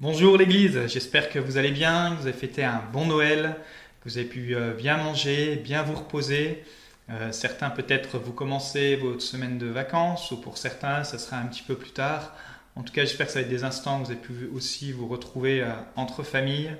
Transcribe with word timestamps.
Bonjour 0.00 0.36
l'Église, 0.36 0.86
j'espère 0.86 1.28
que 1.28 1.40
vous 1.40 1.56
allez 1.56 1.72
bien, 1.72 2.12
que 2.12 2.20
vous 2.20 2.28
avez 2.28 2.38
fêté 2.38 2.62
un 2.62 2.84
bon 2.92 3.06
Noël, 3.06 3.56
que 4.00 4.08
vous 4.08 4.16
avez 4.16 4.28
pu 4.28 4.54
euh, 4.54 4.72
bien 4.72 4.96
manger, 4.96 5.56
bien 5.56 5.82
vous 5.82 5.96
reposer. 5.96 6.62
Euh, 7.10 7.32
certains 7.32 7.68
peut-être 7.68 8.16
vous 8.16 8.32
commencez 8.32 8.94
votre 8.94 9.22
semaine 9.22 9.58
de 9.58 9.66
vacances, 9.66 10.30
ou 10.30 10.40
pour 10.40 10.56
certains 10.56 11.02
ça 11.02 11.18
sera 11.18 11.38
un 11.38 11.46
petit 11.46 11.64
peu 11.64 11.74
plus 11.74 11.90
tard. 11.90 12.32
En 12.76 12.84
tout 12.84 12.92
cas 12.92 13.00
j'espère 13.00 13.26
que 13.26 13.32
ça 13.32 13.40
va 13.40 13.42
être 13.42 13.50
des 13.50 13.64
instants 13.64 14.00
où 14.00 14.04
vous 14.04 14.12
avez 14.12 14.20
pu 14.20 14.48
aussi 14.54 14.92
vous 14.92 15.08
retrouver 15.08 15.62
euh, 15.62 15.72
entre 15.96 16.22
familles 16.22 16.70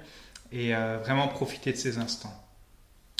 et 0.53 0.73
vraiment 0.73 1.27
profiter 1.27 1.73
de 1.73 1.77
ces 1.77 1.99
instants. 1.99 2.33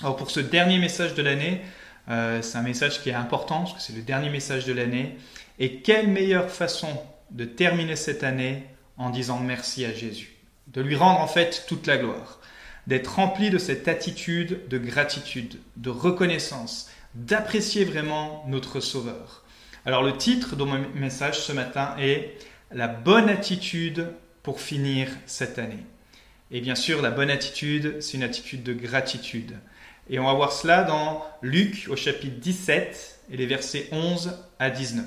Alors 0.01 0.15
pour 0.15 0.31
ce 0.31 0.39
dernier 0.39 0.79
message 0.79 1.15
de 1.15 1.23
l'année, 1.23 1.61
c'est 2.07 2.57
un 2.57 2.63
message 2.63 3.03
qui 3.03 3.11
est 3.11 3.15
important 3.15 3.65
parce 3.65 3.75
que 3.75 3.81
c'est 3.83 3.93
le 3.93 4.01
dernier 4.01 4.31
message 4.31 4.65
de 4.65 4.73
l'année. 4.73 5.19
Et 5.59 5.83
quelle 5.83 6.09
meilleure 6.09 6.51
façon 6.51 6.89
de 7.31 7.45
terminer 7.45 7.97
cette 7.97 8.25
année 8.25 8.65
en 8.99 9.11
disant 9.11 9.39
merci 9.39 9.85
à 9.85 9.93
Jésus, 9.93 10.37
de 10.67 10.83
lui 10.83 10.97
rendre 10.97 11.21
en 11.21 11.27
fait 11.27 11.65
toute 11.69 11.87
la 11.87 11.97
gloire, 11.97 12.41
d'être 12.87 13.17
rempli 13.17 13.51
de 13.51 13.59
cette 13.59 13.89
attitude 13.89 14.69
de 14.69 14.79
gratitude, 14.79 15.59
de 15.77 15.91
reconnaissance, 15.91 16.91
d'apprécier 17.15 17.85
vraiment 17.85 18.45
notre 18.49 18.81
Sauveur. 18.81 19.45
Alors 19.87 20.03
le 20.03 20.17
titre 20.17 20.57
de 20.57 20.65
mon 20.65 20.85
message 20.95 21.41
ce 21.41 21.53
matin 21.53 21.95
est 21.99 22.37
La 22.71 22.89
bonne 22.89 23.31
attitude 23.31 24.11
pour 24.43 24.61
finir 24.61 25.09
cette 25.27 25.59
année. 25.59 25.85
Et 26.51 26.61
bien 26.61 26.75
sûr, 26.75 27.03
la 27.03 27.11
bonne 27.11 27.31
attitude, 27.31 28.01
c'est 28.01 28.17
une 28.17 28.23
attitude 28.23 28.63
de 28.63 28.73
gratitude. 28.73 29.57
Et 30.11 30.19
on 30.19 30.25
va 30.25 30.33
voir 30.33 30.53
cela 30.53 30.83
dans 30.83 31.25
Luc 31.43 31.87
au 31.91 31.97
chapitre 31.97 32.41
17 32.41 33.21
et 33.31 33.37
les 33.37 33.47
versets 33.47 33.89
11 33.93 34.39
à 34.59 34.71
19. 34.71 35.05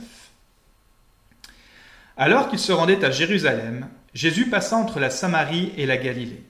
Alors 2.22 2.50
qu'il 2.50 2.60
se 2.60 2.72
rendait 2.72 3.04
à 3.04 3.10
Jérusalem, 3.10 3.88
Jésus 4.14 4.46
passa 4.46 4.78
entre 4.78 5.00
la 5.00 5.10
Samarie 5.10 5.74
et 5.76 5.88
la 5.88 5.98
Galilée. 5.98 6.44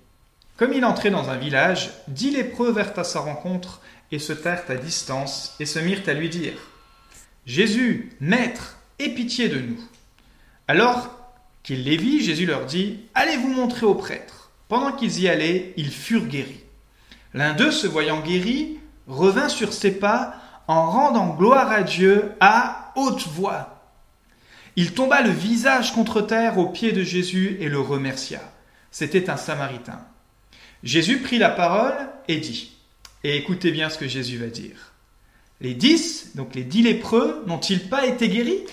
Comme 0.58 0.74
il 0.74 0.84
entrait 0.84 1.12
dans 1.12 1.30
un 1.30 1.38
village, 1.38 1.92
dix 2.10 2.30
lépreux 2.32 2.74
vinrent 2.74 3.00
à 3.00 3.06
sa 3.06 3.22
rencontre 3.22 3.80
et 4.12 4.20
se 4.20 4.34
tinrent 4.34 4.66
à 4.68 4.76
distance 4.76 5.56
et 5.62 5.66
se 5.66 5.80
mirent 5.80 6.04
à 6.08 6.14
lui 6.14 6.28
dire 6.28 6.56
Jésus, 7.46 8.12
Maître, 8.20 8.80
aie 9.00 9.12
pitié 9.12 9.48
de 9.48 9.60
nous. 9.60 9.80
Alors 10.68 11.10
qu'il 11.64 11.86
les 11.86 11.96
vit, 11.96 12.22
Jésus 12.22 12.46
leur 12.46 12.66
dit 12.66 13.06
Allez 13.16 13.38
vous 13.38 13.54
montrer 13.54 13.86
aux 13.86 13.96
prêtres. 13.96 14.52
Pendant 14.68 14.92
qu'ils 14.92 15.22
y 15.22 15.30
allaient, 15.30 15.74
ils 15.78 15.92
furent 15.94 16.28
guéris. 16.28 16.66
L'un 17.34 17.54
d'eux, 17.54 17.72
se 17.72 17.88
voyant 17.88 18.20
guéri, 18.20 18.78
revint 19.08 19.48
sur 19.48 19.72
ses 19.72 19.92
pas 19.92 20.36
en 20.68 20.92
rendant 20.92 21.30
gloire 21.30 21.72
à 21.72 21.84
Dieu 21.84 22.34
à 22.42 22.92
haute 22.98 23.26
voix. 23.30 23.71
Il 24.76 24.94
tomba 24.94 25.22
le 25.22 25.32
visage 25.32 25.94
contre 25.94 26.22
terre 26.22 26.58
aux 26.58 26.70
pieds 26.70 26.94
de 26.94 27.04
Jésus 27.04 27.58
et 27.60 27.70
le 27.70 27.80
remercia. 27.80 28.42
C'était 28.92 29.30
un 29.30 29.38
Samaritain. 29.38 30.00
Jésus 30.84 31.20
prit 31.20 31.38
la 31.38 31.50
parole 31.50 31.94
et 32.28 32.38
dit, 32.38 32.72
et 33.24 33.38
écoutez 33.38 33.72
bien 33.72 33.90
ce 33.90 33.98
que 33.98 34.08
Jésus 34.08 34.38
va 34.38 34.48
dire. 34.48 34.94
Les 35.60 35.74
dix, 35.74 36.32
donc 36.36 36.56
les 36.56 36.64
dix 36.64 36.82
lépreux, 36.82 37.44
n'ont-ils 37.48 37.88
pas 37.88 38.06
été 38.06 38.30
guéris? 38.30 38.64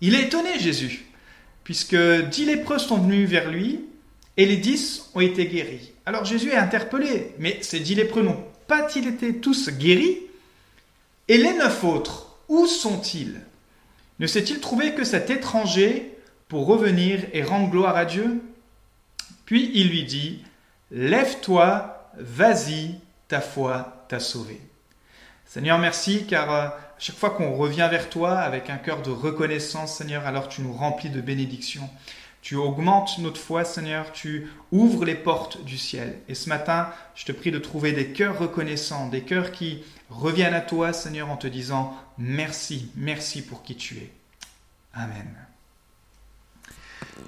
Il 0.00 0.14
est 0.14 0.24
étonné, 0.24 0.58
Jésus, 0.58 1.04
puisque 1.62 1.96
dix 2.30 2.46
lépreux 2.46 2.78
sont 2.78 2.98
venus 2.98 3.28
vers 3.28 3.50
lui 3.50 3.80
et 4.36 4.46
les 4.46 4.56
dix 4.56 5.10
ont 5.14 5.20
été 5.20 5.46
guéris. 5.46 5.92
Alors 6.06 6.24
Jésus 6.24 6.50
est 6.50 6.56
interpellé, 6.56 7.34
mais 7.38 7.58
ces 7.60 7.80
dix 7.80 7.94
lépreux 7.94 8.22
n'ont 8.22 8.44
pas-ils 8.66 9.06
été 9.06 9.36
tous 9.36 9.68
guéris? 9.70 10.18
Et 11.28 11.36
les 11.36 11.52
neuf 11.52 11.84
autres, 11.84 12.38
où 12.48 12.66
sont-ils? 12.66 13.40
Ne 14.18 14.26
s'est-il 14.26 14.60
trouvé 14.60 14.94
que 14.94 15.04
cet 15.04 15.30
étranger 15.30 16.16
pour 16.48 16.66
revenir 16.66 17.20
et 17.32 17.42
rendre 17.42 17.70
gloire 17.70 17.96
à 17.96 18.04
Dieu? 18.04 18.42
Puis 19.46 19.70
il 19.74 19.90
lui 19.90 20.04
dit, 20.04 20.44
Lève-toi, 20.90 22.10
vas-y, 22.18 22.96
ta 23.26 23.40
foi 23.40 24.04
t'a 24.08 24.20
sauvé. 24.20 24.60
Seigneur, 25.46 25.78
merci, 25.78 26.26
car 26.26 26.52
euh, 26.52 26.66
à 26.66 26.78
chaque 26.98 27.16
fois 27.16 27.30
qu'on 27.30 27.56
revient 27.56 27.88
vers 27.90 28.10
toi 28.10 28.38
avec 28.38 28.70
un 28.70 28.76
cœur 28.76 29.02
de 29.02 29.10
reconnaissance, 29.10 29.96
Seigneur, 29.96 30.26
alors 30.26 30.48
tu 30.48 30.62
nous 30.62 30.72
remplis 30.72 31.10
de 31.10 31.20
bénédictions. 31.20 31.88
Tu 32.42 32.56
augmentes 32.56 33.18
notre 33.18 33.40
foi, 33.40 33.64
Seigneur, 33.64 34.10
tu 34.12 34.48
ouvres 34.72 35.04
les 35.04 35.14
portes 35.14 35.64
du 35.64 35.78
ciel. 35.78 36.18
Et 36.28 36.34
ce 36.34 36.48
matin, 36.48 36.90
je 37.14 37.24
te 37.24 37.30
prie 37.30 37.52
de 37.52 37.58
trouver 37.58 37.92
des 37.92 38.08
cœurs 38.08 38.36
reconnaissants, 38.36 39.08
des 39.08 39.22
cœurs 39.22 39.52
qui 39.52 39.84
reviennent 40.10 40.52
à 40.52 40.60
toi, 40.60 40.92
Seigneur, 40.92 41.30
en 41.30 41.36
te 41.36 41.46
disant 41.46 41.96
merci, 42.18 42.90
merci 42.96 43.42
pour 43.42 43.62
qui 43.62 43.76
tu 43.76 43.96
es. 43.96 44.10
Amen. 44.92 45.28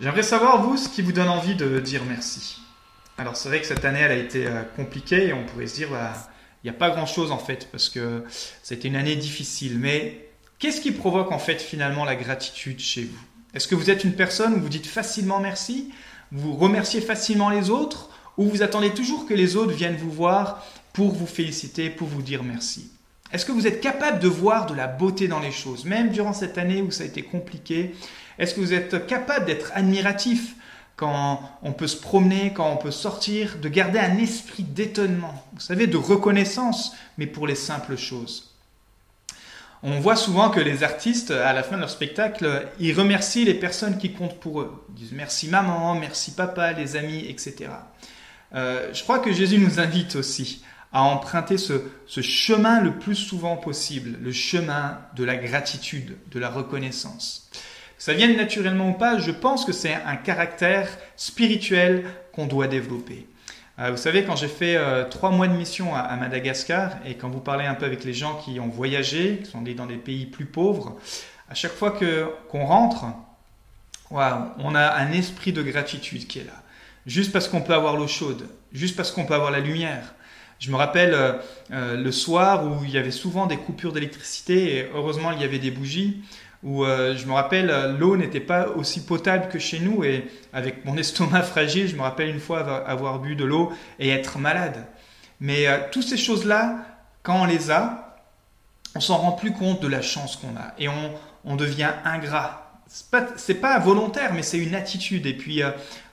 J'aimerais 0.01 0.25
savoir, 0.25 0.63
vous, 0.63 0.77
ce 0.77 0.89
qui 0.89 1.01
vous 1.01 1.13
donne 1.13 1.29
envie 1.29 1.55
de 1.55 1.79
dire 1.79 2.03
merci. 2.05 2.61
Alors 3.17 3.37
c'est 3.37 3.49
vrai 3.49 3.61
que 3.61 3.67
cette 3.67 3.85
année, 3.85 4.01
elle 4.01 4.11
a 4.11 4.17
été 4.17 4.49
euh, 4.49 4.63
compliquée 4.75 5.29
et 5.29 5.33
on 5.33 5.47
pourrait 5.47 5.69
se 5.69 5.77
dire, 5.77 5.91
bah, 5.91 6.13
il 6.65 6.71
n'y 6.71 6.77
a 6.77 6.79
pas 6.79 6.91
grand-chose 6.91 7.31
en 7.31 7.39
fait, 7.39 7.69
parce 7.71 7.89
que 7.89 8.25
c'était 8.65 8.89
une 8.89 8.97
année 8.97 9.15
difficile. 9.15 9.79
Mais 9.79 10.29
qu'est-ce 10.59 10.81
qui 10.81 10.91
provoque 10.91 11.31
en 11.31 11.39
fait 11.39 11.63
finalement 11.63 12.05
la 12.05 12.17
gratitude 12.17 12.81
chez 12.81 13.05
vous? 13.05 13.34
Est-ce 13.55 13.69
que 13.69 13.75
vous 13.75 13.91
êtes 13.91 14.05
une 14.05 14.15
personne 14.15 14.55
où 14.55 14.61
vous 14.61 14.69
dites 14.69 14.87
facilement 14.87 15.39
merci, 15.39 15.93
vous 16.33 16.55
remerciez 16.55 17.01
facilement 17.01 17.51
les 17.51 17.71
autres, 17.71 18.11
ou 18.37 18.49
vous 18.49 18.63
attendez 18.63 18.91
toujours 18.91 19.27
que 19.27 19.35
les 19.35 19.55
autres 19.57 19.73
viennent 19.73 19.97
vous 19.97 20.11
voir 20.11 20.67
pour 20.93 21.13
vous 21.13 21.27
féliciter, 21.27 21.89
pour 21.89 22.09
vous 22.09 22.23
dire 22.23 22.43
merci? 22.43 22.91
Est-ce 23.33 23.47
que 23.47 23.53
vous 23.53 23.67
êtes 23.67 23.81
capable 23.81 24.19
de 24.19 24.29
voir 24.29 24.67
de 24.67 24.75
la 24.75 24.89
beauté 24.89 25.29
dans 25.29 25.41
les 25.41 25.53
choses, 25.53 25.85
même 25.85 26.11
durant 26.11 26.33
cette 26.33 26.59
année 26.59 26.83
où 26.83 26.91
ça 26.91 27.05
a 27.05 27.07
été 27.07 27.23
compliqué? 27.23 27.95
Est-ce 28.39 28.55
que 28.55 28.61
vous 28.61 28.75
êtes 28.75 29.07
capable 29.07 29.47
d'être 29.47 29.71
admiratif 29.75 30.57
quand 30.97 31.41
on 31.63 31.73
peut 31.73 31.89
se 31.89 31.97
promener, 31.97 32.53
quand 32.53 32.71
on 32.73 32.77
peut 32.77 32.93
sortir, 32.93 33.59
de 33.61 33.69
garder 33.69 33.99
un 33.99 34.19
esprit 34.19 34.63
d'étonnement, 34.63 35.45
vous 35.53 35.61
savez, 35.61 35.87
de 35.87 35.97
reconnaissance, 35.97 36.93
mais 37.19 37.27
pour 37.27 37.47
les 37.47 37.57
simples 37.57 37.97
choses 37.97 38.54
on 39.87 40.01
voit 40.01 40.17
souvent 40.17 40.49
que 40.49 40.61
les 40.61 40.83
artistes, 40.83 41.31
à 41.31 41.53
la 41.53 41.63
fin 41.63 41.77
de 41.77 41.81
leur 41.81 41.91
spectacle, 41.91 42.69
ils 42.81 42.99
remercient 42.99 43.45
les 43.45 43.53
personnes 43.53 43.99
qui 43.99 44.15
comptent 44.15 44.41
pour 44.41 44.63
eux. 44.63 44.87
Ils 44.89 44.95
disent 44.95 45.13
merci 45.13 45.47
maman, 45.47 45.95
merci 45.95 46.31
papa, 46.31 46.73
les 46.73 46.97
amis, 46.97 47.27
etc. 47.29 47.71
Euh, 48.55 48.89
je 48.95 49.03
crois 49.03 49.19
que 49.19 49.31
Jésus 49.31 49.59
nous 49.59 49.81
invite 49.81 50.17
aussi 50.17 50.65
à 50.91 51.03
emprunter 51.03 51.59
ce, 51.59 51.83
chemin 52.07 52.81
le 52.81 52.99
plus 52.99 53.15
souvent 53.15 53.57
possible, 53.57 54.17
le 54.23 54.33
chemin 54.33 55.01
de 55.17 55.25
la 55.25 55.37
gratitude, 55.37 56.17
de 56.31 56.39
la 56.39 56.49
reconnaissance. 56.49 57.51
Ça 57.99 58.15
vienne 58.15 58.37
naturellement 58.37 58.91
ou 58.91 58.95
pas, 58.95 59.19
je 59.19 59.33
pense 59.33 59.67
que 59.67 59.73
c'est 59.73 59.93
un 59.93 60.17
caractère 60.17 60.89
spirituel 61.17 62.05
qu'on 62.33 62.47
doit 62.47 62.69
développer. 62.69 63.27
Euh, 63.81 63.91
vous 63.91 63.97
savez, 63.97 64.25
quand 64.25 64.37
j'ai 64.37 64.49
fait 64.49 64.77
euh, 64.77 65.05
trois 65.05 65.31
mois 65.31 65.49
de 65.49 65.57
mission 65.57 65.95
à, 65.95 66.15
Madagascar, 66.17 66.93
et 67.05 67.15
quand 67.15 67.29
vous 67.29 67.41
parlez 67.41 67.67
un 67.67 67.75
peu 67.75 67.87
avec 67.87 68.05
les 68.05 68.15
gens 68.15 68.37
qui 68.37 68.61
ont 68.61 68.69
voyagé, 68.69 69.41
qui 69.43 69.51
sont 69.51 69.63
dans 69.63 69.87
des 69.87 69.97
pays 69.97 70.27
plus 70.27 70.47
pauvres, 70.47 70.97
à 71.51 71.55
chaque 71.55 71.73
fois 71.73 71.91
que, 71.91 72.29
qu'on 72.49 72.65
rentre, 72.65 73.05
on 74.11 74.75
a 74.75 74.95
un 74.95 75.13
esprit 75.13 75.53
de 75.53 75.63
gratitude 75.63 76.27
qui 76.29 76.39
est 76.39 76.45
là. 76.45 76.63
Juste 77.07 77.33
parce 77.33 77.49
qu'on 77.49 77.61
peut 77.61 77.75
avoir 77.75 77.97
l'eau 77.97 78.07
chaude, 78.07 78.49
juste 78.73 78.97
parce 78.97 79.11
qu'on 79.11 79.27
peut 79.27 79.35
avoir 79.35 79.51
la 79.51 79.61
lumière. 79.61 80.15
Je 80.61 80.71
me 80.71 80.77
rappelle 80.77 81.15
euh, 81.73 81.97
le 81.97 82.13
soir 82.13 82.65
où 82.65 82.85
il 82.85 82.91
y 82.91 82.97
avait 82.97 83.11
souvent 83.11 83.47
des 83.47 83.57
coupures 83.57 83.93
d'électricité, 83.93 84.77
et 84.77 84.91
heureusement 84.95 85.33
il 85.33 85.41
y 85.41 85.45
avait 85.45 85.59
des 85.59 85.73
bougies 85.73 86.23
où 86.65 86.85
euh, 86.85 87.15
je 87.15 87.27
me 87.27 87.33
rappelle, 87.33 87.71
euh, 87.71 87.97
l'eau 87.97 88.17
n'était 88.17 88.41
pas 88.41 88.69
aussi 88.69 89.05
potable 89.05 89.49
que 89.49 89.59
chez 89.59 89.79
nous, 89.79 90.03
et 90.03 90.27
avec 90.53 90.85
mon 90.87 90.97
estomac 90.97 91.43
fragile, 91.43 91.87
je 91.87 91.95
me 91.95 92.01
rappelle 92.01 92.31
une 92.31 92.41
fois 92.41 92.61
avoir, 92.89 93.21
bu 93.21 93.37
de 93.37 93.45
l'eau 93.45 93.71
et 93.99 94.09
être 94.09 94.39
malade. 94.39 94.87
Mais 95.41 95.69
euh, 95.69 95.79
toutes 95.93 96.09
ces 96.09 96.17
choses-là, 96.17 96.79
quand 97.23 97.43
on 97.43 97.45
les 97.45 97.71
a, 97.71 98.17
on 98.95 99.01
s'en 99.01 99.19
rend 99.19 99.33
plus 99.33 99.53
compte 99.53 99.83
de 99.83 99.89
la 99.89 100.01
chance 100.01 100.37
qu'on 100.37 100.57
a, 100.57 100.73
et 100.79 100.89
on, 100.89 101.57
devient 101.57 101.91
ingrat. 102.05 102.61
C'est 102.87 103.11
pas, 103.11 103.27
pas 103.61 103.79
volontaire, 103.79 104.33
mais 104.33 104.43
c'est 104.43 104.59
une 104.59 104.75
attitude. 104.75 105.27
Et 105.27 105.35
puis, 105.35 105.63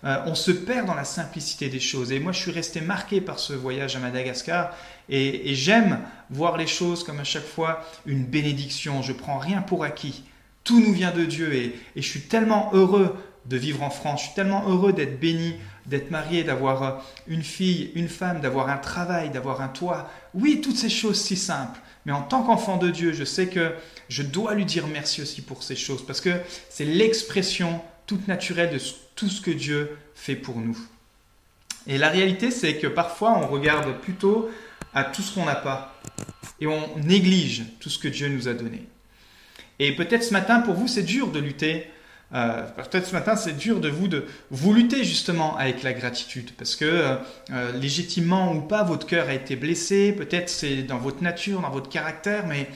on 0.04 0.34
se 0.34 0.52
perd 0.52 0.88
dans 0.88 0.96
la 0.96 1.04
simplicité 1.04 1.70
des 1.70 1.80
choses. 1.80 2.12
Et 2.12 2.20
moi, 2.20 2.32
je 2.32 2.40
suis 2.40 2.52
resté 2.52 2.82
marqué 2.82 3.22
par 3.22 3.40
ce 3.40 3.54
voyage 3.54 3.96
à 3.96 4.00
Madagascar. 4.00 4.76
Et, 5.10 5.52
et 5.52 5.56
j'aime 5.56 6.00
voir 6.32 6.58
les 6.58 6.66
choses 6.66 7.04
comme 7.04 7.20
à 7.20 7.24
chaque 7.24 7.46
fois 7.46 7.84
une 8.06 8.26
bénédiction. 8.26 9.04
Je 9.04 9.14
prends 9.14 9.38
rien 9.38 9.62
pour 9.62 9.84
acquis. 9.84 10.24
Tout 10.64 10.80
nous 10.80 10.94
vient 10.94 11.12
de 11.12 11.26
Dieu 11.26 11.54
et, 11.54 11.76
je 11.96 12.02
suis 12.02 12.22
tellement 12.22 12.70
heureux 12.74 13.16
de 13.46 13.58
vivre 13.58 13.82
en 13.82 13.90
France, 13.90 14.22
je 14.22 14.26
suis 14.28 14.36
tellement 14.36 14.68
heureux 14.70 14.94
d'être 14.94 15.20
béni, 15.20 15.56
d'être 15.88 16.12
marié, 16.12 16.44
d'avoir 16.44 16.84
euh, 16.84 16.92
une 17.28 17.42
fille, 17.42 17.92
une 17.96 18.08
femme, 18.08 18.40
d'avoir 18.40 18.70
un 18.70 18.78
travail, 18.78 19.32
d'avoir 19.32 19.62
un 19.62 19.68
toit. 19.68 20.12
Oui, 20.36 20.62
toutes 20.62 20.78
ces 20.78 20.90
choses 20.90 21.20
si 21.20 21.36
simples. 21.36 21.80
Mais 22.06 22.12
en 22.12 22.22
tant 22.22 22.44
qu'enfant 22.44 22.78
de 22.78 22.90
Dieu, 22.90 23.14
je 23.14 23.24
sais 23.24 23.48
que 23.48 23.74
je 24.10 24.22
dois 24.22 24.54
lui 24.54 24.66
dire 24.66 24.86
merci 24.88 25.22
aussi 25.22 25.42
pour 25.42 25.64
ces 25.64 25.76
choses, 25.76 26.06
parce 26.06 26.22
que 26.22 26.30
c'est 26.70 26.86
l'expression 26.86 27.82
toute 28.06 28.28
naturelle 28.28 28.72
de 28.72 28.80
tout 29.16 29.30
ce 29.30 29.42
que 29.42 29.52
Dieu 29.52 29.98
fait 30.14 30.36
pour 30.36 30.58
nous. 30.58 30.78
Et 31.88 31.98
la 31.98 32.10
réalité, 32.10 32.52
c'est 32.52 32.78
que 32.78 32.88
parfois, 32.88 33.38
on 33.38 33.48
regarde 33.48 34.00
plutôt 34.02 34.50
à 34.94 35.04
tout 35.04 35.22
ce 35.22 35.34
qu'on 35.34 35.46
n'a 35.46 35.56
pas, 35.56 36.00
et 36.60 36.68
on 36.68 36.98
néglige 36.98 37.64
tout 37.80 37.90
ce 37.90 37.98
que 37.98 38.08
Dieu 38.08 38.30
nous 38.30 38.48
a 38.48 38.54
donné. 38.54 38.88
Et 39.80 39.96
peut-être 39.96 40.24
ce 40.24 40.34
matin, 40.34 40.60
pour 40.60 40.76
vous, 40.76 40.88
c'est 40.88 41.04
dur 41.04 41.32
de 41.32 41.40
lutter 41.40 41.88
Euh, 42.34 42.64
peut-être 42.90 43.08
ce 43.08 43.14
matin, 43.14 43.36
c'est 43.36 43.58
dur 43.58 43.82
de 43.82 43.90
vous 43.90 44.08
de 44.08 44.26
vous 44.52 44.74
lutter 44.74 45.04
justement 45.04 45.58
avec 45.58 45.84
la 45.84 45.92
gratitude, 45.92 46.52
parce 46.58 46.78
que 46.78 46.86
euh, 46.86 47.16
euh, 47.52 47.74
légitimement 47.74 48.54
ou 48.54 48.62
pas, 48.62 48.84
votre 48.84 49.06
cœur 49.06 49.28
a 49.28 49.34
été 49.34 49.58
blessé. 49.58 50.14
Peut-être 50.14 50.50
c'est 50.50 50.84
dans 50.84 50.98
votre 50.98 51.22
nature, 51.22 51.60
dans 51.62 51.70
votre 51.70 51.90
caractère, 51.90 52.48
mais 52.48 52.68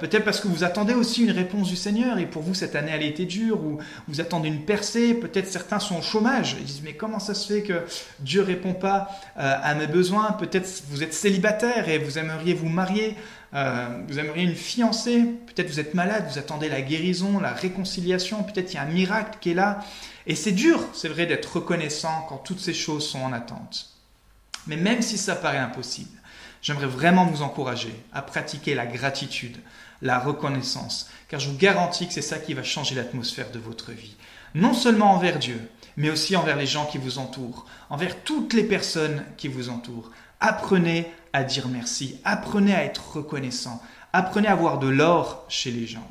peut-être 0.00 0.24
parce 0.26 0.38
que 0.40 0.48
vous 0.48 0.64
attendez 0.64 0.92
aussi 0.92 1.24
une 1.24 1.30
réponse 1.30 1.66
du 1.66 1.76
Seigneur 1.76 2.18
et 2.18 2.26
pour 2.26 2.42
vous 2.42 2.52
cette 2.52 2.76
année 2.76 2.92
elle 2.94 3.00
a 3.00 3.06
été 3.06 3.24
dure 3.24 3.64
ou 3.64 3.78
vous 4.06 4.20
attendez 4.20 4.48
une 4.48 4.66
percée. 4.66 5.14
Peut-être 5.14 5.46
certains 5.46 5.78
sont 5.78 5.96
au 5.96 6.02
chômage. 6.02 6.56
Ils 6.60 6.66
disent 6.66 6.82
mais 6.84 6.92
comment 6.92 7.18
ça 7.18 7.32
se 7.32 7.50
fait 7.50 7.62
que 7.62 7.80
Dieu 8.20 8.42
répond 8.42 8.74
pas 8.74 9.08
à 9.34 9.74
mes 9.74 9.86
besoins? 9.86 10.32
Peut-être 10.32 10.68
vous 10.90 11.02
êtes 11.02 11.14
célibataire 11.14 11.88
et 11.88 11.96
vous 11.96 12.18
aimeriez 12.18 12.52
vous 12.52 12.68
marier. 12.68 13.16
Euh, 13.54 14.00
vous 14.08 14.18
aimeriez 14.18 14.44
une 14.44 14.54
fiancée, 14.54 15.24
peut-être 15.46 15.68
vous 15.68 15.80
êtes 15.80 15.94
malade, 15.94 16.26
vous 16.30 16.38
attendez 16.38 16.68
la 16.68 16.80
guérison, 16.80 17.38
la 17.38 17.52
réconciliation, 17.52 18.42
peut-être 18.42 18.72
il 18.72 18.76
y 18.76 18.78
a 18.78 18.82
un 18.82 18.86
miracle 18.86 19.38
qui 19.40 19.50
est 19.50 19.54
là. 19.54 19.80
Et 20.26 20.34
c'est 20.34 20.52
dur, 20.52 20.80
c'est 20.94 21.08
vrai, 21.08 21.26
d'être 21.26 21.56
reconnaissant 21.56 22.24
quand 22.28 22.38
toutes 22.38 22.60
ces 22.60 22.74
choses 22.74 23.06
sont 23.06 23.20
en 23.20 23.32
attente. 23.32 23.90
Mais 24.66 24.76
même 24.76 25.02
si 25.02 25.18
ça 25.18 25.36
paraît 25.36 25.58
impossible, 25.58 26.16
j'aimerais 26.62 26.86
vraiment 26.86 27.26
vous 27.26 27.42
encourager 27.42 27.94
à 28.12 28.22
pratiquer 28.22 28.74
la 28.74 28.86
gratitude, 28.86 29.58
la 30.00 30.18
reconnaissance, 30.18 31.10
car 31.28 31.38
je 31.38 31.48
vous 31.48 31.56
garantis 31.56 32.06
que 32.06 32.14
c'est 32.14 32.22
ça 32.22 32.38
qui 32.38 32.54
va 32.54 32.62
changer 32.62 32.94
l'atmosphère 32.94 33.50
de 33.50 33.58
votre 33.58 33.92
vie. 33.92 34.16
Non 34.54 34.72
seulement 34.72 35.12
envers 35.12 35.38
Dieu, 35.38 35.60
mais 35.96 36.10
aussi 36.10 36.36
envers 36.36 36.56
les 36.56 36.66
gens 36.66 36.86
qui 36.86 36.98
vous 36.98 37.18
entourent, 37.18 37.66
envers 37.90 38.22
toutes 38.22 38.54
les 38.54 38.64
personnes 38.64 39.24
qui 39.36 39.48
vous 39.48 39.68
entourent. 39.68 40.10
Apprenez 40.44 41.06
à 41.32 41.44
dire 41.44 41.68
merci, 41.68 42.16
apprenez 42.24 42.74
à 42.74 42.82
être 42.82 43.12
reconnaissant, 43.12 43.80
apprenez 44.12 44.48
à 44.48 44.52
avoir 44.52 44.80
de 44.80 44.88
l'or 44.88 45.44
chez 45.48 45.70
les 45.70 45.86
gens. 45.86 46.10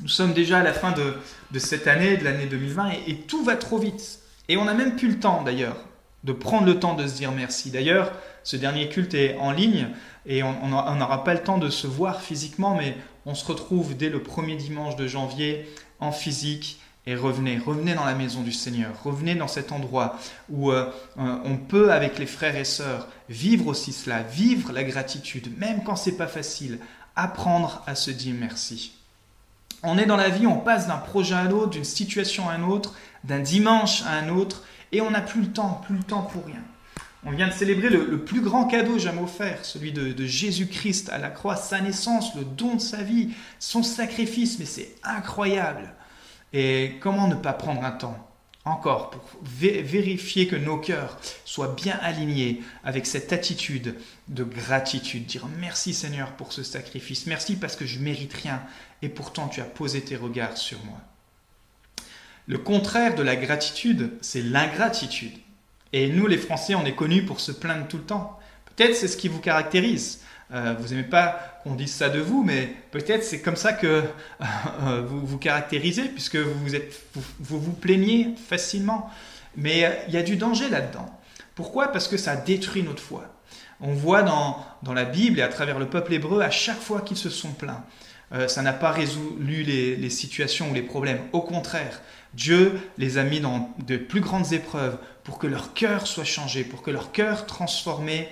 Nous 0.00 0.08
sommes 0.08 0.32
déjà 0.32 0.60
à 0.60 0.62
la 0.62 0.72
fin 0.72 0.92
de, 0.92 1.58
cette 1.58 1.86
année, 1.86 2.16
de 2.16 2.24
l'année 2.24 2.46
2020, 2.46 2.92
et, 3.06 3.16
tout 3.16 3.44
va 3.44 3.56
trop 3.56 3.76
vite. 3.76 4.20
Et 4.48 4.56
on 4.56 4.64
n'a 4.64 4.72
même 4.72 4.96
plus 4.96 5.08
le 5.08 5.18
temps 5.20 5.42
d'ailleurs 5.42 5.76
de 6.24 6.32
prendre 6.32 6.64
le 6.64 6.80
temps 6.80 6.94
de 6.94 7.06
se 7.06 7.14
dire 7.14 7.30
merci. 7.30 7.70
D'ailleurs, 7.70 8.10
ce 8.42 8.56
dernier 8.56 8.88
culte 8.88 9.12
est 9.12 9.36
en 9.36 9.52
ligne 9.52 9.88
et 10.24 10.42
on 10.42 10.68
n'aura 10.68 11.22
pas 11.22 11.34
le 11.34 11.42
temps 11.42 11.58
de 11.58 11.68
se 11.68 11.86
voir 11.86 12.22
physiquement, 12.22 12.74
mais 12.74 12.96
on 13.26 13.34
se 13.34 13.44
retrouve 13.44 13.98
dès 13.98 14.08
le 14.08 14.22
premier 14.22 14.56
dimanche 14.56 14.96
de 14.96 15.06
janvier 15.06 15.68
en 15.98 16.10
physique 16.10 16.80
et 17.06 17.14
revenez, 17.14 17.58
revenez 17.58 17.94
dans 17.94 18.04
la 18.04 18.14
maison 18.14 18.42
du 18.42 18.52
Seigneur, 18.52 18.90
revenez 19.02 19.34
dans 19.34 19.48
cet 19.48 19.72
endroit 19.72 20.18
où 20.50 20.70
euh, 20.70 20.90
euh, 21.18 21.38
on 21.44 21.56
peut, 21.56 21.92
avec 21.92 22.18
les 22.18 22.26
frères 22.26 22.56
et 22.56 22.64
sœurs, 22.64 23.08
vivre 23.28 23.68
aussi 23.68 23.92
cela, 23.92 24.22
vivre 24.22 24.72
la 24.72 24.84
gratitude, 24.84 25.58
même 25.58 25.82
quand 25.82 25.96
c'est 25.96 26.16
pas 26.16 26.26
facile, 26.26 26.78
apprendre 27.16 27.82
à 27.86 27.94
se 27.94 28.10
dire 28.10 28.34
merci. 28.38 28.92
On 29.82 29.96
est 29.96 30.04
dans 30.04 30.16
la 30.16 30.28
vie, 30.28 30.46
on 30.46 30.58
passe 30.58 30.88
d'un 30.88 30.98
projet 30.98 31.34
à 31.34 31.44
l'autre, 31.44 31.70
d'une 31.70 31.84
situation 31.84 32.50
à 32.50 32.52
un 32.52 32.64
autre, 32.64 32.94
d'un 33.24 33.40
dimanche 33.40 34.02
à 34.02 34.12
un 34.12 34.28
autre, 34.28 34.62
et 34.92 35.00
on 35.00 35.10
n'a 35.10 35.22
plus 35.22 35.40
le 35.40 35.52
temps, 35.52 35.80
plus 35.84 35.96
le 35.96 36.02
temps 36.02 36.22
pour 36.22 36.44
rien. 36.44 36.62
On 37.24 37.30
vient 37.30 37.48
de 37.48 37.52
célébrer 37.52 37.88
le, 37.90 38.18
plus 38.24 38.40
grand 38.40 38.66
cadeau 38.66 38.98
jamais 38.98 39.20
offert, 39.20 39.64
celui 39.64 39.92
de, 39.92 40.12
de 40.12 40.24
Jésus-Christ 40.26 41.10
à 41.10 41.18
la 41.18 41.30
croix, 41.30 41.56
sa 41.56 41.80
naissance, 41.80 42.34
le 42.34 42.44
don 42.44 42.76
de 42.76 42.80
sa 42.80 43.02
vie, 43.02 43.30
son 43.58 43.82
sacrifice, 43.82 44.58
mais 44.58 44.64
c'est 44.64 44.96
incroyable. 45.02 45.94
Et 46.52 46.96
comment 47.00 47.28
ne 47.28 47.34
pas 47.34 47.52
prendre 47.52 47.84
un 47.84 47.92
temps 47.92 48.26
encore 48.64 49.10
pour 49.10 49.22
vérifier 49.42 50.46
que 50.46 50.56
nos 50.56 50.76
cœurs 50.76 51.18
soient 51.44 51.74
bien 51.74 51.98
alignés 52.02 52.62
avec 52.84 53.06
cette 53.06 53.32
attitude 53.32 53.96
de 54.28 54.44
gratitude, 54.44 55.24
dire 55.26 55.46
merci 55.58 55.94
Seigneur 55.94 56.32
pour 56.32 56.52
ce 56.52 56.62
sacrifice, 56.62 57.26
merci 57.26 57.56
parce 57.56 57.74
que 57.74 57.86
je 57.86 57.98
mérite 57.98 58.34
rien 58.34 58.62
et 59.00 59.08
pourtant 59.08 59.48
tu 59.48 59.60
as 59.60 59.64
posé 59.64 60.02
tes 60.02 60.16
regards 60.16 60.58
sur 60.58 60.78
moi. 60.84 61.00
Le 62.46 62.58
contraire 62.58 63.14
de 63.14 63.22
la 63.22 63.36
gratitude, 63.36 64.12
c'est 64.20 64.42
l'ingratitude. 64.42 65.38
Et 65.92 66.08
nous 66.08 66.26
les 66.26 66.38
Français, 66.38 66.74
on 66.74 66.84
est 66.84 66.94
connus 66.94 67.24
pour 67.24 67.40
se 67.40 67.52
plaindre 67.52 67.88
tout 67.88 67.98
le 67.98 68.04
temps. 68.04 68.38
Peut-être 68.64 68.94
c'est 68.94 69.08
ce 69.08 69.16
qui 69.16 69.28
vous 69.28 69.40
caractérise. 69.40 70.20
Euh, 70.52 70.74
vous 70.78 70.88
n'aimez 70.88 71.04
pas 71.04 71.60
qu'on 71.62 71.74
dise 71.74 71.92
ça 71.92 72.08
de 72.08 72.18
vous, 72.18 72.42
mais 72.42 72.74
peut-être 72.90 73.22
c'est 73.22 73.40
comme 73.40 73.56
ça 73.56 73.72
que 73.72 74.02
euh, 74.82 75.02
vous 75.06 75.24
vous 75.24 75.38
caractérisez, 75.38 76.04
puisque 76.08 76.36
vous, 76.36 76.66
vous, 77.38 77.60
vous 77.60 77.72
plaignez 77.72 78.34
facilement. 78.48 79.10
Mais 79.56 79.84
euh, 79.84 79.90
il 80.08 80.14
y 80.14 80.16
a 80.16 80.22
du 80.22 80.36
danger 80.36 80.68
là-dedans. 80.68 81.06
Pourquoi? 81.54 81.88
Parce 81.88 82.08
que 82.08 82.16
ça 82.16 82.34
détruit 82.34 82.82
notre 82.82 83.02
foi. 83.02 83.24
On 83.80 83.94
voit 83.94 84.22
dans, 84.22 84.64
dans, 84.82 84.92
la 84.92 85.04
Bible 85.04 85.38
et 85.38 85.42
à 85.42 85.48
travers 85.48 85.78
le 85.78 85.86
peuple 85.86 86.14
hébreu, 86.14 86.42
à 86.42 86.50
chaque 86.50 86.80
fois 86.80 87.00
qu'ils 87.00 87.16
se 87.16 87.30
sont 87.30 87.52
plaints, 87.52 87.82
ça 88.46 88.62
n'a 88.62 88.72
pas 88.72 88.92
résolu 88.92 89.64
les, 89.64 89.96
les, 89.96 90.10
situations 90.10 90.70
ou 90.70 90.74
les 90.74 90.82
problèmes. 90.82 91.18
Au 91.32 91.40
contraire, 91.40 92.00
Dieu 92.34 92.78
les 92.96 93.18
a 93.18 93.24
mis 93.24 93.40
dans 93.40 93.74
de 93.84 93.96
plus 93.96 94.20
grandes 94.20 94.52
épreuves 94.52 94.98
pour 95.24 95.38
que 95.38 95.46
leur 95.46 95.72
cœur 95.72 96.06
soit 96.06 96.24
changé, 96.24 96.62
pour 96.62 96.82
que 96.82 96.90
leur 96.90 97.10
cœur 97.10 97.46
transformé 97.46 98.28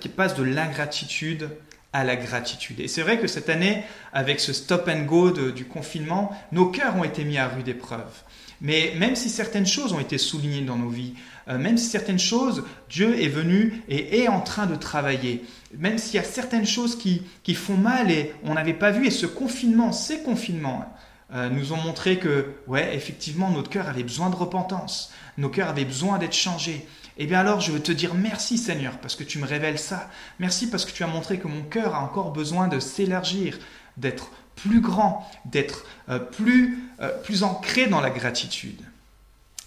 qui 0.00 0.08
passe 0.08 0.34
de 0.34 0.42
l'ingratitude 0.42 1.48
à 1.92 2.04
la 2.04 2.16
gratitude. 2.16 2.80
Et 2.80 2.88
c'est 2.88 3.02
vrai 3.02 3.18
que 3.18 3.26
cette 3.26 3.50
année, 3.50 3.82
avec 4.12 4.40
ce 4.40 4.52
stop 4.52 4.88
and 4.88 5.02
go 5.02 5.30
du 5.30 5.64
confinement, 5.66 6.32
nos 6.50 6.66
cœurs 6.66 6.96
ont 6.96 7.04
été 7.04 7.24
mis 7.24 7.38
à 7.38 7.48
rude 7.48 7.68
épreuve. 7.68 8.22
Mais 8.62 8.94
même 8.96 9.16
si 9.16 9.28
certaines 9.28 9.66
choses 9.66 9.92
ont 9.92 10.00
été 10.00 10.18
soulignées 10.18 10.62
dans 10.62 10.76
nos 10.76 10.88
vies, 10.88 11.14
euh, 11.48 11.58
même 11.58 11.76
si 11.76 11.86
certaines 11.86 12.20
choses, 12.20 12.64
Dieu 12.88 13.20
est 13.20 13.28
venu 13.28 13.82
et 13.88 14.20
est 14.20 14.28
en 14.28 14.40
train 14.40 14.66
de 14.66 14.76
travailler, 14.76 15.44
même 15.76 15.98
s'il 15.98 16.14
y 16.14 16.18
a 16.18 16.24
certaines 16.24 16.66
choses 16.66 16.96
qui, 16.96 17.22
qui 17.42 17.54
font 17.54 17.76
mal 17.76 18.12
et 18.12 18.32
on 18.44 18.54
n'avait 18.54 18.72
pas 18.72 18.92
vu, 18.92 19.06
et 19.06 19.10
ce 19.10 19.26
confinement, 19.26 19.90
ces 19.90 20.22
confinements, 20.22 20.84
euh, 21.34 21.48
nous 21.48 21.72
ont 21.72 21.78
montré 21.78 22.18
que, 22.18 22.54
ouais, 22.66 22.94
effectivement, 22.94 23.50
notre 23.50 23.70
cœur 23.70 23.88
avait 23.88 24.02
besoin 24.02 24.30
de 24.30 24.36
repentance, 24.36 25.12
nos 25.38 25.48
cœurs 25.48 25.68
avaient 25.68 25.84
besoin 25.84 26.18
d'être 26.18 26.34
changés. 26.34 26.86
Eh 27.18 27.26
bien 27.26 27.40
alors 27.40 27.60
je 27.60 27.72
veux 27.72 27.82
te 27.82 27.92
dire 27.92 28.14
merci 28.14 28.56
Seigneur 28.58 28.98
parce 28.98 29.16
que 29.16 29.24
tu 29.24 29.38
me 29.38 29.46
révèles 29.46 29.78
ça. 29.78 30.10
Merci 30.38 30.68
parce 30.68 30.84
que 30.84 30.92
tu 30.92 31.04
as 31.04 31.06
montré 31.06 31.38
que 31.38 31.48
mon 31.48 31.62
cœur 31.62 31.94
a 31.94 32.02
encore 32.02 32.32
besoin 32.32 32.68
de 32.68 32.80
s'élargir, 32.80 33.58
d'être 33.96 34.30
plus 34.56 34.80
grand, 34.80 35.30
d'être 35.44 35.84
euh, 36.08 36.18
plus, 36.18 36.78
euh, 37.00 37.10
plus 37.22 37.42
ancré 37.42 37.86
dans 37.86 38.00
la 38.00 38.10
gratitude. 38.10 38.80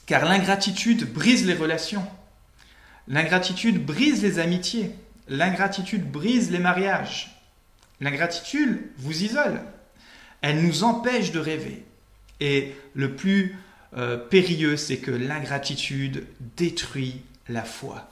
Car 0.05 0.25
l'ingratitude 0.25 1.11
brise 1.11 1.45
les 1.45 1.55
relations. 1.55 2.05
L'ingratitude 3.07 3.83
brise 3.83 4.21
les 4.21 4.39
amitiés. 4.39 4.91
L'ingratitude 5.27 6.09
brise 6.09 6.51
les 6.51 6.59
mariages. 6.59 7.41
L'ingratitude 8.01 8.81
vous 8.97 9.23
isole. 9.23 9.61
Elle 10.41 10.61
nous 10.61 10.83
empêche 10.83 11.31
de 11.31 11.39
rêver. 11.39 11.83
Et 12.39 12.75
le 12.93 13.15
plus 13.15 13.55
euh, 13.97 14.17
périlleux, 14.17 14.77
c'est 14.77 14.97
que 14.97 15.11
l'ingratitude 15.11 16.25
détruit 16.57 17.21
la 17.47 17.63
foi. 17.63 18.09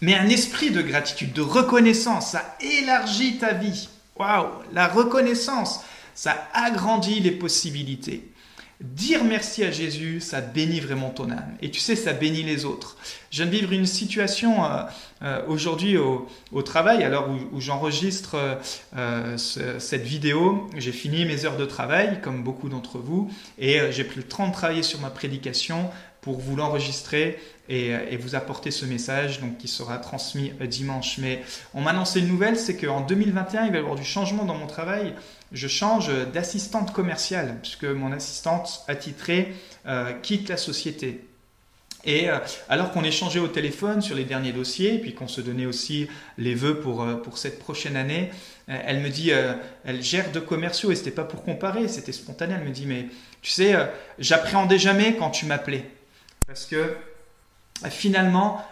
Mais 0.00 0.14
un 0.14 0.28
esprit 0.28 0.70
de 0.70 0.82
gratitude, 0.82 1.32
de 1.32 1.40
reconnaissance, 1.40 2.32
ça 2.32 2.56
élargit 2.60 3.38
ta 3.38 3.52
vie. 3.52 3.88
Waouh, 4.16 4.48
la 4.72 4.88
reconnaissance, 4.88 5.80
ça 6.14 6.48
agrandit 6.52 7.20
les 7.20 7.30
possibilités. 7.30 8.28
Dire 8.80 9.22
merci 9.22 9.62
à 9.62 9.70
Jésus, 9.70 10.20
ça 10.20 10.40
bénit 10.40 10.80
vraiment 10.80 11.10
ton 11.10 11.30
âme. 11.30 11.56
Et 11.62 11.70
tu 11.70 11.78
sais, 11.78 11.94
ça 11.94 12.12
bénit 12.12 12.42
les 12.42 12.64
autres. 12.64 12.96
Je 13.30 13.42
viens 13.42 13.46
de 13.46 13.56
vivre 13.56 13.72
une 13.72 13.86
situation 13.86 14.64
euh, 14.64 14.82
euh, 15.22 15.42
aujourd'hui 15.46 15.96
au, 15.96 16.26
travail, 16.62 17.04
alors 17.04 17.28
où, 17.52 17.60
j'enregistre 17.60 18.36
euh, 18.96 19.36
cette 19.36 20.02
vidéo. 20.02 20.68
J'ai 20.76 20.90
fini 20.90 21.24
mes 21.24 21.44
heures 21.44 21.56
de 21.56 21.64
travail, 21.64 22.20
comme 22.20 22.42
beaucoup 22.42 22.68
d'entre 22.68 22.98
vous, 22.98 23.30
et 23.58 23.80
j'ai 23.92 24.04
pris 24.04 24.16
le 24.16 24.24
temps 24.24 24.48
de 24.48 24.52
travailler 24.52 24.82
sur 24.82 25.00
ma 25.00 25.10
prédication 25.10 25.88
pour 26.20 26.40
vous 26.40 26.56
l'enregistrer 26.56 27.38
et, 27.68 28.16
vous 28.16 28.34
apporter 28.34 28.70
ce 28.70 28.86
message 28.86 29.40
donc, 29.40 29.58
qui 29.58 29.68
sera 29.68 29.98
transmis 29.98 30.52
dimanche. 30.68 31.18
Mais 31.18 31.42
on 31.74 31.80
m'a 31.80 31.90
annoncé 31.90 32.20
une 32.20 32.28
nouvelle, 32.28 32.56
c'est 32.56 32.76
qu'en 32.76 33.02
2021, 33.02 33.66
il 33.66 33.70
va 33.72 33.76
y 33.76 33.80
avoir 33.80 33.94
du 33.94 34.04
changement 34.04 34.44
dans 34.44 34.54
mon 34.54 34.66
travail 34.66 35.14
je 35.54 35.68
change 35.68 36.10
d'assistante 36.32 36.92
commerciale, 36.92 37.58
puisque 37.62 37.84
mon 37.84 38.12
assistante 38.12 38.84
attitrée 38.88 39.54
euh, 39.86 40.12
quitte 40.12 40.48
la 40.48 40.56
société. 40.56 41.24
Et 42.04 42.28
euh, 42.28 42.38
alors 42.68 42.90
qu'on 42.90 43.04
échangeait 43.04 43.38
au 43.38 43.48
téléphone 43.48 44.02
sur 44.02 44.14
les 44.16 44.24
derniers 44.24 44.52
dossiers, 44.52 44.98
puis 44.98 45.14
qu'on 45.14 45.28
se 45.28 45.40
donnait 45.40 45.64
aussi 45.64 46.08
les 46.36 46.54
vœux 46.54 46.80
pour, 46.80 47.02
euh, 47.02 47.14
pour 47.14 47.38
cette 47.38 47.58
prochaine 47.58 47.96
année, 47.96 48.30
elle 48.66 49.00
me 49.00 49.10
dit, 49.10 49.30
elle 49.30 50.02
gère 50.02 50.32
deux 50.32 50.40
commerciaux, 50.40 50.90
et 50.90 50.96
c'était 50.96 51.10
pas 51.10 51.24
pour 51.24 51.44
comparer, 51.44 51.86
c'était 51.86 52.12
spontané, 52.12 52.54
elle 52.58 52.66
me 52.66 52.72
dit, 52.72 52.86
mais 52.86 53.08
tu 53.42 53.50
sais, 53.50 53.74
j'appréhendais 54.18 54.78
jamais 54.78 55.16
quand 55.16 55.28
tu 55.28 55.44
m'appelais. 55.44 55.84
Parce 56.46 56.64
que 56.64 56.96
finalement, 57.90 58.64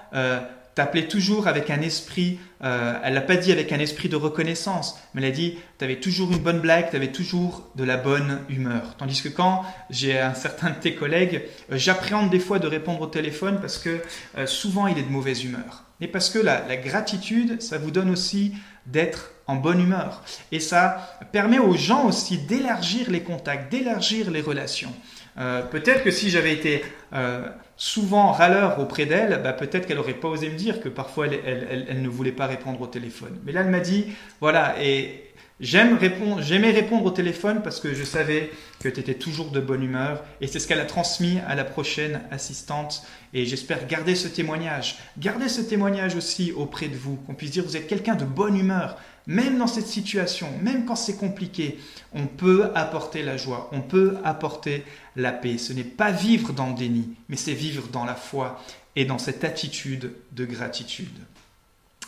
t'appelais 0.74 1.06
toujours 1.06 1.48
avec 1.48 1.70
un 1.70 1.80
esprit, 1.80 2.38
euh, 2.62 2.94
elle 3.02 3.14
l'a 3.14 3.20
pas 3.20 3.36
dit 3.36 3.52
avec 3.52 3.72
un 3.72 3.78
esprit 3.78 4.08
de 4.08 4.16
reconnaissance, 4.16 4.98
mais 5.14 5.22
elle 5.22 5.28
a 5.28 5.32
dit, 5.32 5.58
tu 5.78 5.84
avais 5.84 6.00
toujours 6.00 6.32
une 6.32 6.38
bonne 6.38 6.60
blague, 6.60 6.90
tu 6.90 6.96
avais 6.96 7.12
toujours 7.12 7.70
de 7.74 7.84
la 7.84 7.96
bonne 7.96 8.40
humeur. 8.48 8.96
Tandis 8.96 9.22
que 9.22 9.28
quand 9.28 9.64
j'ai 9.90 10.18
un 10.18 10.34
certain 10.34 10.70
de 10.70 10.76
tes 10.76 10.94
collègues, 10.94 11.42
euh, 11.70 11.76
j'appréhende 11.76 12.30
des 12.30 12.40
fois 12.40 12.58
de 12.58 12.66
répondre 12.66 13.00
au 13.00 13.06
téléphone 13.06 13.58
parce 13.60 13.78
que 13.78 14.00
euh, 14.38 14.46
souvent 14.46 14.86
il 14.86 14.98
est 14.98 15.02
de 15.02 15.10
mauvaise 15.10 15.44
humeur. 15.44 15.84
Et 16.00 16.08
parce 16.08 16.30
que 16.30 16.40
la 16.40 16.76
gratitude, 16.76 17.62
ça 17.62 17.78
vous 17.78 17.92
donne 17.92 18.10
aussi 18.10 18.54
d'être 18.86 19.30
en 19.46 19.56
bonne 19.56 19.80
humeur. 19.80 20.22
Et 20.50 20.60
ça 20.60 21.18
permet 21.32 21.58
aux 21.58 21.74
gens 21.74 22.06
aussi 22.06 22.38
d'élargir 22.38 23.10
les 23.10 23.22
contacts, 23.22 23.70
d'élargir 23.70 24.30
les 24.30 24.40
relations. 24.40 24.92
Euh, 25.38 25.62
peut-être 25.62 26.04
que 26.04 26.10
si 26.10 26.30
j'avais 26.30 26.52
été 26.52 26.84
euh, 27.14 27.48
souvent 27.76 28.32
râleur 28.32 28.78
auprès 28.78 29.06
d'elle, 29.06 29.40
bah, 29.42 29.52
peut-être 29.52 29.86
qu'elle 29.86 29.96
n'aurait 29.96 30.14
pas 30.14 30.28
osé 30.28 30.48
me 30.48 30.56
dire 30.56 30.80
que 30.80 30.88
parfois 30.88 31.26
elle, 31.26 32.02
ne 32.02 32.08
voulait 32.08 32.32
pas 32.32 32.46
répondre 32.46 32.80
au 32.80 32.86
téléphone. 32.86 33.38
Mais 33.44 33.52
là, 33.52 33.62
elle 33.62 33.70
m'a 33.70 33.80
dit, 33.80 34.06
voilà, 34.40 34.74
et 34.82 35.32
j'aime 35.60 35.96
répondre, 35.96 36.42
j'aimais 36.42 36.70
répondre 36.70 37.06
au 37.06 37.10
téléphone 37.10 37.60
parce 37.62 37.80
que 37.80 37.94
je 37.94 38.04
savais 38.04 38.50
que 38.80 38.88
tu 38.88 39.00
étais 39.00 39.14
toujours 39.14 39.50
de 39.50 39.60
bonne 39.60 39.82
humeur, 39.82 40.22
et 40.40 40.46
c'est 40.46 40.58
ce 40.58 40.68
qu'elle 40.68 40.80
a 40.80 40.84
transmis 40.84 41.38
à 41.48 41.54
la 41.54 41.64
prochaine 41.64 42.20
assistante, 42.30 43.02
et 43.34 43.46
j'espère 43.46 43.86
garder 43.86 44.14
ce 44.14 44.28
témoignage, 44.28 44.98
garder 45.18 45.48
ce 45.48 45.62
témoignage 45.62 46.14
aussi 46.16 46.52
auprès 46.52 46.88
de 46.88 46.96
vous, 46.96 47.16
qu'on 47.16 47.34
puisse 47.34 47.50
dire, 47.50 47.64
vous 47.64 47.76
êtes 47.76 47.86
quelqu'un 47.86 48.14
de 48.14 48.24
bonne 48.24 48.58
humeur, 48.58 48.98
même 49.26 49.58
dans 49.58 49.66
cette 49.66 49.86
situation, 49.86 50.48
même 50.62 50.84
quand 50.84 50.96
c'est 50.96 51.16
compliqué, 51.16 51.78
on 52.12 52.26
peut 52.26 52.70
apporter 52.74 53.22
la 53.22 53.36
joie, 53.36 53.70
on 53.72 53.80
peut 53.80 54.18
apporter 54.24 54.84
la 55.16 55.32
paix. 55.32 55.58
Ce 55.58 55.72
n'est 55.72 55.84
pas 55.84 56.10
vivre 56.10 56.52
dans 56.52 56.68
le 56.68 56.74
déni, 56.74 57.14
mais 57.28 57.36
c'est 57.36 57.54
vivre 57.54 57.88
dans 57.88 58.04
la 58.04 58.14
foi 58.14 58.60
et 58.96 59.04
dans 59.04 59.18
cette 59.18 59.44
attitude 59.44 60.12
de 60.32 60.44
gratitude. 60.44 61.18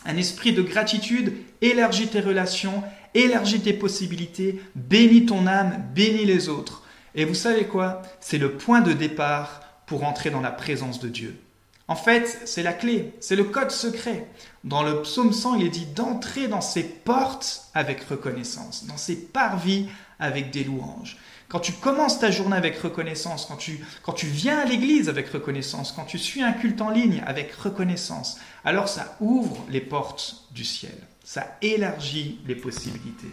Un 0.05 0.17
esprit 0.17 0.53
de 0.53 0.61
gratitude 0.61 1.33
élargit 1.61 2.07
tes 2.07 2.19
relations, 2.19 2.83
élargit 3.15 3.61
tes 3.61 3.73
possibilités, 3.73 4.61
bénit 4.75 5.25
ton 5.25 5.47
âme, 5.47 5.83
bénit 5.95 6.25
les 6.25 6.49
autres. 6.49 6.83
Et 7.15 7.25
vous 7.25 7.33
savez 7.33 7.63
quoi? 7.63 8.03
C'est 8.19 8.37
le 8.37 8.51
point 8.51 8.81
de 8.81 8.93
départ 8.93 9.61
pour 9.85 10.03
entrer 10.03 10.29
dans 10.29 10.41
la 10.41 10.51
présence 10.51 10.99
de 10.99 11.09
Dieu. 11.09 11.39
En 11.87 11.95
fait, 11.95 12.41
c'est 12.45 12.63
la 12.63 12.73
clé, 12.73 13.13
c'est 13.19 13.35
le 13.35 13.43
code 13.43 13.69
secret. 13.69 14.27
Dans 14.63 14.81
le 14.81 15.03
psaume 15.03 15.33
100, 15.33 15.55
il 15.55 15.67
est 15.67 15.69
dit 15.69 15.85
d'entrer 15.85 16.47
dans 16.47 16.61
ses 16.61 16.83
portes 16.83 17.67
avec 17.75 18.03
reconnaissance, 18.03 18.85
dans 18.85 18.97
ses 18.97 19.15
parvis 19.15 19.87
avec 20.19 20.49
des 20.49 20.63
louanges. 20.63 21.17
Quand 21.47 21.59
tu 21.59 21.73
commences 21.73 22.19
ta 22.19 22.31
journée 22.31 22.57
avec 22.57 22.75
reconnaissance, 22.79 23.45
quand 23.45 23.57
tu, 23.57 23.85
quand 24.01 24.13
tu 24.13 24.25
viens 24.25 24.57
à 24.57 24.65
l'église 24.65 25.09
avec 25.09 25.29
reconnaissance, 25.29 25.91
quand 25.91 26.05
tu 26.05 26.17
suis 26.17 26.41
un 26.41 26.53
culte 26.53 26.81
en 26.81 26.89
ligne 26.89 27.21
avec 27.27 27.53
reconnaissance, 27.53 28.39
alors 28.63 28.89
ça 28.89 29.15
ouvre 29.19 29.63
les 29.69 29.81
portes 29.81 30.47
du 30.51 30.65
ciel, 30.65 30.97
ça 31.23 31.55
élargit 31.61 32.39
les 32.47 32.55
possibilités. 32.55 33.31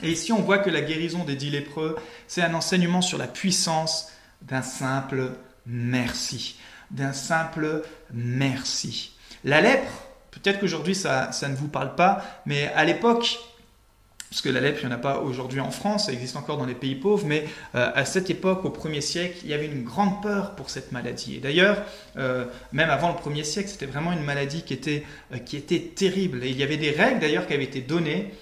Et 0.00 0.12
ici, 0.12 0.32
on 0.32 0.42
voit 0.42 0.58
que 0.58 0.70
la 0.70 0.80
guérison 0.80 1.24
des 1.24 1.34
dix 1.34 1.50
lépreux, 1.50 1.96
c'est 2.28 2.42
un 2.42 2.54
enseignement 2.54 3.02
sur 3.02 3.18
la 3.18 3.26
puissance 3.26 4.12
d'un 4.42 4.62
simple 4.62 5.32
merci 5.68 6.58
d'un 6.90 7.12
simple 7.12 7.82
merci. 8.12 9.12
La 9.44 9.60
lèpre, 9.60 9.92
peut-être 10.30 10.60
qu'aujourd'hui 10.60 10.94
ça, 10.94 11.30
ça 11.32 11.48
ne 11.48 11.54
vous 11.54 11.68
parle 11.68 11.94
pas, 11.94 12.24
mais 12.46 12.72
à 12.74 12.84
l'époque, 12.84 13.38
parce 14.30 14.42
que 14.42 14.50
la 14.50 14.60
lèpre, 14.60 14.80
il 14.82 14.88
n'y 14.88 14.92
en 14.92 14.96
a 14.96 15.00
pas 15.00 15.20
aujourd'hui 15.20 15.60
en 15.60 15.70
France, 15.70 16.06
ça 16.06 16.12
existe 16.12 16.36
encore 16.36 16.58
dans 16.58 16.66
les 16.66 16.74
pays 16.74 16.94
pauvres, 16.94 17.26
mais 17.26 17.46
euh, 17.74 17.90
à 17.94 18.04
cette 18.04 18.28
époque, 18.28 18.64
au 18.64 18.68
1er 18.68 19.00
siècle, 19.00 19.38
il 19.42 19.50
y 19.50 19.54
avait 19.54 19.66
une 19.66 19.84
grande 19.84 20.22
peur 20.22 20.54
pour 20.54 20.68
cette 20.68 20.92
maladie. 20.92 21.36
Et 21.36 21.38
d'ailleurs, 21.38 21.82
euh, 22.18 22.44
même 22.72 22.90
avant 22.90 23.08
le 23.08 23.14
1er 23.14 23.44
siècle, 23.44 23.70
c'était 23.70 23.86
vraiment 23.86 24.12
une 24.12 24.22
maladie 24.22 24.62
qui 24.62 24.74
était, 24.74 25.04
euh, 25.32 25.38
qui 25.38 25.56
était 25.56 25.80
terrible. 25.80 26.44
Et 26.44 26.50
il 26.50 26.58
y 26.58 26.62
avait 26.62 26.76
des 26.76 26.90
règles 26.90 27.20
d'ailleurs 27.20 27.46
qui 27.46 27.54
avaient 27.54 27.64
été 27.64 27.80
données 27.80 28.32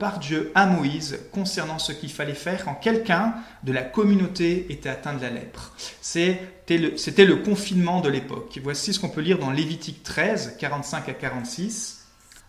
par 0.00 0.18
Dieu 0.18 0.50
à 0.56 0.66
Moïse 0.66 1.20
concernant 1.30 1.78
ce 1.78 1.92
qu'il 1.92 2.10
fallait 2.10 2.34
faire 2.34 2.64
quand 2.64 2.74
quelqu'un 2.74 3.34
de 3.62 3.72
la 3.72 3.82
communauté 3.82 4.66
était 4.68 4.88
atteint 4.88 5.14
de 5.14 5.22
la 5.22 5.30
lèpre. 5.30 5.72
C'était 6.00 6.40
le, 6.70 6.96
c'était 6.96 7.24
le 7.24 7.36
confinement 7.36 8.00
de 8.00 8.08
l'époque. 8.08 8.58
Voici 8.64 8.92
ce 8.92 8.98
qu'on 8.98 9.10
peut 9.10 9.20
lire 9.20 9.38
dans 9.38 9.52
Lévitique 9.52 10.02
13, 10.02 10.56
45 10.58 11.08
à 11.08 11.12
46. 11.12 12.04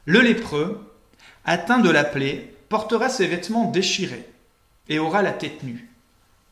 Le 0.05 0.19
lépreux, 0.21 0.81
atteint 1.45 1.77
de 1.77 1.91
la 1.91 2.03
plaie, 2.03 2.55
portera 2.71 3.09
ses 3.09 3.27
vêtements 3.27 3.69
déchirés 3.69 4.25
et 4.87 4.97
aura 4.97 5.21
la 5.21 5.33
tête 5.33 5.61
nue. 5.61 5.89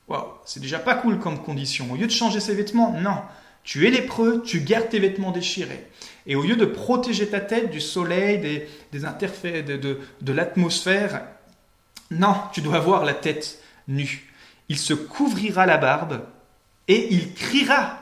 Waouh, 0.10 0.28
c'est 0.46 0.60
déjà 0.60 0.78
pas 0.78 0.96
cool 0.96 1.18
comme 1.18 1.42
condition. 1.42 1.90
Au 1.92 1.96
lieu 1.96 2.08
de 2.08 2.12
changer 2.12 2.42
ses 2.42 2.54
vêtements, 2.54 2.92
non. 2.92 3.22
Tu 3.64 3.88
es 3.88 3.90
lépreux, 3.90 4.44
tu 4.46 4.60
gardes 4.60 4.90
tes 4.90 5.00
vêtements 5.00 5.32
déchirés. 5.32 5.88
Et 6.28 6.36
au 6.36 6.44
lieu 6.44 6.58
de 6.58 6.66
protéger 6.66 7.30
ta 7.30 7.40
tête 7.40 7.72
du 7.72 7.80
soleil, 7.80 8.40
des, 8.40 8.68
des 8.92 9.00
de, 9.00 9.78
de, 9.78 10.00
de 10.22 10.34
l'atmosphère, 10.34 11.24
non, 12.12 12.36
tu 12.52 12.62
dois 12.62 12.76
avoir 12.76 13.06
la 13.06 13.14
tête 13.14 13.62
nue. 13.88 14.30
Il 14.68 14.78
se 14.78 14.94
couvrira 14.94 15.66
la 15.66 15.78
barbe 15.78 16.26
et 16.90 17.14
il 17.14 17.34
criera 17.34 17.98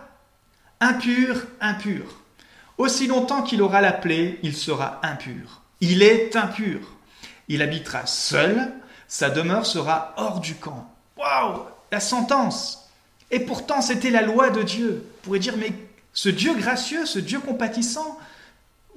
Impur, 0.79 1.45
impur. 1.59 2.03
Aussi 2.77 3.07
longtemps 3.07 3.41
qu'il 3.41 3.63
aura 3.63 3.81
la 3.81 3.91
plaie, 3.91 4.37
il 4.43 4.55
sera 4.55 4.99
impur. 5.03 5.61
Il 5.81 6.03
est 6.03 6.35
impur. 6.35 6.96
Il 7.47 7.61
habitera 7.61 8.05
seul, 8.05 8.73
sa 9.07 9.29
demeure 9.29 9.65
sera 9.65 10.13
hors 10.17 10.39
du 10.39 10.55
camp. 10.55 10.89
Waouh 11.17 11.61
La 11.91 11.99
sentence 11.99 12.89
Et 13.31 13.39
pourtant, 13.39 13.81
c'était 13.81 14.09
la 14.09 14.21
loi 14.21 14.49
de 14.49 14.63
Dieu. 14.63 15.05
On 15.05 15.25
pourrait 15.25 15.39
dire, 15.39 15.55
mais 15.57 15.71
ce 16.13 16.29
Dieu 16.29 16.53
gracieux, 16.55 17.05
ce 17.05 17.19
Dieu 17.19 17.39
compatissant, 17.39 18.17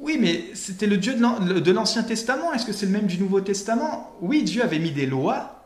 oui, 0.00 0.16
mais 0.19 0.47
c'était 0.54 0.87
le 0.87 0.97
Dieu 0.97 1.14
de 1.14 1.71
l'Ancien 1.73 2.02
Testament. 2.02 2.52
Est-ce 2.54 2.64
que 2.64 2.73
c'est 2.73 2.87
le 2.87 2.92
même 2.92 3.07
du 3.07 3.19
Nouveau 3.19 3.42
Testament? 3.42 4.16
Oui, 4.23 4.42
Dieu 4.42 4.62
avait 4.62 4.78
mis 4.78 4.92
des 4.92 5.04
lois 5.04 5.61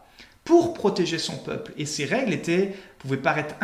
pour 0.45 0.75
protéger 0.75 1.19
son 1.19 1.37
peuple. 1.37 1.73
Et 1.77 1.87
ces 1.87 2.05
règles 2.05 2.33
étaient, 2.33 2.75
pouvaient 2.99 3.17
paraître 3.17 3.55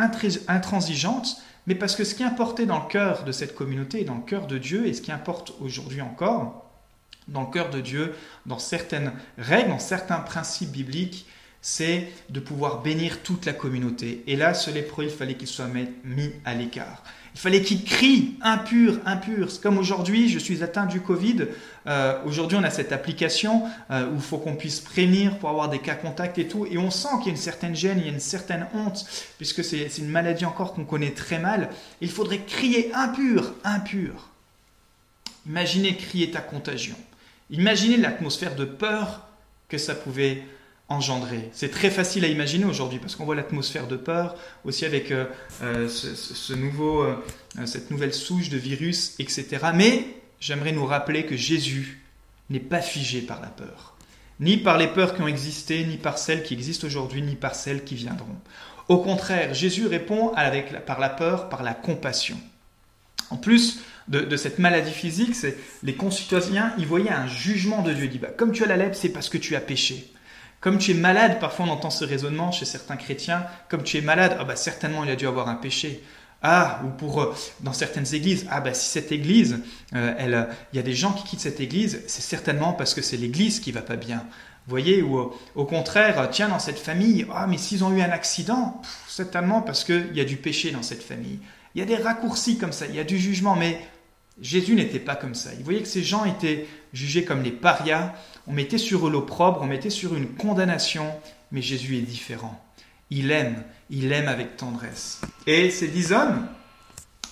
intransigeantes, 0.47 1.41
mais 1.67 1.75
parce 1.75 1.95
que 1.95 2.05
ce 2.05 2.15
qui 2.15 2.23
importait 2.23 2.65
dans 2.65 2.79
le 2.79 2.87
cœur 2.87 3.23
de 3.25 3.33
cette 3.33 3.53
communauté, 3.53 4.05
dans 4.05 4.15
le 4.15 4.21
cœur 4.21 4.47
de 4.47 4.57
Dieu, 4.57 4.87
et 4.87 4.93
ce 4.93 5.01
qui 5.01 5.11
importe 5.11 5.53
aujourd'hui 5.59 6.01
encore, 6.01 6.70
dans 7.31 7.41
le 7.41 7.51
cœur 7.51 7.69
de 7.69 7.81
Dieu, 7.81 8.13
dans 8.45 8.59
certaines 8.59 9.13
règles, 9.37 9.69
dans 9.69 9.79
certains 9.79 10.19
principes 10.19 10.71
bibliques, 10.71 11.25
c'est 11.61 12.07
de 12.29 12.39
pouvoir 12.39 12.81
bénir 12.81 13.21
toute 13.21 13.45
la 13.45 13.53
communauté. 13.53 14.23
Et 14.27 14.35
là, 14.35 14.53
ce 14.53 14.71
lépreux, 14.71 15.05
il 15.05 15.11
fallait 15.11 15.35
qu'il 15.35 15.47
soit 15.47 15.67
mis 16.03 16.31
à 16.43 16.55
l'écart. 16.55 17.03
Il 17.33 17.39
fallait 17.39 17.61
qu'il 17.61 17.83
crie 17.85 18.35
impur, 18.41 18.99
impur. 19.05 19.47
Comme 19.61 19.77
aujourd'hui, 19.77 20.27
je 20.27 20.37
suis 20.37 20.63
atteint 20.63 20.85
du 20.85 20.99
Covid. 20.99 21.47
Euh, 21.87 22.19
aujourd'hui, 22.25 22.57
on 22.59 22.63
a 22.63 22.69
cette 22.69 22.91
application 22.91 23.63
euh, 23.89 24.09
où 24.09 24.15
il 24.15 24.21
faut 24.21 24.37
qu'on 24.37 24.55
puisse 24.55 24.81
prévenir 24.81 25.37
pour 25.37 25.49
avoir 25.49 25.69
des 25.69 25.79
cas 25.79 25.95
contacts 25.95 26.37
et 26.39 26.47
tout. 26.47 26.65
Et 26.65 26.77
on 26.77 26.91
sent 26.91 27.07
qu'il 27.19 27.27
y 27.27 27.29
a 27.29 27.31
une 27.31 27.37
certaine 27.37 27.75
gêne, 27.75 27.99
il 27.99 28.05
y 28.05 28.09
a 28.09 28.11
une 28.11 28.19
certaine 28.19 28.67
honte, 28.73 29.05
puisque 29.37 29.63
c'est 29.63 29.97
une 29.97 30.09
maladie 30.09 30.45
encore 30.45 30.73
qu'on 30.73 30.83
connaît 30.83 31.11
très 31.11 31.39
mal. 31.39 31.69
Il 32.01 32.09
faudrait 32.09 32.39
crier 32.39 32.91
impur, 32.93 33.53
impur. 33.63 34.29
Imaginez 35.45 35.95
crier 35.95 36.31
ta 36.31 36.41
contagion. 36.41 36.97
Imaginez 37.51 37.97
l'atmosphère 37.97 38.55
de 38.55 38.65
peur 38.65 39.27
que 39.67 39.77
ça 39.77 39.93
pouvait 39.93 40.43
engendrer. 40.87 41.49
C'est 41.53 41.71
très 41.71 41.89
facile 41.89 42.25
à 42.25 42.27
imaginer 42.27 42.65
aujourd'hui 42.65 42.99
parce 42.99 43.15
qu'on 43.15 43.25
voit 43.25 43.35
l'atmosphère 43.35 43.87
de 43.87 43.95
peur 43.95 44.35
aussi 44.65 44.85
avec 44.85 45.11
euh, 45.11 45.25
euh, 45.63 45.87
ce, 45.87 46.53
nouveau, 46.53 47.03
euh, 47.03 47.15
cette 47.65 47.91
nouvelle 47.91 48.13
souche 48.13 48.49
de 48.49 48.57
virus, 48.57 49.15
etc. 49.19 49.47
Mais 49.73 50.05
j'aimerais 50.39 50.71
nous 50.71 50.85
rappeler 50.85 51.25
que 51.25 51.37
Jésus 51.37 52.01
n'est 52.49 52.59
pas 52.59 52.81
figé 52.81 53.21
par 53.21 53.41
la 53.41 53.47
peur, 53.47 53.95
ni 54.39 54.57
par 54.57 54.77
les 54.77 54.87
peurs 54.87 55.15
qui 55.15 55.21
ont 55.21 55.27
existé, 55.27 55.85
ni 55.85 55.97
par 55.97 56.17
celles 56.17 56.43
qui 56.43 56.53
existent 56.53 56.87
aujourd'hui, 56.87 57.21
ni 57.21 57.35
par 57.35 57.55
celles 57.55 57.83
qui 57.85 57.95
viendront. 57.95 58.35
Au 58.89 58.97
contraire, 58.97 59.53
Jésus 59.53 59.87
répond 59.87 60.33
par 60.85 60.99
la 60.99 61.09
peur, 61.09 61.47
par 61.47 61.63
la 61.63 61.73
compassion. 61.73 62.37
En 63.31 63.37
plus, 63.37 63.79
de, 64.07 64.35
cette 64.35 64.59
maladie 64.59 64.91
physique, 64.91 65.35
c'est 65.35 65.57
les 65.83 65.95
concitoyens, 65.95 66.73
ils 66.77 66.85
voyaient 66.85 67.11
un 67.11 67.27
jugement 67.27 67.81
de 67.81 67.93
Dieu. 67.93 68.05
Ils 68.05 68.09
disent, 68.11 68.21
bah, 68.21 68.29
comme 68.35 68.51
tu 68.51 68.63
as 68.63 68.67
la 68.67 68.77
lèpre, 68.77 68.95
c'est 68.95 69.09
parce 69.09 69.29
que 69.29 69.37
tu 69.37 69.55
as 69.55 69.61
péché. 69.61 70.11
Comme 70.59 70.77
tu 70.77 70.91
es 70.91 70.93
malade, 70.93 71.39
parfois 71.39 71.65
on 71.65 71.69
entend 71.69 71.89
ce 71.89 72.05
raisonnement 72.05 72.51
chez 72.51 72.65
certains 72.65 72.95
chrétiens, 72.95 73.47
comme 73.67 73.81
tu 73.81 73.97
es 73.97 74.01
malade, 74.01 74.37
ah 74.39 74.43
bah 74.43 74.55
certainement 74.55 75.03
il 75.03 75.09
a 75.09 75.15
dû 75.15 75.25
avoir 75.25 75.49
un 75.49 75.55
péché. 75.55 76.03
Ah, 76.43 76.81
ou 76.85 76.89
pour 76.89 77.21
euh, 77.21 77.35
dans 77.61 77.73
certaines 77.73 78.13
églises, 78.13 78.45
ah 78.49 78.61
bah 78.61 78.75
si 78.75 78.87
cette 78.87 79.11
église, 79.11 79.59
euh, 79.95 80.13
elle, 80.19 80.47
il 80.71 80.77
y 80.77 80.79
a 80.79 80.83
des 80.83 80.93
gens 80.93 81.13
qui 81.13 81.23
quittent 81.23 81.39
cette 81.39 81.59
église, 81.59 82.03
c'est 82.05 82.21
certainement 82.21 82.73
parce 82.73 82.93
que 82.93 83.01
c'est 83.01 83.17
l'église 83.17 83.59
qui 83.59 83.71
va 83.71 83.81
pas 83.81 83.95
bien. 83.95 84.23
Voyez, 84.67 85.01
ou 85.01 85.17
euh, 85.17 85.31
au 85.55 85.65
contraire, 85.65 86.29
tiens 86.31 86.49
dans 86.49 86.59
cette 86.59 86.79
famille, 86.79 87.25
ah 87.33 87.47
mais 87.47 87.57
s'ils 87.57 87.83
ont 87.83 87.91
eu 87.91 88.01
un 88.01 88.11
accident, 88.11 88.81
certainement 89.07 89.63
parce 89.63 89.83
qu'il 89.83 90.11
y 90.13 90.21
a 90.21 90.25
du 90.25 90.37
péché 90.37 90.69
dans 90.69 90.83
cette 90.83 91.03
famille. 91.03 91.39
Il 91.73 91.79
y 91.79 91.81
a 91.81 91.85
des 91.85 91.95
raccourcis 91.95 92.57
comme 92.57 92.73
ça, 92.73 92.85
il 92.87 92.95
y 92.95 92.99
a 92.99 93.03
du 93.03 93.17
jugement, 93.17 93.55
mais 93.55 93.79
Jésus 94.41 94.75
n'était 94.75 94.99
pas 94.99 95.15
comme 95.15 95.35
ça. 95.35 95.51
Il 95.57 95.63
voyait 95.63 95.81
que 95.81 95.87
ces 95.87 96.03
gens 96.03 96.25
étaient 96.25 96.67
jugés 96.93 97.23
comme 97.23 97.43
les 97.43 97.51
parias, 97.51 98.13
on 98.47 98.53
mettait 98.53 98.77
sur 98.77 99.07
eux 99.07 99.11
l'opprobre, 99.11 99.61
on 99.61 99.67
mettait 99.67 99.89
sur 99.89 100.15
une 100.15 100.27
condamnation, 100.27 101.07
mais 101.51 101.61
Jésus 101.61 101.97
est 101.97 102.01
différent. 102.01 102.61
Il 103.09 103.31
aime, 103.31 103.63
il 103.89 104.11
aime 104.11 104.27
avec 104.27 104.57
tendresse. 104.57 105.21
Et 105.47 105.69
ces 105.69 105.87
dix 105.87 106.11
hommes, 106.11 106.47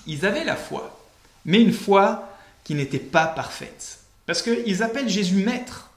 ils 0.07 0.25
avaient 0.25 0.43
la 0.43 0.55
foi, 0.55 0.99
mais 1.45 1.61
une 1.61 1.73
foi 1.73 2.29
qui 2.63 2.75
n'était 2.75 2.99
pas 2.99 3.27
parfaite. 3.27 3.99
Parce 4.25 4.41
qu'ils 4.41 4.83
appellent 4.83 5.09
Jésus 5.09 5.35
maître. 5.35 5.89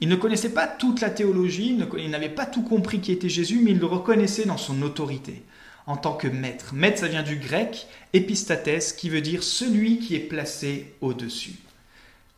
Ils 0.00 0.08
ne 0.08 0.16
connaissaient 0.16 0.54
pas 0.54 0.66
toute 0.66 1.00
la 1.00 1.10
théologie, 1.10 1.78
ils 1.98 2.10
n'avaient 2.10 2.28
pas 2.28 2.46
tout 2.46 2.62
compris 2.62 3.00
qui 3.00 3.12
était 3.12 3.28
Jésus, 3.28 3.60
mais 3.62 3.72
ils 3.72 3.78
le 3.78 3.86
reconnaissaient 3.86 4.46
dans 4.46 4.56
son 4.56 4.80
autorité 4.82 5.42
en 5.90 5.96
tant 5.96 6.14
que 6.14 6.28
maître. 6.28 6.72
Maître, 6.72 7.00
ça 7.00 7.08
vient 7.08 7.22
du 7.22 7.36
grec 7.36 7.86
epistates, 8.12 8.94
qui 8.96 9.10
veut 9.10 9.20
dire 9.20 9.42
celui 9.42 9.98
qui 9.98 10.14
est 10.14 10.20
placé 10.20 10.94
au-dessus. 11.00 11.56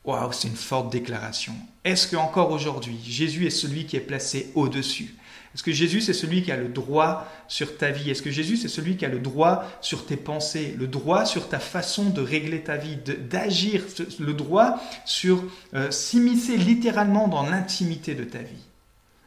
Waouh, 0.05 0.33
c'est 0.33 0.49
une 0.49 0.57
forte 0.57 0.91
déclaration. 0.91 1.53
Est-ce 1.85 2.09
que 2.09 2.17
encore 2.17 2.51
aujourd'hui, 2.51 2.99
Jésus 3.07 3.47
est 3.47 3.51
celui 3.51 3.87
qui 3.87 3.97
est 3.97 4.01
placé 4.01 4.51
au-dessus? 4.55 5.15
Est-ce 5.55 5.63
que 5.63 5.71
Jésus 5.71 6.01
c'est 6.01 6.15
celui 6.15 6.43
qui 6.43 6.51
a 6.51 6.57
le 6.57 6.69
droit 6.69 7.29
sur 7.47 7.77
ta 7.77 7.91
vie? 7.91 8.11
Est-ce 8.11 8.23
que 8.23 8.31
Jésus 8.31 8.57
c'est 8.57 8.69
celui 8.69 8.97
qui 8.97 9.05
a 9.05 9.09
le 9.09 9.21
droit 9.21 9.65
sur 9.83 10.07
tes 10.07 10.17
pensées, 10.17 10.75
le 10.79 10.87
droit 10.87 11.27
sur 11.27 11.49
ta 11.49 11.59
façon 11.59 12.09
de 12.09 12.23
régler 12.23 12.63
ta 12.63 12.79
vie, 12.79 12.97
d'agir, 12.97 13.85
le 14.19 14.33
droit 14.33 14.81
sur 15.05 15.45
euh, 15.75 15.91
s'immiscer 15.91 16.57
littéralement 16.57 17.29
dans 17.29 17.43
l'intimité 17.43 18.15
de 18.15 18.25
ta 18.25 18.39
vie? 18.39 18.65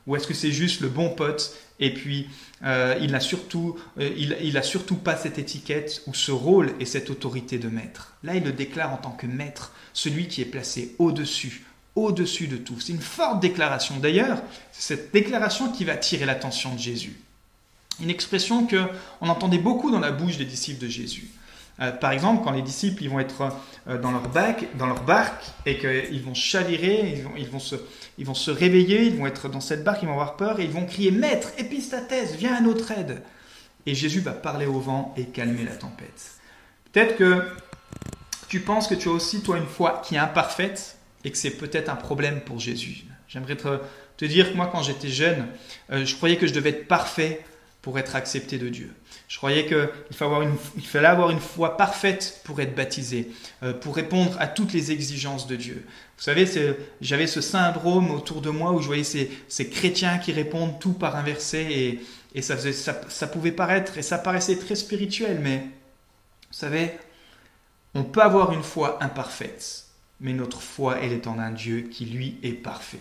Ou 0.07 0.15
est-ce 0.15 0.27
que 0.27 0.33
c'est 0.33 0.51
juste 0.51 0.81
le 0.81 0.89
bon 0.89 1.09
pote 1.09 1.57
et 1.79 1.93
puis 1.93 2.27
euh, 2.63 2.97
il 3.01 3.11
n'a 3.11 3.19
surtout, 3.19 3.77
euh, 3.99 4.61
surtout 4.61 4.95
pas 4.95 5.17
cette 5.17 5.37
étiquette 5.37 6.03
ou 6.07 6.13
ce 6.13 6.31
rôle 6.31 6.73
et 6.79 6.85
cette 6.85 7.09
autorité 7.09 7.57
de 7.57 7.67
maître. 7.67 8.13
Là, 8.23 8.35
il 8.35 8.43
le 8.43 8.53
déclare 8.53 8.93
en 8.93 8.97
tant 8.97 9.11
que 9.11 9.27
maître, 9.27 9.73
celui 9.93 10.27
qui 10.27 10.41
est 10.41 10.45
placé 10.45 10.95
au-dessus, 10.99 11.65
au-dessus 11.95 12.47
de 12.47 12.57
tout. 12.57 12.79
C'est 12.79 12.93
une 12.93 13.01
forte 13.01 13.41
déclaration. 13.41 13.97
D'ailleurs, 13.97 14.41
c'est 14.71 14.95
cette 14.95 15.13
déclaration 15.13 15.71
qui 15.71 15.83
va 15.83 15.93
attirer 15.93 16.25
l'attention 16.25 16.73
de 16.73 16.79
Jésus. 16.79 17.19
Une 18.01 18.09
expression 18.09 18.65
que 18.67 18.85
on 19.21 19.29
entendait 19.29 19.57
beaucoup 19.57 19.91
dans 19.91 19.99
la 19.99 20.11
bouche 20.11 20.37
des 20.37 20.45
disciples 20.45 20.81
de 20.81 20.89
Jésus. 20.89 21.29
Euh, 21.79 21.91
par 21.91 22.11
exemple, 22.11 22.43
quand 22.43 22.51
les 22.51 22.61
disciples 22.61 23.07
vont 23.07 23.19
être 23.19 23.51
dans 23.85 24.11
leur, 24.11 24.29
bac, 24.29 24.65
dans 24.77 24.87
leur 24.87 25.03
barque 25.03 25.43
et 25.65 25.77
qu'ils 25.77 26.21
vont 26.23 26.33
chavirer, 26.33 27.23
ils 27.37 27.49
vont, 27.49 27.59
se, 27.59 27.75
ils 28.17 28.25
vont 28.25 28.33
se 28.33 28.49
réveiller, 28.49 29.05
ils 29.05 29.15
vont 29.15 29.27
être 29.27 29.49
dans 29.49 29.61
cette 29.61 29.83
barque, 29.83 30.01
ils 30.01 30.07
vont 30.07 30.13
avoir 30.13 30.37
peur 30.37 30.59
et 30.59 30.63
ils 30.63 30.71
vont 30.71 30.85
crier 30.85 31.11
Maître, 31.11 31.49
épistatès, 31.57 32.33
viens 32.37 32.55
à 32.55 32.61
notre 32.61 32.91
aide. 32.91 33.21
Et 33.85 33.93
Jésus 33.93 34.21
va 34.21 34.31
parler 34.31 34.65
au 34.65 34.79
vent 34.79 35.13
et 35.17 35.25
calmer 35.25 35.63
la 35.63 35.75
tempête. 35.75 36.31
Peut-être 36.91 37.17
que 37.17 37.43
tu 38.47 38.61
penses 38.61 38.87
que 38.87 38.95
tu 38.95 39.09
as 39.09 39.11
aussi, 39.11 39.41
toi, 39.41 39.57
une 39.57 39.67
foi 39.67 40.01
qui 40.03 40.15
est 40.15 40.19
imparfaite 40.19 40.97
et 41.23 41.31
que 41.31 41.37
c'est 41.37 41.57
peut-être 41.57 41.89
un 41.89 41.95
problème 41.95 42.41
pour 42.41 42.59
Jésus. 42.59 43.03
J'aimerais 43.27 43.57
te, 43.57 44.25
dire 44.25 44.51
que 44.51 44.55
moi, 44.55 44.69
quand 44.71 44.81
j'étais 44.81 45.09
jeune, 45.09 45.47
euh, 45.91 46.05
je 46.05 46.15
croyais 46.15 46.37
que 46.37 46.47
je 46.47 46.53
devais 46.53 46.69
être 46.69 46.87
parfait 46.87 47.43
pour 47.81 47.99
être 47.99 48.15
accepté 48.15 48.57
de 48.57 48.69
Dieu. 48.69 48.93
Je 49.27 49.37
croyais 49.37 49.65
qu'il 49.65 50.15
fallait 50.15 51.07
avoir 51.07 51.31
une 51.31 51.39
foi 51.39 51.77
parfaite 51.77 52.41
pour 52.43 52.61
être 52.61 52.75
baptisé, 52.75 53.31
euh, 53.63 53.73
pour 53.73 53.95
répondre 53.95 54.35
à 54.39 54.47
toutes 54.47 54.71
les 54.71 54.91
exigences 54.91 55.47
de 55.47 55.55
Dieu. 55.55 55.83
Vous 56.17 56.23
savez, 56.23 56.45
j'avais 57.01 57.27
ce 57.27 57.41
syndrome 57.41 58.11
autour 58.11 58.41
de 58.41 58.49
moi 58.49 58.71
où 58.71 58.81
je 58.81 58.87
voyais 58.87 59.03
ces, 59.03 59.69
chrétiens 59.69 60.19
qui 60.19 60.31
répondent 60.31 60.79
tout 60.79 60.93
par 60.93 61.15
un 61.15 61.23
verset 61.23 61.99
et, 62.35 62.41
ça, 62.41 62.55
ça, 62.57 63.27
pouvait 63.27 63.51
paraître, 63.51 63.97
et 63.97 64.01
ça 64.01 64.17
paraissait 64.17 64.57
très 64.57 64.75
spirituel, 64.75 65.39
mais 65.41 65.57
vous 65.57 66.57
savez, 66.57 66.91
on 67.93 68.03
peut 68.03 68.21
avoir 68.21 68.51
une 68.51 68.63
foi 68.63 69.01
imparfaite, 69.01 69.85
mais 70.19 70.33
notre 70.33 70.61
foi, 70.61 70.97
elle 71.01 71.13
est 71.13 71.27
en 71.27 71.39
un 71.39 71.51
Dieu 71.51 71.81
qui, 71.81 72.05
lui, 72.05 72.37
est 72.43 72.51
parfait. 72.51 72.99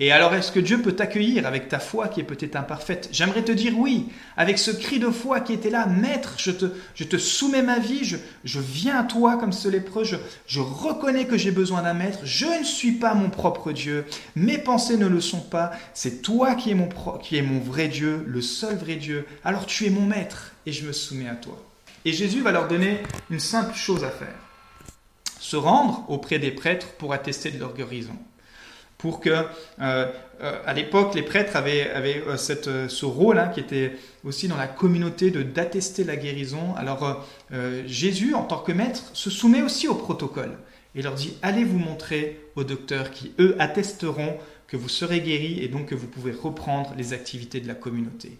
Et 0.00 0.10
alors, 0.10 0.34
est-ce 0.34 0.50
que 0.50 0.58
Dieu 0.58 0.82
peut 0.82 0.94
t'accueillir 0.96 1.46
avec 1.46 1.68
ta 1.68 1.78
foi 1.78 2.08
qui 2.08 2.18
est 2.18 2.24
peut-être 2.24 2.56
imparfaite? 2.56 3.08
J'aimerais 3.12 3.44
te 3.44 3.52
dire 3.52 3.78
oui, 3.78 4.08
avec 4.36 4.58
ce 4.58 4.72
cri 4.72 4.98
de 4.98 5.08
foi 5.08 5.38
qui 5.38 5.52
était 5.52 5.70
là, 5.70 5.86
Maître, 5.86 6.34
je 6.36 6.50
te, 6.50 6.66
je 6.96 7.04
te 7.04 7.16
soumets 7.16 7.62
ma 7.62 7.78
vie, 7.78 8.04
je, 8.04 8.16
je 8.42 8.58
viens 8.58 8.98
à 8.98 9.04
toi 9.04 9.36
comme 9.36 9.52
ce 9.52 9.68
lépreux, 9.68 10.02
je, 10.02 10.16
je 10.48 10.58
reconnais 10.58 11.26
que 11.26 11.38
j'ai 11.38 11.52
besoin 11.52 11.82
d'un 11.82 11.94
maître, 11.94 12.18
je 12.24 12.46
ne 12.58 12.64
suis 12.64 12.92
pas 12.92 13.14
mon 13.14 13.30
propre 13.30 13.70
Dieu, 13.70 14.04
mes 14.34 14.58
pensées 14.58 14.96
ne 14.96 15.06
le 15.06 15.20
sont 15.20 15.42
pas, 15.42 15.70
c'est 15.94 16.22
toi 16.22 16.56
qui 16.56 16.72
es, 16.72 16.74
mon, 16.74 16.88
qui 17.22 17.36
est 17.36 17.42
mon 17.42 17.60
vrai 17.60 17.86
Dieu, 17.86 18.24
le 18.26 18.42
seul 18.42 18.74
vrai 18.74 18.96
Dieu, 18.96 19.24
alors 19.44 19.64
tu 19.64 19.86
es 19.86 19.90
mon 19.90 20.06
maître 20.06 20.54
et 20.66 20.72
je 20.72 20.84
me 20.84 20.92
soumets 20.92 21.28
à 21.28 21.36
toi. 21.36 21.62
Et 22.04 22.12
Jésus 22.12 22.40
va 22.40 22.50
leur 22.50 22.66
donner 22.66 22.98
une 23.30 23.38
simple 23.38 23.74
chose 23.76 24.02
à 24.02 24.10
faire, 24.10 24.34
se 25.38 25.56
rendre 25.56 26.04
auprès 26.08 26.40
des 26.40 26.50
prêtres 26.50 26.88
pour 26.98 27.12
attester 27.12 27.52
de 27.52 27.60
leur 27.60 27.74
guérison 27.74 28.16
pour 29.04 29.20
que, 29.20 29.28
euh, 29.28 29.44
euh, 29.80 30.62
à 30.64 30.72
l'époque, 30.72 31.14
les 31.14 31.20
prêtres 31.20 31.56
avaient, 31.56 31.92
euh, 32.26 32.38
ce 32.38 33.04
rôle 33.04 33.38
hein, 33.38 33.48
qui 33.48 33.60
était 33.60 33.92
aussi 34.24 34.48
dans 34.48 34.56
la 34.56 34.66
communauté 34.66 35.30
de 35.30 35.42
d'attester 35.42 36.04
la 36.04 36.16
guérison. 36.16 36.74
Alors 36.74 37.26
Jésus, 37.84 38.32
en 38.32 38.44
tant 38.44 38.60
que 38.60 38.72
maître, 38.72 39.10
se 39.12 39.28
soumet 39.28 39.60
aussi 39.60 39.88
au 39.88 39.94
protocole 39.94 40.56
et 40.94 41.02
leur 41.02 41.12
dit 41.12 41.36
allez 41.42 41.64
vous 41.64 41.78
montrer 41.78 42.40
aux 42.56 42.64
docteurs 42.64 43.10
qui 43.10 43.34
eux 43.38 43.56
attesteront 43.58 44.38
que 44.68 44.78
vous 44.78 44.88
serez 44.88 45.20
guéris 45.20 45.62
et 45.62 45.68
donc 45.68 45.90
que 45.90 45.94
vous 45.94 46.06
pouvez 46.06 46.32
reprendre 46.32 46.94
les 46.96 47.12
activités 47.12 47.60
de 47.60 47.68
la 47.68 47.74
communauté. 47.74 48.38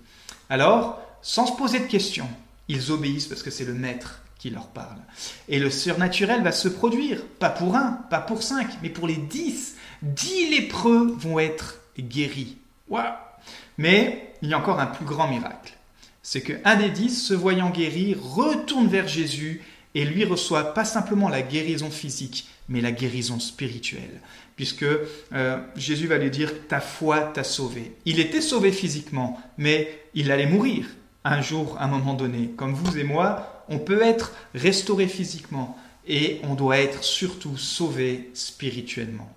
Alors, 0.48 0.98
sans 1.20 1.44
se 1.44 1.52
poser 1.58 1.80
de 1.80 1.88
questions, 1.88 2.30
ils 2.68 2.90
obéissent 2.90 3.26
parce 3.26 3.42
que 3.42 3.50
c'est 3.50 3.66
le 3.66 3.74
maître 3.74 4.22
qui 4.38 4.50
leur 4.50 4.68
parle. 4.68 4.98
Et 5.48 5.58
le 5.58 5.70
surnaturel 5.70 6.42
va 6.42 6.52
se 6.52 6.68
produire, 6.68 7.22
pas 7.38 7.50
pour 7.50 7.76
un, 7.76 7.92
pas 8.08 8.20
pour 8.20 8.42
cinq, 8.42 8.68
mais 8.82 8.90
pour 8.90 9.06
les 9.06 9.16
dix 9.16 9.74
dix 10.04 10.50
lépreux 10.50 11.14
vont 11.18 11.38
être 11.38 11.80
guéris. 11.98 12.56
Mais 13.78 14.34
il 14.42 14.48
y 14.50 14.54
a 14.54 14.58
encore 14.58 14.78
un 14.78 14.86
plus 14.86 15.04
grand 15.04 15.28
miracle. 15.28 15.74
C'est 16.22 16.42
qu'un 16.42 16.76
des 16.76 16.90
dix, 16.90 17.26
se 17.26 17.34
voyant 17.34 17.70
guéri, 17.70 18.16
retourne 18.18 18.88
vers 18.88 19.08
Jésus 19.08 19.62
et 19.94 20.04
lui 20.04 20.24
reçoit 20.24 20.74
pas 20.74 20.84
simplement 20.84 21.28
la 21.28 21.42
guérison 21.42 21.90
physique, 21.90 22.48
mais 22.68 22.80
la 22.80 22.92
guérison 22.92 23.38
spirituelle. 23.38 24.20
Puisque 24.56 24.84
euh, 24.84 25.58
Jésus 25.76 26.06
va 26.06 26.18
lui 26.18 26.30
dire, 26.30 26.66
ta 26.68 26.80
foi 26.80 27.20
t'a 27.20 27.44
sauvé. 27.44 27.92
Il 28.04 28.20
était 28.20 28.40
sauvé 28.40 28.72
physiquement, 28.72 29.40
mais 29.58 30.02
il 30.14 30.30
allait 30.30 30.46
mourir 30.46 30.86
un 31.24 31.40
jour, 31.42 31.76
à 31.78 31.84
un 31.84 31.88
moment 31.88 32.14
donné. 32.14 32.50
Comme 32.56 32.74
vous 32.74 32.98
et 32.98 33.04
moi, 33.04 33.64
on 33.68 33.78
peut 33.78 34.02
être 34.02 34.32
restauré 34.54 35.08
physiquement 35.08 35.76
et 36.06 36.40
on 36.44 36.54
doit 36.54 36.78
être 36.78 37.02
surtout 37.02 37.56
sauvé 37.56 38.30
spirituellement. 38.34 39.30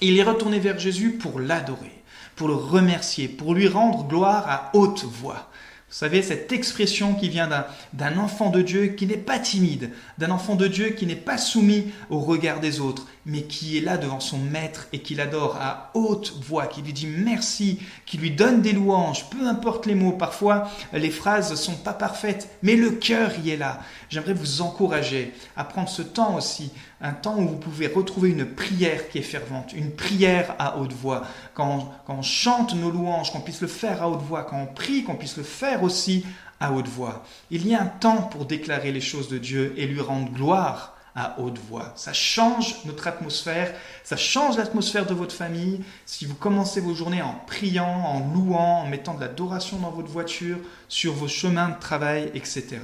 Il 0.00 0.16
est 0.16 0.22
retourné 0.22 0.60
vers 0.60 0.78
Jésus 0.78 1.12
pour 1.12 1.40
l'adorer, 1.40 2.02
pour 2.36 2.46
le 2.46 2.54
remercier, 2.54 3.26
pour 3.26 3.52
lui 3.52 3.66
rendre 3.66 4.06
gloire 4.06 4.48
à 4.48 4.70
haute 4.74 5.04
voix. 5.04 5.50
Vous 5.88 5.94
savez, 5.94 6.22
cette 6.22 6.52
expression 6.52 7.14
qui 7.14 7.30
vient 7.30 7.48
d'un 7.94 8.18
enfant 8.18 8.50
de 8.50 8.60
Dieu 8.60 8.88
qui 8.88 9.06
n'est 9.06 9.16
pas 9.16 9.38
timide, 9.38 9.90
d'un 10.18 10.30
enfant 10.30 10.54
de 10.54 10.68
Dieu 10.68 10.90
qui 10.90 11.06
n'est 11.06 11.16
pas 11.16 11.38
soumis 11.38 11.86
au 12.10 12.20
regard 12.20 12.60
des 12.60 12.78
autres, 12.78 13.06
mais 13.24 13.42
qui 13.42 13.78
est 13.78 13.80
là 13.80 13.96
devant 13.96 14.20
son 14.20 14.38
maître 14.38 14.86
et 14.92 15.00
qui 15.00 15.14
l'adore 15.14 15.56
à 15.56 15.90
haute 15.94 16.34
voix, 16.42 16.66
qui 16.66 16.82
lui 16.82 16.92
dit 16.92 17.06
merci, 17.06 17.80
qui 18.04 18.18
lui 18.18 18.30
donne 18.30 18.60
des 18.60 18.72
louanges, 18.72 19.30
peu 19.30 19.46
importe 19.48 19.86
les 19.86 19.94
mots. 19.94 20.12
Parfois, 20.12 20.70
les 20.92 21.10
phrases 21.10 21.54
sont 21.54 21.76
pas 21.76 21.94
parfaites, 21.94 22.50
mais 22.62 22.76
le 22.76 22.90
cœur 22.90 23.32
y 23.42 23.50
est 23.50 23.56
là. 23.56 23.80
J'aimerais 24.10 24.34
vous 24.34 24.60
encourager 24.60 25.32
à 25.56 25.64
prendre 25.64 25.88
ce 25.88 26.02
temps 26.02 26.36
aussi 26.36 26.70
un 27.00 27.12
temps 27.12 27.36
où 27.38 27.46
vous 27.48 27.56
pouvez 27.56 27.86
retrouver 27.86 28.30
une 28.30 28.44
prière 28.44 29.08
qui 29.08 29.18
est 29.18 29.22
fervente, 29.22 29.72
une 29.72 29.92
prière 29.92 30.54
à 30.58 30.78
haute 30.78 30.92
voix. 30.92 31.22
Quand 31.54 31.92
on, 32.08 32.22
chante 32.22 32.74
nos 32.74 32.90
louanges, 32.90 33.32
qu'on 33.32 33.40
puisse 33.40 33.60
le 33.60 33.68
faire 33.68 34.02
à 34.02 34.08
haute 34.08 34.22
voix, 34.22 34.44
quand 34.44 34.60
on 34.60 34.66
prie, 34.66 35.04
qu'on 35.04 35.14
puisse 35.14 35.36
le 35.36 35.44
faire 35.44 35.82
aussi 35.82 36.26
à 36.60 36.72
haute 36.72 36.88
voix. 36.88 37.24
Il 37.50 37.66
y 37.66 37.74
a 37.74 37.82
un 37.82 37.86
temps 37.86 38.22
pour 38.22 38.46
déclarer 38.46 38.90
les 38.90 39.00
choses 39.00 39.28
de 39.28 39.38
Dieu 39.38 39.74
et 39.76 39.86
lui 39.86 40.00
rendre 40.00 40.30
gloire 40.32 40.96
à 41.14 41.40
haute 41.40 41.58
voix. 41.58 41.92
Ça 41.96 42.12
change 42.12 42.84
notre 42.84 43.06
atmosphère, 43.06 43.74
ça 44.04 44.16
change 44.16 44.56
l'atmosphère 44.56 45.06
de 45.06 45.14
votre 45.14 45.34
famille. 45.34 45.84
Si 46.06 46.26
vous 46.26 46.34
commencez 46.34 46.80
vos 46.80 46.94
journées 46.94 47.22
en 47.22 47.34
priant, 47.46 47.86
en 47.86 48.32
louant, 48.32 48.82
en 48.82 48.86
mettant 48.86 49.14
de 49.14 49.20
l'adoration 49.20 49.78
dans 49.78 49.90
votre 49.90 50.08
voiture, 50.08 50.58
sur 50.88 51.12
vos 51.12 51.28
chemins 51.28 51.70
de 51.70 51.78
travail, 51.78 52.30
etc. 52.34 52.78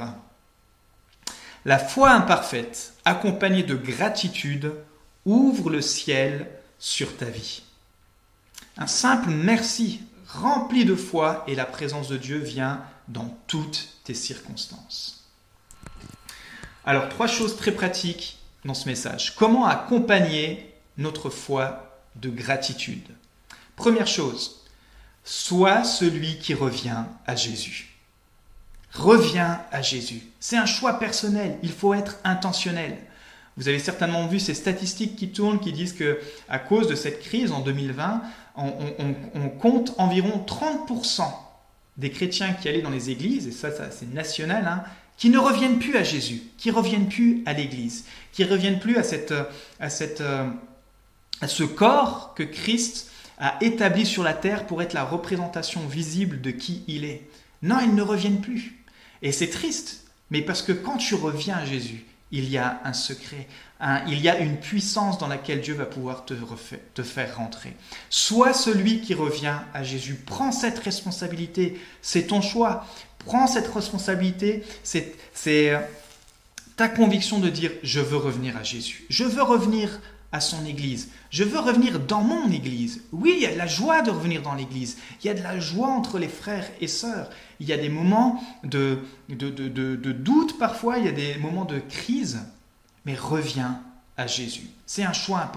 La 1.65 1.79
foi 1.79 2.11
imparfaite, 2.11 2.93
accompagnée 3.07 3.63
de 3.63 3.75
gratitude, 3.75 4.75
ouvre 5.25 5.71
le 5.71 5.81
ciel 5.81 6.47
sur 6.79 7.17
ta 7.17 7.25
vie. 7.27 7.63
Un 8.77 8.87
simple 8.87 9.31
merci 9.31 10.01
rempli 10.29 10.85
de 10.85 10.95
foi 10.95 11.43
et 11.47 11.55
la 11.55 11.65
présence 11.65 12.09
de 12.09 12.19
Dieu 12.19 12.39
vient 12.39 12.83
dans 13.09 13.35
toutes 13.47 13.89
tes 14.05 14.15
circonstances. 14.15 15.25
Alors, 16.85 17.09
trois 17.09 17.29
choses 17.29 17.57
très 17.57 17.73
pratiques 17.73 18.39
dans 18.67 18.75
ce 18.75 18.87
message. 18.87 19.35
Comment 19.35 19.65
accompagner 19.65 20.75
notre 20.99 21.31
foi 21.31 21.99
de 22.17 22.29
gratitude? 22.29 23.09
Première 23.75 24.07
chose, 24.07 24.67
sois 25.25 25.83
celui 25.83 26.39
qui 26.39 26.53
revient 26.53 27.05
à 27.27 27.37
Jésus. 27.37 27.94
Reviens 28.95 29.61
à 29.73 29.83
Jésus. 29.83 30.23
C'est 30.39 30.57
un 30.57 30.67
choix 30.67 30.99
personnel, 30.99 31.59
il 31.63 31.73
faut 31.73 31.95
être 31.95 32.19
intentionnel. 32.23 32.97
Vous 33.57 33.69
avez 33.69 33.79
certainement 33.79 34.27
vu 34.27 34.41
ces 34.41 34.55
statistiques 34.55 35.17
qui 35.17 35.31
tournent 35.31 35.61
qui 35.61 35.73
disent 35.73 35.93
que 35.93 36.19
à 36.49 36.59
cause 36.59 36.89
de 36.89 36.95
cette 36.95 37.21
crise 37.21 37.53
en 37.53 37.61
2020, 37.61 38.23
on, 38.57 39.49
compte 39.61 39.95
environ 39.99 40.45
30% 40.47 41.23
des 41.97 42.11
chrétiens 42.11 42.53
qui 42.53 42.69
allaient 42.69 42.83
dans 42.83 42.91
les 42.91 43.11
églises, 43.11 43.47
et 43.47 43.53
ça, 43.53 43.69
c'est 43.91 44.13
national, 44.13 44.67
hein, 44.67 44.85
qui 45.17 45.29
ne 45.29 45.39
reviennent 45.39 45.79
plus 45.79 45.97
à 45.97 46.03
Jésus, 46.03 46.43
qui 46.59 46.71
reviennent 46.71 47.09
plus 47.09 47.43
à 47.47 47.53
l'Église, 47.53 48.05
qui 48.33 48.45
reviennent 48.45 48.81
plus 48.81 48.97
cette, 49.05 49.35
à 49.81 49.89
ce 51.49 51.65
corps 51.65 52.35
que 52.35 52.43
Christ 52.43 53.11
a 53.39 53.57
établi 53.61 54.07
sur 54.07 54.23
la 54.23 54.35
terre 54.35 54.67
pour 54.67 54.83
être 54.83 54.93
la 54.93 55.05
représentation 55.05 55.81
visible 55.87 56.41
de 56.41 56.51
qui 56.51 56.83
il 56.89 57.05
est. 57.05 57.29
Non, 57.63 57.79
ils 57.81 57.95
ne 57.95 58.03
reviennent 58.03 58.41
plus. 58.41 58.84
Et 59.25 59.33
c'est 59.33 59.49
triste, 59.49 60.05
mais 60.31 60.43
parce 60.43 60.63
que 60.63 60.71
quand 60.71 60.99
tu 60.99 61.17
reviens 61.17 61.57
à 61.57 61.65
Jésus, 61.65 62.05
il 62.31 62.49
y 62.49 62.59
a 62.59 62.81
un 62.85 62.93
secret, 62.93 63.49
il 64.07 64.21
y 64.21 64.29
a 64.29 64.39
une 64.39 64.59
puissance 64.59 65.19
dans 65.19 65.29
laquelle 65.29 65.61
Dieu 65.61 65.75
va 65.75 65.87
pouvoir 65.87 66.25
te, 66.25 66.35
te 66.95 67.03
faire 67.03 67.37
rentrer. 67.37 67.75
Sois 68.11 68.53
celui 68.53 69.01
qui 69.01 69.15
revient 69.15 69.57
à 69.73 69.83
Jésus. 69.83 70.15
Prends 70.27 70.53
cette 70.53 70.79
responsabilité, 70.79 71.81
c'est 72.03 72.27
ton 72.27 72.43
choix. 72.43 72.87
Prends 73.21 73.47
cette 73.47 73.69
responsabilité, 73.69 74.63
c'est 74.83 75.17
euh, 75.47 75.81
ta 76.77 76.89
conviction 76.89 77.39
de 77.39 77.49
dire 77.49 77.71
je 77.83 78.01
veux 78.01 78.19
revenir 78.19 78.57
à 78.59 78.63
Jésus. 78.63 79.07
Je 79.09 79.25
veux 79.25 79.43
revenir 79.43 80.01
à 80.35 80.41
son 80.41 80.67
Église. 80.67 81.11
Je 81.31 81.45
veux 81.45 81.61
revenir 81.61 82.01
dans 82.01 82.21
mon 82.21 82.51
Église. 82.51 83.03
Oui, 83.13 83.35
il 83.37 83.43
y 83.43 83.47
a 83.47 83.53
de 83.53 83.57
la 83.57 83.69
joie 83.69 84.03
de 84.03 84.11
revenir 84.11 84.43
dans 84.43 84.55
l'Église. 84.55 84.99
Il 85.23 85.29
y 85.29 85.31
a 85.31 85.35
de 85.35 85.43
la 85.43 85.61
joie 85.61 85.87
entre 85.87 86.19
les 86.19 86.29
frères 86.29 86.69
et 86.81 86.89
sœurs. 86.89 87.31
Il 87.61 87.69
y 87.69 87.73
a 87.73 87.77
des 87.77 87.89
moments 87.89 88.43
de, 88.65 88.99
de, 89.29 89.49
de, 89.49 90.13
doute 90.13 90.59
parfois, 90.59 90.99
il 90.99 91.05
y 91.05 91.09
a 91.09 91.13
des 91.13 91.37
moments 91.37 91.65
de 91.65 91.79
crise, 91.79 92.41
mais 93.05 93.15
reviens 93.15 93.81
à 94.17 94.27
Jésus. 94.27 94.69
C'est 94.87 95.05
un 95.05 95.13
choix 95.13 95.53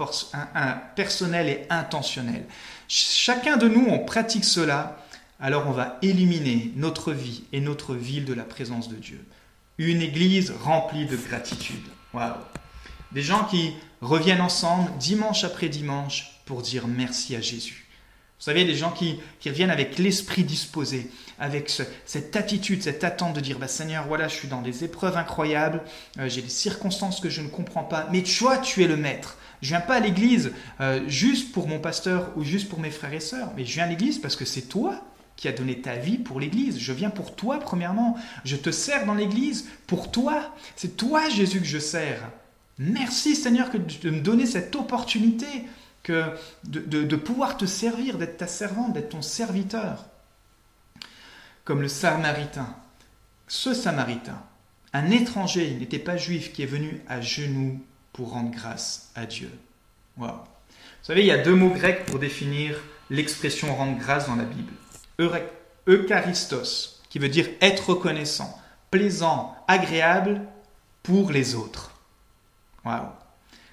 personnel 0.94 1.48
et 1.48 1.66
intentionnel. 1.70 2.46
Chacun 2.86 3.56
de 3.56 3.66
nous, 3.66 3.84
on 3.88 3.98
pratique 3.98 4.44
cela, 4.44 5.04
alors 5.40 5.66
on 5.66 5.72
va 5.72 5.98
éliminer 6.02 6.72
notre 6.76 7.12
vie 7.12 7.42
et 7.52 7.60
notre 7.60 7.96
ville 7.96 8.24
de 8.24 8.32
la 8.32 8.44
présence 8.44 8.88
de 8.88 8.96
Dieu. 8.96 9.26
Une 9.76 10.02
église 10.02 10.52
remplie 10.62 11.06
de 11.06 11.16
gratitude. 11.16 11.84
Waouh! 12.14 12.34
Des 13.10 13.22
gens 13.22 13.44
qui 13.44 13.72
reviennent 14.00 14.40
ensemble 14.40 14.90
dimanche 14.98 15.44
après 15.44 15.68
dimanche 15.68 16.40
pour 16.44 16.62
dire 16.62 16.86
merci 16.86 17.36
à 17.36 17.40
Jésus. 17.40 17.88
Vous 18.38 18.44
savez, 18.44 18.64
des 18.64 18.76
gens 18.76 18.92
qui, 18.92 19.18
reviennent 19.44 19.70
avec 19.70 19.98
l'esprit 19.98 20.44
disposé, 20.44 21.10
avec 21.40 21.72
cette 22.06 22.36
attitude, 22.36 22.84
cette 22.84 23.02
attente 23.02 23.34
de 23.34 23.40
dire 23.40 23.58
bah, 23.58 23.66
Seigneur, 23.66 24.06
voilà, 24.06 24.28
je 24.28 24.36
suis 24.36 24.46
dans 24.46 24.62
des 24.62 24.84
épreuves 24.84 25.16
incroyables, 25.16 25.82
euh, 26.20 26.28
j'ai 26.28 26.42
des 26.42 26.48
circonstances 26.48 27.18
que 27.18 27.30
je 27.30 27.40
ne 27.40 27.48
comprends 27.48 27.82
pas, 27.82 28.06
mais 28.12 28.22
toi, 28.22 28.58
tu 28.58 28.84
es 28.84 28.86
le 28.86 28.96
maître. 28.96 29.38
Je 29.60 29.70
viens 29.70 29.80
pas 29.80 29.96
à 29.96 30.00
l'église 30.00 30.52
euh, 30.80 31.00
juste 31.08 31.50
pour 31.50 31.66
mon 31.66 31.80
pasteur 31.80 32.30
ou 32.36 32.44
juste 32.44 32.68
pour 32.68 32.78
mes 32.78 32.92
frères 32.92 33.12
et 33.12 33.18
sœurs, 33.18 33.50
mais 33.56 33.64
je 33.64 33.74
viens 33.74 33.84
à 33.84 33.88
l'église 33.88 34.18
parce 34.18 34.36
que 34.36 34.44
c'est 34.44 34.62
toi 34.62 35.02
qui 35.34 35.48
as 35.48 35.52
donné 35.52 35.80
ta 35.80 35.96
vie 35.96 36.18
pour 36.18 36.38
l'église. 36.38 36.78
Je 36.78 36.92
viens 36.92 37.10
pour 37.10 37.34
toi, 37.34 37.58
premièrement. 37.58 38.16
Je 38.44 38.56
te 38.56 38.70
sers 38.70 39.04
dans 39.04 39.14
l'église 39.14 39.68
pour 39.88 40.12
toi. 40.12 40.54
C'est 40.76 40.96
toi, 40.96 41.28
Jésus, 41.28 41.60
que 41.60 41.66
je 41.66 41.78
sers. 41.78 42.20
Merci 42.78 43.34
Seigneur 43.34 43.70
de 43.70 44.10
me 44.10 44.20
donner 44.20 44.46
cette 44.46 44.76
opportunité 44.76 45.46
que 46.02 46.24
de, 46.64 47.16
pouvoir 47.16 47.56
te 47.56 47.66
servir, 47.66 48.18
d'être 48.18 48.38
ta 48.38 48.46
servante, 48.46 48.92
d'être 48.92 49.10
ton 49.10 49.22
serviteur. 49.22 50.06
Comme 51.64 51.82
le 51.82 51.88
Samaritain. 51.88 52.74
Ce 53.46 53.74
Samaritain, 53.74 54.42
un 54.92 55.10
étranger, 55.10 55.68
il 55.68 55.78
n'était 55.78 55.98
pas 55.98 56.16
juif, 56.16 56.52
qui 56.52 56.62
est 56.62 56.66
venu 56.66 57.02
à 57.08 57.20
genoux 57.20 57.82
pour 58.12 58.30
rendre 58.30 58.50
grâce 58.50 59.10
à 59.14 59.26
Dieu. 59.26 59.50
Vous 60.16 60.28
savez, 61.02 61.20
il 61.20 61.26
y 61.26 61.30
a 61.30 61.38
deux 61.38 61.54
mots 61.54 61.70
grecs 61.70 62.04
pour 62.06 62.18
définir 62.18 62.76
l'expression 63.10 63.74
rendre 63.74 63.98
grâce 63.98 64.26
dans 64.26 64.36
la 64.36 64.44
Bible. 64.44 64.72
Eucharistos, 65.86 67.02
qui 67.08 67.18
veut 67.18 67.28
dire 67.28 67.48
être 67.60 67.90
reconnaissant, 67.90 68.58
plaisant, 68.90 69.56
agréable 69.66 70.42
pour 71.02 71.30
les 71.30 71.54
autres. 71.54 71.97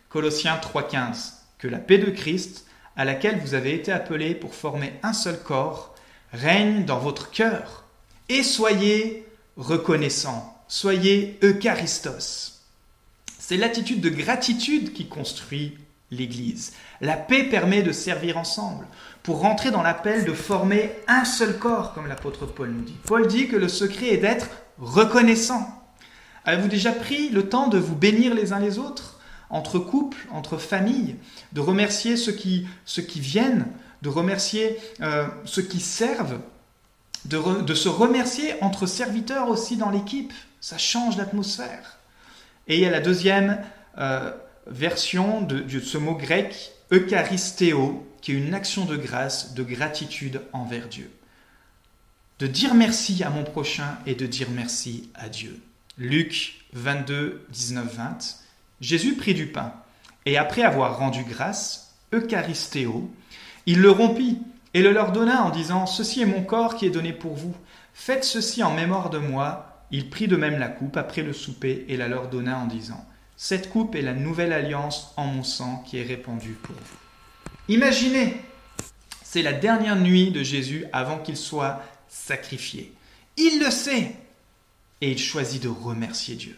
Colossiens 0.10 0.58
3.15. 0.58 1.34
Que 1.58 1.68
la 1.68 1.80
paix 1.80 1.98
de 1.98 2.12
Christ, 2.12 2.66
à 2.96 3.06
laquelle 3.06 3.40
vous 3.40 3.54
avez 3.54 3.74
été 3.74 3.92
appelés 3.92 4.36
pour 4.36 4.54
former 4.54 4.94
un 5.04 5.14
seul 5.14 5.40
corps, 5.42 5.96
règne 6.34 6.86
dans 6.86 7.00
votre 7.00 7.32
cœur. 7.32 7.86
Et 8.30 8.44
soyez 8.44 9.26
reconnaissants, 9.58 10.58
soyez 10.68 11.40
Eucharistos. 11.44 12.62
C'est 13.40 13.58
l'attitude 13.58 14.02
de 14.02 14.10
gratitude 14.10 14.94
qui 14.94 15.08
construit 15.08 15.78
l'Église. 16.12 16.74
La 17.02 17.18
paix 17.18 17.44
permet 17.44 17.84
de 17.84 17.92
servir 17.92 18.38
ensemble, 18.38 18.88
pour 19.24 19.40
rentrer 19.40 19.72
dans 19.72 19.82
l'appel 19.82 20.26
de 20.26 20.34
former 20.34 20.92
un 21.08 21.26
seul 21.26 21.58
corps, 21.58 21.94
comme 21.94 22.08
l'apôtre 22.08 22.46
Paul 22.46 22.70
nous 22.70 22.84
dit. 22.84 22.96
Paul 23.06 23.28
dit 23.28 23.48
que 23.48 23.56
le 23.56 23.68
secret 23.68 24.10
est 24.10 24.18
d'être 24.18 24.50
reconnaissant. 24.78 25.85
Avez-vous 26.46 26.68
déjà 26.68 26.92
pris 26.92 27.30
le 27.30 27.50
temps 27.50 27.68
de 27.68 27.78
vous 27.78 27.96
bénir 27.96 28.34
les 28.34 28.54
uns 28.54 28.60
les 28.60 28.78
autres, 28.78 29.20
entre 29.50 29.80
couples, 29.80 30.28
entre 30.32 30.58
familles, 30.58 31.16
de 31.54 31.62
remercier 31.62 32.18
ceux 32.18 32.32
qui, 32.32 32.68
ceux 32.86 33.02
qui 33.02 33.20
viennent, 33.20 33.68
de 34.02 34.10
remercier 34.10 34.78
euh, 35.02 35.28
ceux 35.46 35.64
qui 35.64 35.80
servent, 35.80 36.40
de, 37.26 37.74
se 37.74 37.90
remercier 37.90 38.54
entre 38.62 38.86
serviteurs 38.86 39.50
aussi 39.50 39.78
dans 39.78 39.90
l'équipe? 39.90 40.32
Ça 40.62 40.78
change 40.78 41.18
l'atmosphère. 41.18 41.98
Et 42.68 42.76
il 42.76 42.82
y 42.82 42.86
a 42.86 42.92
la 42.92 43.00
deuxième 43.00 43.60
euh, 43.98 44.32
version 44.68 45.42
de, 45.42 45.60
de 45.60 45.80
ce 45.80 45.98
mot 45.98 46.16
grec, 46.16 46.72
Eucharistéo, 46.92 48.06
qui 48.22 48.32
est 48.32 48.36
une 48.36 48.54
action 48.54 48.86
de 48.86 48.98
grâce, 48.98 49.54
de 49.54 49.64
gratitude 49.64 50.42
envers 50.54 50.88
Dieu. 50.88 51.12
De 52.40 52.48
dire 52.48 52.74
merci 52.74 53.24
à 53.24 53.30
mon 53.30 53.44
prochain 53.44 53.98
et 54.06 54.14
de 54.14 54.26
dire 54.26 54.50
merci 54.52 55.10
à 55.16 55.30
Dieu. 55.30 55.62
Luc 55.98 56.66
22, 56.74 57.46
19, 57.50 57.96
20. 57.96 58.18
Jésus 58.82 59.16
prit 59.16 59.34
du 59.34 59.48
pain, 59.48 59.74
et 60.26 60.38
après 60.38 60.64
avoir 60.64 60.98
rendu 60.98 61.24
grâce, 61.24 61.96
Eucharistéo, 62.14 63.10
il 63.66 63.80
le 63.80 63.92
rompit 63.92 64.40
et 64.74 64.82
le 64.82 64.92
leur 64.92 65.14
donna 65.14 65.44
en 65.44 65.52
disant 65.52 65.86
Ceci 65.86 66.22
est 66.22 66.26
mon 66.26 66.44
corps 66.44 66.76
qui 66.76 66.86
est 66.86 66.92
donné 66.92 67.14
pour 67.14 67.34
vous. 67.36 67.56
Faites 67.94 68.26
ceci 68.26 68.62
en 68.62 68.74
mémoire 68.74 69.10
de 69.10 69.20
moi. 69.20 69.72
Il 69.92 70.10
prit 70.10 70.28
de 70.28 70.36
même 70.36 70.60
la 70.60 70.68
coupe 70.68 70.98
après 70.98 71.22
le 71.22 71.32
souper 71.32 71.86
et 71.88 71.96
la 71.96 72.10
leur 72.10 72.28
donna 72.28 72.58
en 72.58 72.66
disant 72.66 73.06
Cette 73.38 73.70
coupe 73.70 73.96
est 73.96 74.02
la 74.02 74.14
nouvelle 74.14 74.52
alliance 74.52 75.14
en 75.16 75.28
mon 75.28 75.44
sang 75.44 75.84
qui 75.88 75.98
est 75.98 76.04
répandue 76.04 76.58
pour 76.62 76.76
vous. 76.76 76.98
Imaginez, 77.74 78.42
c'est 79.24 79.42
la 79.42 79.54
dernière 79.54 79.96
nuit 79.96 80.32
de 80.32 80.44
Jésus 80.44 80.86
avant 80.92 81.20
qu'il 81.20 81.38
soit 81.38 81.82
sacrifié. 82.10 82.94
Il 83.38 83.60
le 83.60 83.72
sait, 83.72 84.16
et 85.02 85.12
il 85.12 85.20
choisit 85.20 85.62
de 85.62 85.70
remercier 85.70 86.36
Dieu. 86.36 86.58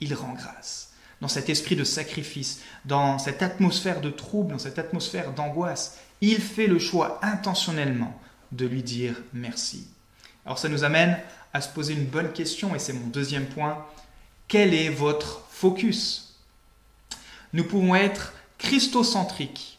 Il 0.00 0.14
rend 0.14 0.32
grâce. 0.32 0.90
Dans 1.20 1.28
cet 1.28 1.48
esprit 1.48 1.76
de 1.76 1.84
sacrifice, 1.84 2.60
dans 2.84 3.20
cette 3.20 3.42
atmosphère 3.42 4.00
de 4.00 4.10
trouble, 4.10 4.52
dans 4.52 4.58
cette 4.58 4.80
atmosphère 4.80 5.32
d'angoisse, 5.32 5.98
il 6.20 6.40
fait 6.40 6.66
le 6.66 6.80
choix 6.80 7.20
intentionnellement 7.22 8.20
de 8.50 8.66
lui 8.66 8.82
dire 8.82 9.14
merci. 9.32 9.86
Alors 10.44 10.58
ça 10.58 10.68
nous 10.68 10.82
amène 10.82 11.16
à 11.52 11.60
se 11.60 11.68
poser 11.68 11.94
une 11.94 12.06
bonne 12.06 12.32
question, 12.32 12.74
et 12.74 12.80
c'est 12.80 12.92
mon 12.92 13.06
deuxième 13.06 13.46
point. 13.46 13.86
Quel 14.48 14.74
est 14.74 14.88
votre 14.88 15.44
focus? 15.50 16.40
Nous 17.52 17.64
pouvons 17.64 17.94
être 17.94 18.32
christocentriques 18.58 19.78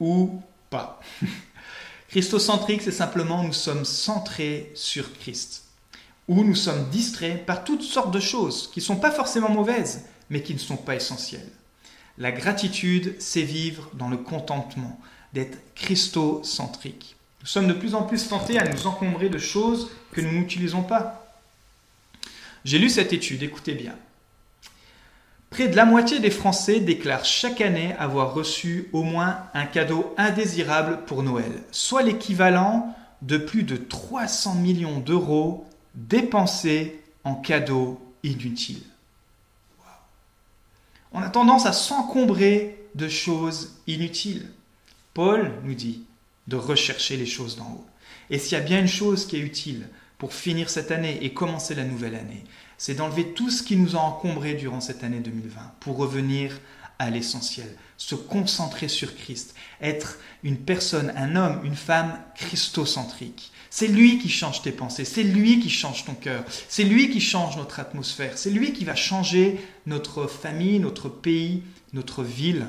ou 0.00 0.42
pas. 0.70 1.00
christocentrique, 2.08 2.82
c'est 2.82 2.90
simplement 2.90 3.44
nous 3.44 3.52
sommes 3.52 3.84
centrés 3.84 4.72
sur 4.74 5.16
Christ 5.18 5.63
où 6.28 6.42
nous 6.42 6.54
sommes 6.54 6.88
distraits 6.90 7.44
par 7.44 7.64
toutes 7.64 7.82
sortes 7.82 8.12
de 8.12 8.20
choses 8.20 8.70
qui 8.72 8.80
ne 8.80 8.84
sont 8.84 8.96
pas 8.96 9.10
forcément 9.10 9.50
mauvaises, 9.50 10.04
mais 10.30 10.42
qui 10.42 10.54
ne 10.54 10.58
sont 10.58 10.76
pas 10.76 10.96
essentielles. 10.96 11.50
La 12.16 12.32
gratitude, 12.32 13.16
c'est 13.18 13.42
vivre 13.42 13.90
dans 13.94 14.08
le 14.08 14.16
contentement, 14.16 14.98
d'être 15.32 15.58
christocentrique. 15.74 17.16
Nous 17.40 17.46
sommes 17.46 17.66
de 17.66 17.72
plus 17.72 17.94
en 17.94 18.02
plus 18.02 18.28
tentés 18.28 18.58
à 18.58 18.68
nous 18.68 18.86
encombrer 18.86 19.28
de 19.28 19.38
choses 19.38 19.90
que 20.12 20.20
nous 20.20 20.30
n'utilisons 20.30 20.82
pas. 20.82 21.36
J'ai 22.64 22.78
lu 22.78 22.88
cette 22.88 23.12
étude, 23.12 23.42
écoutez 23.42 23.74
bien. 23.74 23.94
Près 25.50 25.68
de 25.68 25.76
la 25.76 25.84
moitié 25.84 26.20
des 26.20 26.30
Français 26.30 26.80
déclarent 26.80 27.24
chaque 27.24 27.60
année 27.60 27.94
avoir 27.98 28.32
reçu 28.32 28.88
au 28.92 29.02
moins 29.02 29.38
un 29.54 29.66
cadeau 29.66 30.14
indésirable 30.16 31.04
pour 31.04 31.22
Noël, 31.22 31.62
soit 31.70 32.02
l'équivalent 32.02 32.96
de 33.22 33.36
plus 33.36 33.62
de 33.62 33.76
300 33.76 34.54
millions 34.54 34.98
d'euros 34.98 35.66
dépenser 35.94 37.00
en 37.24 37.34
cadeaux 37.34 38.00
inutiles. 38.22 38.82
On 41.12 41.20
a 41.20 41.28
tendance 41.28 41.66
à 41.66 41.72
s'encombrer 41.72 42.84
de 42.94 43.08
choses 43.08 43.76
inutiles. 43.86 44.48
Paul 45.14 45.52
nous 45.64 45.74
dit 45.74 46.02
de 46.48 46.56
rechercher 46.56 47.16
les 47.16 47.26
choses 47.26 47.56
d'en 47.56 47.70
haut. 47.70 47.86
Et 48.30 48.38
s'il 48.38 48.58
y 48.58 48.60
a 48.60 48.64
bien 48.64 48.80
une 48.80 48.88
chose 48.88 49.26
qui 49.26 49.36
est 49.36 49.40
utile 49.40 49.88
pour 50.18 50.32
finir 50.32 50.70
cette 50.70 50.90
année 50.90 51.18
et 51.22 51.32
commencer 51.32 51.74
la 51.74 51.84
nouvelle 51.84 52.14
année, 52.14 52.44
c'est 52.78 52.94
d'enlever 52.94 53.32
tout 53.32 53.50
ce 53.50 53.62
qui 53.62 53.76
nous 53.76 53.96
a 53.96 54.00
encombré 54.00 54.54
durant 54.54 54.80
cette 54.80 55.04
année 55.04 55.20
2020 55.20 55.60
pour 55.80 55.96
revenir 55.96 56.58
à 56.98 57.10
l'essentiel, 57.10 57.76
se 57.96 58.14
concentrer 58.14 58.88
sur 58.88 59.14
Christ, 59.16 59.54
être 59.80 60.18
une 60.42 60.58
personne, 60.58 61.12
un 61.16 61.36
homme, 61.36 61.60
une 61.64 61.76
femme 61.76 62.18
christocentrique, 62.34 63.52
C'est 63.76 63.88
lui 63.88 64.20
qui 64.20 64.28
change 64.28 64.62
tes 64.62 64.70
pensées, 64.70 65.04
c'est 65.04 65.24
lui 65.24 65.58
qui 65.58 65.68
change 65.68 66.04
ton 66.04 66.14
cœur, 66.14 66.44
c'est 66.68 66.84
lui 66.84 67.10
qui 67.10 67.20
change 67.20 67.56
notre 67.56 67.80
atmosphère, 67.80 68.38
c'est 68.38 68.52
lui 68.52 68.72
qui 68.72 68.84
va 68.84 68.94
changer 68.94 69.58
notre 69.86 70.28
famille, 70.28 70.78
notre 70.78 71.08
pays, 71.08 71.64
notre 71.92 72.22
ville. 72.22 72.68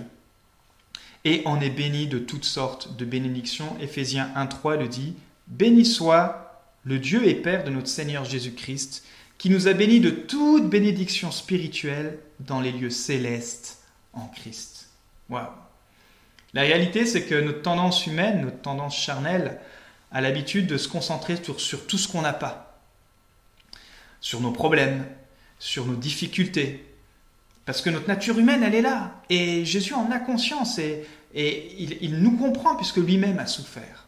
Et 1.23 1.43
on 1.45 1.61
est 1.61 1.69
béni 1.69 2.07
de 2.07 2.17
toutes 2.17 2.43
sortes 2.43 2.97
de 2.97 3.05
bénédictions. 3.05 3.77
Éphésiens 3.79 4.31
1.3 4.35 4.79
le 4.79 4.87
dit, 4.87 5.13
Béni 5.45 5.85
soit 5.85 6.65
le 6.85 6.97
Dieu 6.97 7.27
et 7.27 7.35
Père 7.35 7.65
de 7.65 7.69
notre 7.69 7.87
Seigneur 7.87 8.25
Jésus-Christ, 8.25 9.05
qui 9.37 9.51
nous 9.51 9.67
a 9.67 9.73
bénis 9.73 9.99
de 9.99 10.09
toute 10.09 10.71
bénédiction 10.71 11.29
spirituelle 11.29 12.17
dans 12.39 12.61
les 12.61 12.71
lieux 12.71 12.89
célestes 12.89 13.83
en 14.13 14.25
Christ. 14.25 14.89
Waouh 15.29 15.49
La 16.55 16.63
réalité, 16.63 17.05
c'est 17.05 17.27
que 17.27 17.35
notre 17.35 17.61
tendance 17.61 18.07
humaine, 18.07 18.41
notre 18.41 18.61
tendance 18.61 18.97
charnelle, 18.97 19.59
a 20.11 20.21
l'habitude 20.21 20.67
de 20.67 20.77
se 20.77 20.87
concentrer 20.87 21.37
sur, 21.57 21.87
tout 21.87 21.97
ce 21.97 22.07
qu'on 22.07 22.21
n'a 22.21 22.33
pas, 22.33 22.81
sur 24.21 24.41
nos 24.41 24.51
problèmes, 24.51 25.05
sur 25.59 25.85
nos 25.85 25.95
difficultés, 25.95 26.85
parce 27.65 27.81
que 27.81 27.89
notre 27.89 28.07
nature 28.07 28.37
humaine, 28.37 28.63
elle 28.63 28.75
est 28.75 28.81
là. 28.81 29.21
Et 29.29 29.65
Jésus 29.65 29.93
en 29.93 30.11
a 30.11 30.19
conscience 30.19 30.77
et, 30.77 31.07
il, 31.33 32.19
nous 32.19 32.37
comprend 32.37 32.75
puisque 32.75 32.97
lui-même 32.97 33.39
a 33.39 33.47
souffert. 33.47 34.05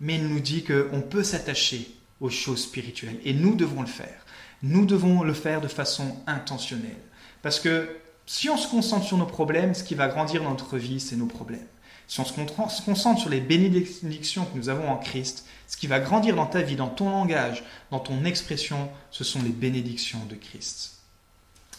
Mais 0.00 0.16
il 0.16 0.26
nous 0.26 0.40
dit 0.40 0.64
qu'on 0.64 1.00
peut 1.00 1.22
s'attacher 1.22 1.88
aux 2.20 2.28
choses 2.28 2.64
spirituelles 2.64 3.18
et 3.24 3.32
nous 3.32 3.54
devons 3.54 3.80
le 3.80 3.86
faire. 3.86 4.26
Nous 4.62 4.84
devons 4.84 5.22
le 5.22 5.32
faire 5.32 5.60
de 5.60 5.68
façon 5.68 6.16
intentionnelle. 6.26 7.00
Parce 7.40 7.58
que 7.58 7.88
si 8.26 8.50
on 8.50 8.56
se 8.56 8.68
concentre 8.68 9.06
sur 9.06 9.16
nos 9.16 9.26
problèmes, 9.26 9.74
ce 9.74 9.84
qui 9.84 9.94
va 9.94 10.08
grandir 10.08 10.42
dans 10.42 10.50
notre 10.50 10.76
vie, 10.76 11.00
c'est 11.00 11.16
nos 11.16 11.26
problèmes. 11.26 11.66
Si 12.12 12.20
on 12.20 12.26
se 12.26 12.82
concentre 12.82 13.22
sur 13.22 13.30
les 13.30 13.40
bénédictions 13.40 14.44
que 14.44 14.58
nous 14.58 14.68
avons 14.68 14.90
en 14.90 14.98
Christ, 14.98 15.46
ce 15.66 15.78
qui 15.78 15.86
va 15.86 15.98
grandir 15.98 16.36
dans 16.36 16.44
ta 16.44 16.60
vie, 16.60 16.76
dans 16.76 16.90
ton 16.90 17.08
langage, 17.08 17.64
dans 17.90 18.00
ton 18.00 18.26
expression, 18.26 18.90
ce 19.10 19.24
sont 19.24 19.40
les 19.40 19.48
bénédictions 19.48 20.18
de 20.28 20.34
Christ. 20.34 20.98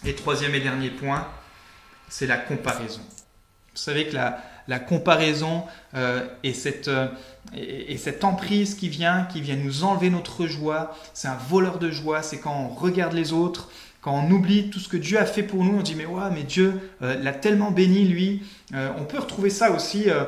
Et 0.04 0.16
troisième 0.16 0.56
et 0.56 0.60
dernier 0.60 0.90
point, 0.90 1.28
c'est 2.10 2.26
la 2.26 2.38
comparaison. 2.38 3.02
Vous 3.02 3.80
savez 3.80 4.08
que 4.08 4.16
la, 4.16 4.80
comparaison 4.80 5.66
euh, 5.94 6.28
et, 6.42 6.56
cette, 6.56 6.88
euh, 6.88 7.10
et, 7.54 7.94
et, 7.94 7.98
cette 7.98 8.24
emprise 8.24 8.74
qui 8.74 8.90
vient, 8.90 9.26
qui 9.26 9.40
vient 9.40 9.56
nous 9.56 9.84
enlever 9.84 10.10
notre 10.10 10.48
joie, 10.48 10.98
c'est 11.14 11.28
un 11.28 11.38
voleur 11.38 11.78
de 11.78 11.92
joie, 11.92 12.24
c'est 12.24 12.40
quand 12.40 12.56
on 12.56 12.70
regarde 12.70 13.14
les 13.14 13.34
autres, 13.34 13.70
quand 14.04 14.14
on 14.14 14.30
oublie 14.32 14.70
tout 14.70 14.80
ce 14.80 14.90
que 14.90 14.98
Dieu 14.98 15.18
a 15.18 15.26
fait 15.26 15.44
pour 15.44 15.64
nous, 15.64 15.80
on 15.80 15.82
dit 15.82 15.96
mais 15.96 16.06
ouais, 16.06 16.30
mais 16.34 16.44
Dieu 16.44 16.92
euh, 17.02 17.18
l'a 17.24 17.32
tellement 17.32 17.72
béni 17.72 18.04
lui. 18.04 18.44
Euh, 18.74 18.90
on 19.00 19.06
peut 19.06 19.18
retrouver 19.18 19.50
ça 19.50 19.72
aussi 19.72 20.10
euh, 20.10 20.26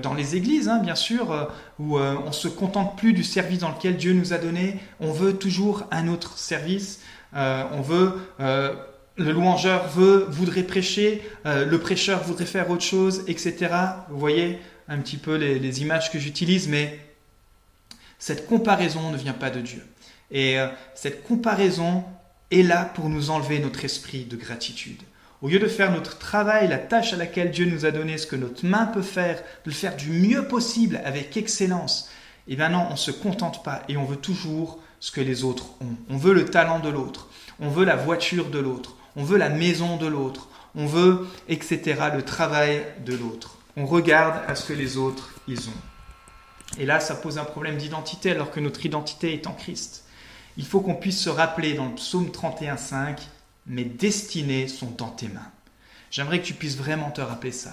dans 0.00 0.14
les 0.14 0.36
églises, 0.36 0.68
hein, 0.68 0.78
bien 0.78 0.94
sûr, 0.94 1.50
où 1.80 1.98
on 1.98 2.30
se 2.30 2.46
contente 2.46 2.96
plus 2.96 3.12
du 3.12 3.24
service 3.24 3.58
dans 3.58 3.70
lequel 3.70 3.96
Dieu 3.96 4.12
nous 4.12 4.32
a 4.32 4.38
donné. 4.38 4.78
On 5.00 5.10
veut 5.10 5.36
toujours 5.36 5.88
un 5.90 6.06
autre 6.06 6.38
service. 6.38 7.00
on 7.34 7.80
veut 7.82 8.12
le 8.38 9.32
louangeur 9.32 9.88
veut, 9.88 10.26
voudrait 10.28 10.62
prêcher, 10.62 11.22
le 11.44 11.76
prêcheur 11.78 12.22
voudrait 12.22 12.46
faire 12.46 12.70
autre 12.70 12.84
chose, 12.84 13.24
etc. 13.26 13.74
Vous 14.08 14.18
voyez 14.18 14.58
un 14.88 14.98
petit 14.98 15.16
peu 15.16 15.34
les, 15.34 15.58
les 15.58 15.82
images 15.82 16.12
que 16.12 16.18
j'utilise, 16.18 16.68
mais 16.68 16.98
cette 18.18 18.46
comparaison 18.46 19.10
ne 19.10 19.16
vient 19.16 19.32
pas 19.32 19.50
de 19.50 19.60
Dieu. 19.60 19.84
Et 20.30 20.56
cette 20.94 21.24
comparaison 21.24 22.04
est 22.50 22.62
là 22.62 22.84
pour 22.84 23.08
nous 23.08 23.30
enlever 23.30 23.58
notre 23.58 23.84
esprit 23.84 24.24
de 24.24 24.36
gratitude. 24.36 25.02
Au 25.42 25.48
lieu 25.48 25.58
de 25.58 25.68
faire 25.68 25.92
notre 25.92 26.18
travail, 26.18 26.68
la 26.68 26.78
tâche 26.78 27.12
à 27.12 27.16
laquelle 27.16 27.50
Dieu 27.50 27.66
nous 27.66 27.84
a 27.84 27.90
donné, 27.90 28.16
ce 28.16 28.26
que 28.26 28.36
notre 28.36 28.64
main 28.64 28.86
peut 28.86 29.02
faire, 29.02 29.36
de 29.36 29.70
le 29.70 29.72
faire 29.72 29.96
du 29.96 30.10
mieux 30.10 30.48
possible, 30.48 31.00
avec 31.04 31.36
excellence, 31.36 32.08
et 32.48 32.52
eh 32.52 32.56
bien 32.56 32.68
non, 32.68 32.86
on 32.88 32.92
ne 32.92 32.96
se 32.96 33.10
contente 33.10 33.64
pas 33.64 33.82
et 33.88 33.96
on 33.96 34.04
veut 34.04 34.16
toujours 34.16 34.80
ce 35.00 35.10
que 35.10 35.20
les 35.20 35.42
autres 35.42 35.66
ont. 35.80 35.96
On 36.08 36.16
veut 36.16 36.32
le 36.32 36.44
talent 36.44 36.78
de 36.78 36.88
l'autre, 36.88 37.28
on 37.58 37.68
veut 37.68 37.84
la 37.84 37.96
voiture 37.96 38.50
de 38.50 38.60
l'autre, 38.60 38.94
on 39.16 39.24
veut 39.24 39.36
la 39.36 39.48
maison 39.48 39.96
de 39.96 40.06
l'autre, 40.06 40.48
on 40.76 40.86
veut, 40.86 41.26
etc., 41.48 42.00
le 42.14 42.22
travail 42.22 42.84
de 43.04 43.16
l'autre. 43.16 43.58
On 43.76 43.84
regarde 43.84 44.40
à 44.46 44.54
ce 44.54 44.68
que 44.68 44.72
les 44.72 44.96
autres, 44.96 45.34
ils 45.48 45.68
ont. 45.68 46.78
Et 46.78 46.86
là, 46.86 47.00
ça 47.00 47.16
pose 47.16 47.38
un 47.38 47.44
problème 47.44 47.76
d'identité 47.76 48.30
alors 48.30 48.50
que 48.50 48.60
notre 48.60 48.86
identité 48.86 49.34
est 49.34 49.46
en 49.46 49.52
Christ 49.52 50.05
il 50.56 50.64
faut 50.64 50.80
qu'on 50.80 50.94
puisse 50.94 51.20
se 51.20 51.30
rappeler 51.30 51.74
dans 51.74 51.86
le 51.86 51.94
psaume 51.94 52.28
31.5, 52.28 53.18
mes 53.66 53.84
destinées 53.84 54.68
sont 54.68 54.90
dans 54.96 55.10
tes 55.10 55.28
mains. 55.28 55.50
J'aimerais 56.10 56.40
que 56.40 56.46
tu 56.46 56.54
puisses 56.54 56.76
vraiment 56.76 57.10
te 57.10 57.20
rappeler 57.20 57.52
ça. 57.52 57.72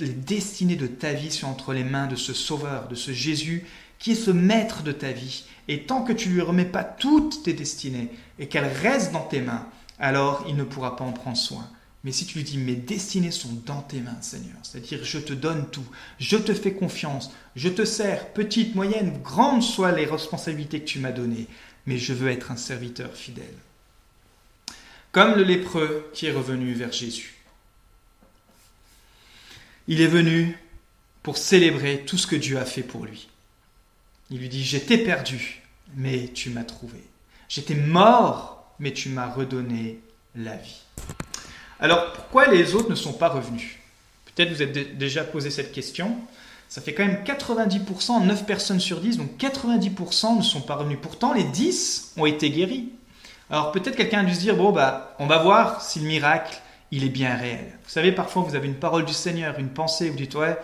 Les 0.00 0.08
destinées 0.08 0.76
de 0.76 0.86
ta 0.86 1.12
vie 1.12 1.30
sont 1.30 1.46
entre 1.46 1.72
les 1.72 1.84
mains 1.84 2.06
de 2.06 2.16
ce 2.16 2.32
Sauveur, 2.32 2.88
de 2.88 2.94
ce 2.94 3.12
Jésus, 3.12 3.66
qui 3.98 4.12
est 4.12 4.16
ce 4.16 4.30
maître 4.30 4.82
de 4.82 4.92
ta 4.92 5.12
vie. 5.12 5.44
Et 5.68 5.84
tant 5.84 6.02
que 6.02 6.12
tu 6.12 6.28
ne 6.28 6.34
lui 6.34 6.40
remets 6.40 6.64
pas 6.64 6.84
toutes 6.84 7.42
tes 7.42 7.52
destinées 7.52 8.08
et 8.38 8.48
qu'elles 8.48 8.72
restent 8.82 9.12
dans 9.12 9.20
tes 9.20 9.40
mains, 9.40 9.66
alors 9.98 10.44
il 10.48 10.56
ne 10.56 10.64
pourra 10.64 10.96
pas 10.96 11.04
en 11.04 11.12
prendre 11.12 11.36
soin. 11.36 11.68
Mais 12.02 12.12
si 12.12 12.24
tu 12.24 12.38
lui 12.38 12.44
dis, 12.44 12.56
mes 12.56 12.76
destinées 12.76 13.30
sont 13.30 13.60
dans 13.66 13.82
tes 13.82 14.00
mains, 14.00 14.16
Seigneur, 14.22 14.56
c'est-à-dire 14.62 15.04
je 15.04 15.18
te 15.18 15.34
donne 15.34 15.66
tout, 15.70 15.84
je 16.18 16.38
te 16.38 16.54
fais 16.54 16.72
confiance, 16.72 17.30
je 17.56 17.68
te 17.68 17.84
sers, 17.84 18.32
petite, 18.32 18.74
moyenne, 18.74 19.20
grande 19.22 19.62
soient 19.62 19.92
les 19.92 20.06
responsabilités 20.06 20.80
que 20.80 20.86
tu 20.86 20.98
m'as 20.98 21.12
données, 21.12 21.46
mais 21.86 21.98
je 21.98 22.12
veux 22.12 22.30
être 22.30 22.50
un 22.50 22.56
serviteur 22.56 23.14
fidèle. 23.14 23.56
Comme 25.12 25.34
le 25.34 25.42
lépreux 25.42 26.10
qui 26.14 26.26
est 26.26 26.32
revenu 26.32 26.72
vers 26.72 26.92
Jésus. 26.92 27.34
Il 29.88 30.00
est 30.00 30.06
venu 30.06 30.56
pour 31.22 31.36
célébrer 31.36 32.04
tout 32.06 32.16
ce 32.16 32.26
que 32.26 32.36
Dieu 32.36 32.58
a 32.58 32.64
fait 32.64 32.82
pour 32.82 33.04
lui. 33.04 33.28
Il 34.30 34.38
lui 34.38 34.48
dit, 34.48 34.64
j'étais 34.64 34.98
perdu, 34.98 35.62
mais 35.96 36.28
tu 36.28 36.50
m'as 36.50 36.64
trouvé. 36.64 37.02
J'étais 37.48 37.74
mort, 37.74 38.72
mais 38.78 38.92
tu 38.92 39.08
m'as 39.08 39.28
redonné 39.28 39.98
la 40.36 40.56
vie. 40.56 40.80
Alors, 41.80 42.12
pourquoi 42.12 42.46
les 42.46 42.74
autres 42.74 42.90
ne 42.90 42.94
sont 42.94 43.12
pas 43.12 43.28
revenus? 43.28 43.76
Peut-être 44.26 44.50
vous 44.50 44.62
êtes 44.62 44.96
déjà 44.96 45.24
posé 45.24 45.50
cette 45.50 45.72
question 45.72 46.16
ça 46.70 46.80
fait 46.80 46.94
quand 46.94 47.04
même 47.04 47.24
90%, 47.24 48.24
9 48.24 48.46
personnes 48.46 48.78
sur 48.78 49.00
10, 49.00 49.18
donc 49.18 49.36
90% 49.38 50.36
ne 50.36 50.42
sont 50.42 50.60
pas 50.60 50.76
revenus. 50.76 50.98
Pourtant, 51.02 51.34
les 51.34 51.42
10 51.42 52.12
ont 52.16 52.26
été 52.26 52.48
guéris. 52.48 52.92
Alors 53.50 53.72
peut-être 53.72 53.96
quelqu'un 53.96 54.20
a 54.20 54.22
dû 54.22 54.32
se 54.32 54.38
dire, 54.38 54.56
bon, 54.56 54.70
bah, 54.70 55.16
on 55.18 55.26
va 55.26 55.38
voir 55.38 55.82
si 55.82 55.98
le 55.98 56.06
miracle, 56.06 56.60
il 56.92 57.02
est 57.04 57.08
bien 57.08 57.34
réel. 57.34 57.76
Vous 57.82 57.90
savez, 57.90 58.12
parfois, 58.12 58.42
vous 58.42 58.54
avez 58.54 58.68
une 58.68 58.76
parole 58.76 59.04
du 59.04 59.12
Seigneur, 59.12 59.58
une 59.58 59.70
pensée, 59.70 60.10
vous 60.10 60.16
dites, 60.16 60.36
ouais, 60.36 60.56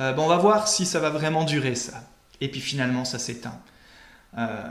euh, 0.00 0.12
bon, 0.12 0.24
on 0.24 0.28
va 0.28 0.36
voir 0.36 0.66
si 0.66 0.84
ça 0.84 0.98
va 0.98 1.10
vraiment 1.10 1.44
durer, 1.44 1.76
ça. 1.76 2.02
Et 2.40 2.50
puis 2.50 2.60
finalement, 2.60 3.04
ça 3.04 3.20
s'éteint. 3.20 3.60
Euh, 4.36 4.64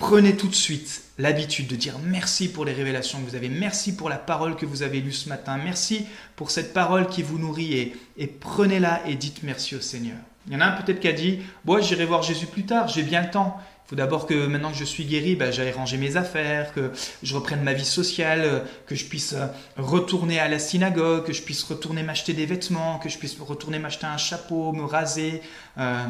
Prenez 0.00 0.34
tout 0.34 0.48
de 0.48 0.54
suite 0.54 1.02
l'habitude 1.18 1.66
de 1.66 1.76
dire 1.76 1.96
merci 2.02 2.50
pour 2.50 2.64
les 2.64 2.72
révélations 2.72 3.20
que 3.20 3.28
vous 3.28 3.36
avez, 3.36 3.50
merci 3.50 3.94
pour 3.94 4.08
la 4.08 4.16
parole 4.16 4.56
que 4.56 4.64
vous 4.64 4.82
avez 4.82 4.98
lue 4.98 5.12
ce 5.12 5.28
matin, 5.28 5.58
merci 5.62 6.06
pour 6.36 6.50
cette 6.50 6.72
parole 6.72 7.06
qui 7.06 7.22
vous 7.22 7.38
nourrit 7.38 7.94
et, 8.16 8.26
prenez-la 8.26 9.06
et 9.06 9.14
dites 9.14 9.42
merci 9.42 9.76
au 9.76 9.82
Seigneur. 9.82 10.16
Il 10.46 10.54
y 10.54 10.56
en 10.56 10.62
a 10.62 10.64
un 10.64 10.72
peut-être 10.72 11.00
qui 11.00 11.08
a 11.08 11.12
dit, 11.12 11.40
moi 11.66 11.82
j'irai 11.82 12.06
voir 12.06 12.22
Jésus 12.22 12.46
plus 12.46 12.64
tard, 12.64 12.88
j'ai 12.88 13.02
bien 13.02 13.20
le 13.20 13.30
temps. 13.30 13.58
Il 13.84 13.90
faut 13.90 13.96
d'abord 13.96 14.26
que 14.26 14.46
maintenant 14.46 14.70
que 14.70 14.78
je 14.78 14.84
suis 14.84 15.04
guéri, 15.04 15.36
ben, 15.36 15.52
j'aille 15.52 15.70
ranger 15.70 15.98
mes 15.98 16.16
affaires, 16.16 16.72
que 16.72 16.92
je 17.22 17.34
reprenne 17.34 17.62
ma 17.62 17.74
vie 17.74 17.84
sociale, 17.84 18.64
que 18.86 18.94
je 18.94 19.04
puisse 19.04 19.34
euh, 19.34 19.48
retourner 19.76 20.40
à 20.40 20.48
la 20.48 20.58
synagogue, 20.58 21.26
que 21.26 21.34
je 21.34 21.42
puisse 21.42 21.62
retourner 21.62 22.02
m'acheter 22.02 22.32
des 22.32 22.46
vêtements, 22.46 22.98
que 22.98 23.10
je 23.10 23.18
puisse 23.18 23.36
retourner 23.38 23.78
m'acheter 23.78 24.06
un 24.06 24.16
chapeau, 24.16 24.72
me 24.72 24.84
raser. 24.84 25.42
Euh, 25.76 26.06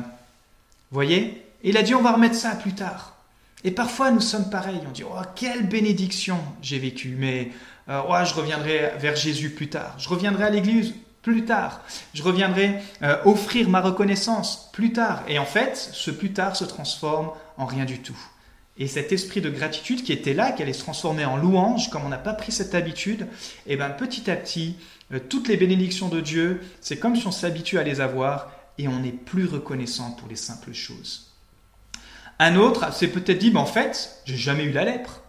voyez? 0.92 1.44
Il 1.64 1.76
a 1.76 1.82
dit 1.82 1.94
on 1.96 2.02
va 2.02 2.12
remettre 2.12 2.36
ça 2.36 2.54
plus 2.54 2.72
tard. 2.72 3.19
Et 3.64 3.70
parfois, 3.70 4.10
nous 4.10 4.20
sommes 4.20 4.50
pareils. 4.50 4.80
On 4.88 4.90
dit 4.90 5.04
Oh, 5.04 5.20
quelle 5.34 5.68
bénédiction 5.68 6.38
j'ai 6.62 6.78
vécu, 6.78 7.16
mais 7.18 7.50
euh, 7.88 8.00
oh, 8.08 8.14
je 8.24 8.34
reviendrai 8.34 8.92
vers 8.98 9.16
Jésus 9.16 9.50
plus 9.50 9.68
tard. 9.68 9.94
Je 9.98 10.08
reviendrai 10.08 10.44
à 10.44 10.50
l'église 10.50 10.94
plus 11.22 11.44
tard. 11.44 11.82
Je 12.14 12.22
reviendrai 12.22 12.76
euh, 13.02 13.16
offrir 13.24 13.68
ma 13.68 13.80
reconnaissance 13.80 14.70
plus 14.72 14.92
tard. 14.92 15.22
Et 15.28 15.38
en 15.38 15.44
fait, 15.44 15.76
ce 15.76 16.10
plus 16.10 16.32
tard 16.32 16.56
se 16.56 16.64
transforme 16.64 17.30
en 17.56 17.66
rien 17.66 17.84
du 17.84 17.98
tout. 17.98 18.18
Et 18.78 18.88
cet 18.88 19.12
esprit 19.12 19.42
de 19.42 19.50
gratitude 19.50 20.02
qui 20.02 20.12
était 20.12 20.32
là, 20.32 20.52
qui 20.52 20.62
allait 20.62 20.72
se 20.72 20.80
transformer 20.82 21.26
en 21.26 21.36
louange, 21.36 21.90
comme 21.90 22.04
on 22.06 22.08
n'a 22.08 22.16
pas 22.16 22.32
pris 22.32 22.52
cette 22.52 22.74
habitude, 22.74 23.26
et 23.66 23.74
eh 23.74 23.76
ben 23.76 23.90
petit 23.90 24.30
à 24.30 24.36
petit, 24.36 24.76
euh, 25.12 25.18
toutes 25.18 25.48
les 25.48 25.58
bénédictions 25.58 26.08
de 26.08 26.20
Dieu, 26.20 26.62
c'est 26.80 26.98
comme 26.98 27.16
si 27.16 27.26
on 27.26 27.32
s'habitue 27.32 27.78
à 27.78 27.82
les 27.82 28.00
avoir 28.00 28.50
et 28.78 28.88
on 28.88 29.00
n'est 29.00 29.12
plus 29.12 29.44
reconnaissant 29.44 30.12
pour 30.12 30.28
les 30.28 30.36
simples 30.36 30.72
choses. 30.72 31.29
Un 32.40 32.56
autre 32.56 32.90
s'est 32.94 33.08
peut-être 33.08 33.38
dit, 33.38 33.52
en 33.54 33.66
fait, 33.66 34.22
j'ai 34.24 34.38
jamais 34.38 34.64
eu 34.64 34.72
la 34.72 34.86
lèpre. 34.86 35.20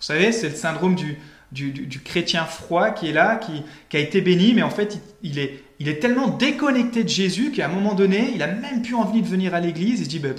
Vous 0.00 0.06
savez, 0.06 0.32
c'est 0.32 0.48
le 0.48 0.56
syndrome 0.56 0.94
du, 0.94 1.18
du, 1.52 2.00
chrétien 2.00 2.46
froid 2.46 2.92
qui 2.92 3.10
est 3.10 3.12
là, 3.12 3.36
qui, 3.36 3.62
a 3.94 4.00
été 4.00 4.22
béni, 4.22 4.54
mais 4.54 4.62
en 4.62 4.70
fait, 4.70 4.98
il, 5.22 5.38
est, 5.38 5.62
il 5.78 5.86
est 5.86 5.98
tellement 5.98 6.28
déconnecté 6.28 7.04
de 7.04 7.10
Jésus 7.10 7.52
qu'à 7.52 7.66
un 7.66 7.68
moment 7.68 7.92
donné, 7.92 8.32
il 8.34 8.42
a 8.42 8.46
même 8.46 8.80
plus 8.80 8.94
envie 8.94 9.20
de 9.20 9.28
venir 9.28 9.54
à 9.54 9.60
l'église. 9.60 10.00
Il 10.00 10.04
se 10.04 10.08
dit, 10.08 10.18
ben, 10.18 10.34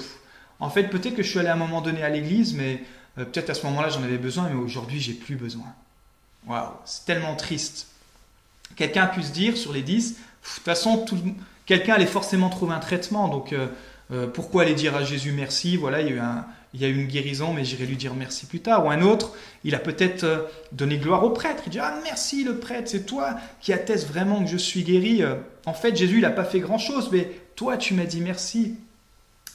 en 0.59 0.71
fait, 0.71 0.85
peut-être 0.85 1.15
que 1.15 1.21
je 1.21 1.29
suis 1.29 1.37
allé 1.37 1.49
à 1.49 1.53
un 1.53 1.57
moment 1.57 1.81
donné 1.81 2.01
à 2.01 2.09
l'église, 2.09 2.55
mais 2.55 2.81
euh, 3.19 3.25
peut-être 3.25 3.51
à 3.51 3.53
ce 3.53 3.63
moment-là, 3.67 3.89
j'en 3.89 4.01
avais 4.01 4.17
besoin, 4.17 4.49
mais 4.49 4.59
aujourd'hui, 4.59 4.99
j'ai 4.99 5.13
plus 5.13 5.35
besoin. 5.35 5.67
Waouh, 6.47 6.71
c'est 6.83 7.05
tellement 7.05 7.35
triste. 7.35 7.89
Quelqu'un 8.75 9.03
a 9.03 9.07
pu 9.07 9.21
se 9.21 9.31
dire 9.31 9.55
sur 9.55 9.71
les 9.71 9.83
dix, 9.83 10.13
de 10.13 10.17
toute 10.55 10.63
façon, 10.63 11.05
quelqu'un 11.67 11.93
allait 11.93 12.07
forcément 12.07 12.49
trouver 12.49 12.73
un 12.73 12.79
traitement, 12.79 13.27
donc 13.27 13.53
euh, 13.53 13.67
euh, 14.11 14.27
pourquoi 14.27 14.63
aller 14.63 14.73
dire 14.73 14.95
à 14.95 15.03
Jésus 15.03 15.31
merci? 15.31 15.77
Voilà, 15.77 16.01
il 16.01 16.15
y 16.73 16.85
a 16.85 16.87
eu, 16.87 16.95
une 16.95 17.07
guérison, 17.07 17.53
mais 17.53 17.63
j'irai 17.63 17.85
lui 17.85 17.95
dire 17.95 18.15
merci 18.15 18.45
plus 18.45 18.59
tard. 18.59 18.85
Ou 18.85 18.89
un 18.89 19.01
autre, 19.01 19.33
il 19.63 19.75
a 19.75 19.79
peut-être 19.79 20.23
euh, 20.23 20.43
donné 20.71 20.97
gloire 20.97 21.23
au 21.23 21.29
prêtre. 21.29 21.63
Il 21.67 21.69
dit 21.71 21.79
Ah, 21.79 21.99
merci 22.03 22.43
le 22.43 22.57
prêtre, 22.57 22.89
c'est 22.89 23.05
toi 23.05 23.37
qui 23.61 23.71
atteste 23.73 24.07
vraiment 24.07 24.43
que 24.43 24.49
je 24.49 24.57
suis 24.57 24.83
guéri. 24.83 25.21
Euh, 25.21 25.35
en 25.65 25.73
fait, 25.73 25.95
Jésus, 25.95 26.15
il 26.15 26.21
n'a 26.21 26.31
pas 26.31 26.45
fait 26.45 26.59
grand-chose, 26.59 27.09
mais 27.11 27.29
toi, 27.55 27.77
tu 27.77 27.93
m'as 27.93 28.05
dit 28.05 28.21
merci. 28.21 28.75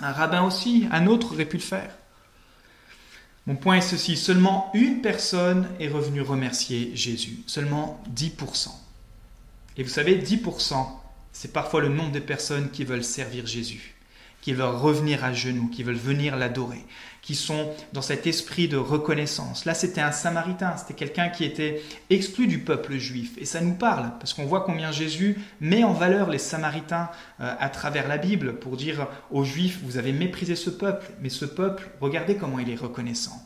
Un 0.00 0.12
rabbin 0.12 0.42
aussi, 0.42 0.86
un 0.92 1.06
autre 1.06 1.34
aurait 1.34 1.44
pu 1.44 1.56
le 1.56 1.62
faire. 1.62 1.90
Mon 3.46 3.56
point 3.56 3.76
est 3.76 3.82
ceci, 3.82 4.16
seulement 4.16 4.70
une 4.72 5.02
personne 5.02 5.68
est 5.78 5.88
revenue 5.88 6.22
remercier 6.22 6.92
Jésus, 6.94 7.40
seulement 7.46 8.02
10%. 8.14 8.68
Et 9.76 9.82
vous 9.82 9.90
savez, 9.90 10.16
10%, 10.16 10.86
c'est 11.32 11.52
parfois 11.52 11.82
le 11.82 11.88
nombre 11.88 12.12
de 12.12 12.20
personnes 12.20 12.70
qui 12.70 12.84
veulent 12.84 13.04
servir 13.04 13.46
Jésus, 13.46 13.93
qui 14.44 14.52
veulent 14.52 14.66
revenir 14.66 15.24
à 15.24 15.32
genoux, 15.32 15.68
qui 15.68 15.82
veulent 15.82 15.94
venir 15.94 16.36
l'adorer, 16.36 16.84
qui 17.22 17.34
sont 17.34 17.70
dans 17.94 18.02
cet 18.02 18.26
esprit 18.26 18.68
de 18.68 18.76
reconnaissance. 18.76 19.64
Là, 19.64 19.72
c'était 19.72 20.02
un 20.02 20.12
samaritain, 20.12 20.76
c'était 20.76 20.92
quelqu'un 20.92 21.30
qui 21.30 21.44
était 21.44 21.80
exclu 22.10 22.46
du 22.46 22.58
peuple 22.58 22.98
juif. 22.98 23.38
Et 23.38 23.46
ça 23.46 23.62
nous 23.62 23.72
parle, 23.72 24.12
parce 24.18 24.34
qu'on 24.34 24.44
voit 24.44 24.60
combien 24.60 24.92
Jésus 24.92 25.38
met 25.62 25.82
en 25.82 25.94
valeur 25.94 26.28
les 26.28 26.36
samaritains 26.36 27.08
euh, 27.40 27.54
à 27.58 27.70
travers 27.70 28.06
la 28.06 28.18
Bible 28.18 28.56
pour 28.56 28.76
dire 28.76 29.08
aux 29.30 29.44
juifs, 29.44 29.80
vous 29.82 29.96
avez 29.96 30.12
méprisé 30.12 30.56
ce 30.56 30.68
peuple, 30.68 31.06
mais 31.22 31.30
ce 31.30 31.46
peuple, 31.46 31.88
regardez 32.02 32.36
comment 32.36 32.58
il 32.58 32.68
est 32.68 32.78
reconnaissant. 32.78 33.42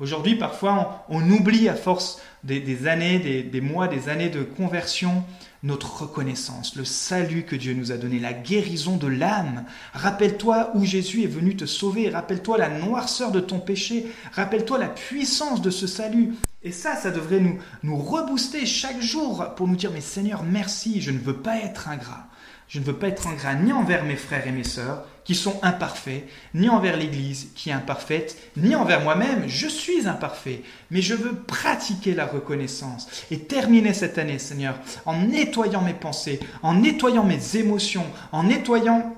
Aujourd'hui, 0.00 0.36
parfois, 0.36 1.04
on, 1.10 1.28
oublie 1.30 1.68
à 1.68 1.74
force 1.74 2.22
des, 2.42 2.86
années, 2.86 3.18
des, 3.18 3.60
mois, 3.60 3.86
des 3.86 4.08
années 4.08 4.30
de 4.30 4.44
conversion, 4.44 5.24
notre 5.62 6.02
reconnaissance, 6.02 6.76
le 6.76 6.84
salut 6.84 7.44
que 7.44 7.56
Dieu 7.56 7.74
nous 7.74 7.90
a 7.90 7.96
donné, 7.96 8.18
la 8.18 8.32
guérison 8.32 8.96
de 8.96 9.08
l'âme. 9.08 9.64
Rappelle-toi 9.92 10.70
où 10.74 10.84
Jésus 10.84 11.24
est 11.24 11.28
venu 11.28 11.56
te 11.56 11.66
sauver, 11.66 12.10
rappelle-toi 12.10 12.58
la 12.58 12.78
noirceur 12.78 13.32
de 13.32 13.40
ton 13.40 13.58
péché, 13.58 14.06
rappelle-toi 14.32 14.78
la 14.78 14.88
puissance 14.88 15.60
de 15.60 15.70
ce 15.70 15.86
salut. 15.86 16.34
Et 16.62 16.72
ça, 16.72 16.96
ça 16.96 17.10
devrait 17.10 17.40
nous, 17.40 17.58
nous 17.82 17.96
rebooster 17.96 18.66
chaque 18.66 19.00
jour 19.00 19.44
pour 19.56 19.66
nous 19.66 19.76
dire, 19.76 19.90
mais 19.92 20.00
Seigneur, 20.00 20.44
merci, 20.44 21.00
je 21.00 21.10
ne 21.10 21.18
veux 21.18 21.36
pas 21.36 21.56
être 21.56 21.88
ingrat. 21.88 22.27
Je 22.68 22.78
ne 22.78 22.84
veux 22.84 22.94
pas 22.94 23.08
être 23.08 23.26
ingrat 23.26 23.54
ni 23.54 23.72
envers 23.72 24.04
mes 24.04 24.16
frères 24.16 24.46
et 24.46 24.52
mes 24.52 24.64
sœurs, 24.64 25.04
qui 25.24 25.34
sont 25.34 25.58
imparfaits, 25.62 26.26
ni 26.54 26.70
envers 26.70 26.96
l'Église 26.96 27.48
qui 27.54 27.68
est 27.68 27.74
imparfaite, 27.74 28.36
ni 28.56 28.74
envers 28.74 29.02
moi-même. 29.02 29.44
Je 29.46 29.68
suis 29.68 30.06
imparfait, 30.06 30.62
mais 30.90 31.02
je 31.02 31.14
veux 31.14 31.34
pratiquer 31.34 32.14
la 32.14 32.24
reconnaissance 32.24 33.08
et 33.30 33.40
terminer 33.40 33.92
cette 33.92 34.16
année, 34.16 34.38
Seigneur, 34.38 34.78
en 35.04 35.18
nettoyant 35.18 35.82
mes 35.82 35.92
pensées, 35.92 36.40
en 36.62 36.74
nettoyant 36.74 37.24
mes 37.24 37.56
émotions, 37.56 38.06
en 38.32 38.44
nettoyant 38.44 39.14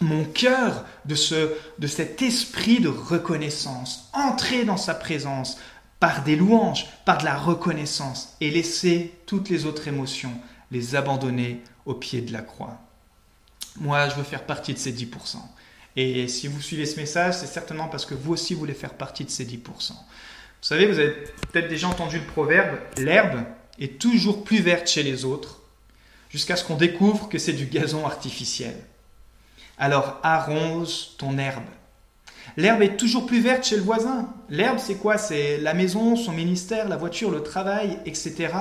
mon 0.00 0.24
cœur 0.24 0.84
de, 1.04 1.14
ce, 1.14 1.52
de 1.78 1.86
cet 1.86 2.20
esprit 2.22 2.80
de 2.80 2.88
reconnaissance, 2.88 4.10
entrer 4.12 4.64
dans 4.64 4.76
sa 4.76 4.94
présence 4.94 5.58
par 6.00 6.24
des 6.24 6.36
louanges, 6.36 6.86
par 7.04 7.18
de 7.18 7.24
la 7.24 7.36
reconnaissance 7.36 8.36
et 8.40 8.50
laisser 8.50 9.14
toutes 9.26 9.50
les 9.50 9.66
autres 9.66 9.88
émotions 9.88 10.32
les 10.70 10.96
abandonner 10.96 11.62
au 11.86 11.94
pied 11.94 12.20
de 12.20 12.32
la 12.32 12.42
croix. 12.42 12.83
Moi, 13.80 14.08
je 14.08 14.14
veux 14.14 14.22
faire 14.22 14.44
partie 14.44 14.72
de 14.72 14.78
ces 14.78 14.92
10%. 14.92 15.36
Et 15.96 16.26
si 16.28 16.48
vous 16.48 16.60
suivez 16.60 16.86
ce 16.86 16.96
message, 16.96 17.34
c'est 17.34 17.46
certainement 17.46 17.88
parce 17.88 18.06
que 18.06 18.14
vous 18.14 18.32
aussi 18.32 18.54
voulez 18.54 18.74
faire 18.74 18.94
partie 18.94 19.24
de 19.24 19.30
ces 19.30 19.44
10%. 19.44 19.58
Vous 19.60 19.94
savez, 20.60 20.86
vous 20.86 20.98
avez 20.98 21.10
peut-être 21.52 21.68
déjà 21.68 21.88
entendu 21.88 22.18
le 22.18 22.26
proverbe, 22.26 22.78
l'herbe 22.96 23.44
est 23.78 24.00
toujours 24.00 24.44
plus 24.44 24.60
verte 24.60 24.88
chez 24.88 25.02
les 25.02 25.24
autres, 25.24 25.60
jusqu'à 26.30 26.56
ce 26.56 26.64
qu'on 26.64 26.76
découvre 26.76 27.28
que 27.28 27.38
c'est 27.38 27.52
du 27.52 27.66
gazon 27.66 28.06
artificiel. 28.06 28.74
Alors 29.78 30.18
arrose 30.22 31.16
ton 31.18 31.36
herbe. 31.38 31.64
L'herbe 32.56 32.82
est 32.82 32.96
toujours 32.96 33.26
plus 33.26 33.40
verte 33.40 33.64
chez 33.64 33.76
le 33.76 33.82
voisin. 33.82 34.28
L'herbe, 34.48 34.78
c'est 34.78 34.96
quoi? 34.96 35.18
C'est 35.18 35.58
la 35.58 35.74
maison, 35.74 36.16
son 36.16 36.32
ministère, 36.32 36.88
la 36.88 36.96
voiture, 36.96 37.30
le 37.30 37.42
travail, 37.42 37.98
etc. 38.06 38.52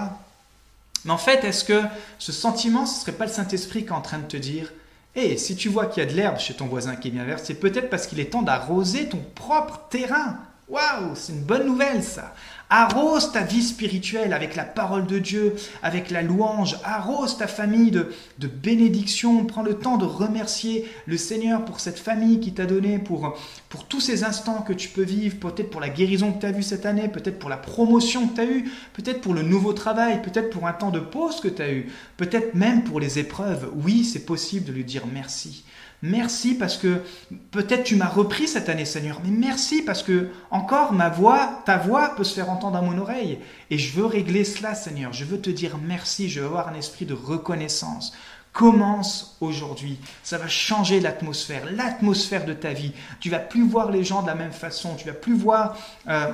Mais 1.05 1.11
en 1.11 1.17
fait, 1.17 1.43
est-ce 1.43 1.63
que 1.63 1.81
ce 2.17 2.31
sentiment, 2.31 2.85
ce 2.85 2.95
ne 2.95 3.01
serait 3.01 3.17
pas 3.17 3.25
le 3.25 3.31
Saint-Esprit 3.31 3.83
qui 3.83 3.89
est 3.89 3.91
en 3.91 4.01
train 4.01 4.19
de 4.19 4.27
te 4.27 4.37
dire 4.37 4.71
et 5.15 5.37
si 5.37 5.55
tu 5.55 5.69
vois 5.69 5.85
qu'il 5.85 6.03
y 6.03 6.05
a 6.05 6.09
de 6.09 6.15
l'herbe 6.15 6.39
chez 6.39 6.55
ton 6.55 6.65
voisin 6.65 6.95
qui 6.95 7.09
est 7.09 7.11
bien 7.11 7.23
verte, 7.23 7.43
c'est 7.45 7.53
peut-être 7.53 7.89
parce 7.89 8.07
qu'il 8.07 8.19
est 8.19 8.31
temps 8.31 8.41
d'arroser 8.41 9.09
ton 9.09 9.23
propre 9.35 9.87
terrain. 9.89 10.39
Waouh, 10.69 11.13
c'est 11.13 11.33
une 11.33 11.43
bonne 11.43 11.67
nouvelle 11.67 12.01
ça. 12.01 12.33
Arrose 12.69 13.31
ta 13.31 13.41
vie 13.41 13.61
spirituelle 13.61 14.33
avec 14.33 14.55
la 14.55 14.63
parole 14.63 15.05
de 15.05 15.19
Dieu, 15.19 15.53
avec 15.83 16.09
la 16.09 16.23
louange. 16.23 16.77
Arrose 16.83 17.37
ta 17.37 17.45
famille 17.45 17.91
de, 17.91 18.11
de 18.39 18.47
bénédiction. 18.47 19.45
Prends 19.45 19.61
le 19.61 19.75
temps 19.75 19.97
de 19.97 20.05
remercier 20.05 20.89
le 21.05 21.17
Seigneur 21.17 21.63
pour 21.65 21.79
cette 21.79 21.99
famille 21.99 22.39
qui 22.39 22.53
t'a 22.53 22.65
donné, 22.65 22.97
pour, 22.97 23.37
pour 23.73 23.85
tous 23.85 24.01
ces 24.01 24.23
instants 24.23 24.61
que 24.61 24.71
tu 24.71 24.87
peux 24.87 25.01
vivre, 25.01 25.37
peut-être 25.39 25.71
pour 25.71 25.81
la 25.81 25.89
guérison 25.89 26.31
que 26.31 26.41
tu 26.41 26.45
as 26.45 26.51
vue 26.51 26.61
cette 26.61 26.85
année, 26.85 27.07
peut-être 27.07 27.39
pour 27.39 27.49
la 27.49 27.57
promotion 27.57 28.27
que 28.27 28.35
tu 28.35 28.41
as 28.41 28.45
eue, 28.45 28.71
peut-être 28.93 29.19
pour 29.19 29.33
le 29.33 29.41
nouveau 29.41 29.73
travail, 29.73 30.21
peut-être 30.21 30.51
pour 30.51 30.67
un 30.67 30.73
temps 30.73 30.91
de 30.91 30.99
pause 30.99 31.41
que 31.41 31.47
tu 31.47 31.59
as 31.59 31.71
eu, 31.71 31.91
peut-être 32.15 32.53
même 32.53 32.83
pour 32.83 32.99
les 32.99 33.17
épreuves. 33.17 33.71
Oui, 33.73 34.03
c'est 34.03 34.27
possible 34.27 34.67
de 34.67 34.73
lui 34.73 34.83
dire 34.83 35.07
merci. 35.11 35.65
Merci 36.03 36.53
parce 36.53 36.77
que 36.77 37.01
peut-être 37.49 37.83
tu 37.83 37.95
m'as 37.95 38.09
repris 38.09 38.47
cette 38.47 38.69
année, 38.69 38.85
Seigneur, 38.85 39.21
mais 39.23 39.31
merci 39.31 39.81
parce 39.81 40.03
que 40.03 40.27
encore 40.51 40.93
ma 40.93 41.09
voix, 41.09 41.63
ta 41.65 41.79
voix 41.79 42.13
peut 42.15 42.23
se 42.23 42.35
faire 42.35 42.51
entendre 42.51 42.77
à 42.77 42.81
mon 42.83 42.99
oreille. 42.99 43.39
Et 43.71 43.79
je 43.79 43.95
veux 43.95 44.05
régler 44.05 44.43
cela, 44.43 44.75
Seigneur. 44.75 45.13
Je 45.13 45.25
veux 45.25 45.41
te 45.41 45.49
dire 45.49 45.79
merci. 45.83 46.29
Je 46.29 46.41
veux 46.41 46.45
avoir 46.45 46.67
un 46.67 46.75
esprit 46.75 47.07
de 47.07 47.15
reconnaissance. 47.15 48.13
Commence 48.53 49.35
aujourd'hui. 49.41 49.97
Ça 50.23 50.37
va 50.37 50.47
changer 50.47 50.99
l'atmosphère, 50.99 51.65
l'atmosphère 51.71 52.45
de 52.45 52.53
ta 52.53 52.71
vie. 52.71 52.93
Tu 53.19 53.31
vas 53.31 53.39
plus 53.39 53.67
voir 53.67 53.91
les 53.91 54.03
gens 54.03 54.21
de 54.21 54.27
la 54.27 54.35
même 54.35 54.51
façon. 54.51 54.95
Tu 54.95 55.05
vas 55.05 55.13
plus 55.13 55.35
voir 55.35 55.75
euh, 56.07 56.31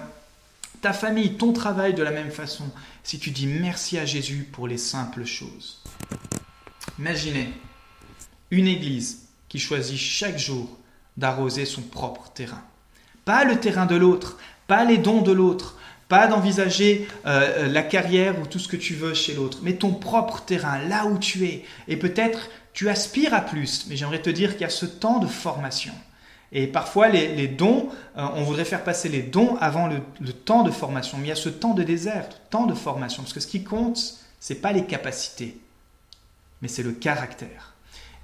ta 0.82 0.92
famille, 0.92 1.38
ton 1.38 1.54
travail 1.54 1.94
de 1.94 2.04
la 2.04 2.12
même 2.12 2.32
façon. 2.32 2.66
Si 3.04 3.20
tu 3.20 3.32
dis 3.32 3.48
merci 3.48 3.98
à 3.98 4.06
Jésus 4.06 4.48
pour 4.52 4.68
les 4.68 4.78
simples 4.78 5.24
choses. 5.24 5.82
Imaginez 7.00 7.54
une 8.52 8.68
église 8.68 9.30
qui 9.48 9.58
choisit 9.58 9.98
chaque 9.98 10.38
jour 10.38 10.78
d'arroser 11.16 11.66
son 11.66 11.82
propre 11.82 12.32
terrain. 12.34 12.64
Pas 13.24 13.46
le 13.46 13.60
terrain 13.60 13.86
de 13.86 13.96
l'autre, 13.96 14.38
pas 14.68 14.84
les 14.84 14.98
dons 14.98 15.22
de 15.22 15.32
l'autre, 15.32 15.78
pas 16.10 16.28
d'envisager 16.28 17.08
euh, 17.26 17.68
la 17.68 17.84
carrière 17.84 18.38
ou 18.42 18.46
tout 18.46 18.60
ce 18.60 18.68
que 18.68 18.76
tu 18.76 18.96
veux 18.96 19.14
chez 19.14 19.36
l'autre, 19.36 19.60
mais 19.62 19.74
ton 19.74 19.94
propre 19.94 20.42
terrain, 20.42 20.80
là 20.80 21.06
où 21.06 21.18
tu 21.18 21.46
es. 21.46 21.64
Et 21.88 21.96
peut-être 21.96 22.50
tu 22.74 22.90
aspires 22.90 23.34
à 23.34 23.42
plus, 23.42 23.86
mais 23.88 23.96
j'aimerais 23.96 24.22
te 24.22 24.30
dire 24.30 24.54
qu'il 24.54 24.62
y 24.62 24.66
a 24.66 24.70
ce 24.70 24.88
temps 24.88 25.20
de 25.20 25.28
formation. 25.28 25.94
Et 26.52 26.66
parfois, 26.66 27.10
les, 27.10 27.48
dons, 27.48 27.90
euh, 28.18 28.26
on 28.34 28.42
voudrait 28.42 28.66
faire 28.66 28.84
passer 28.84 29.08
les 29.08 29.22
dons 29.22 29.56
avant 29.62 29.88
le, 29.88 30.02
le, 30.20 30.34
temps 30.34 30.64
de 30.64 30.72
formation, 30.72 31.20
mais 31.20 31.26
il 31.26 31.30
y 31.30 31.32
a 31.32 31.36
ce 31.36 31.50
temps 31.50 31.76
de 31.76 31.84
désert, 31.84 32.28
temps 32.50 32.66
de 32.66 32.74
formation, 32.74 33.22
parce 33.22 33.34
que 33.34 33.40
ce 33.40 33.48
qui 33.48 33.64
compte, 33.64 34.00
c'est 34.40 34.62
pas 34.62 34.72
les 34.72 34.86
capacités, 34.86 35.60
mais 36.64 36.68
c'est 36.68 36.82
le 36.82 36.94
caractère. 36.94 37.76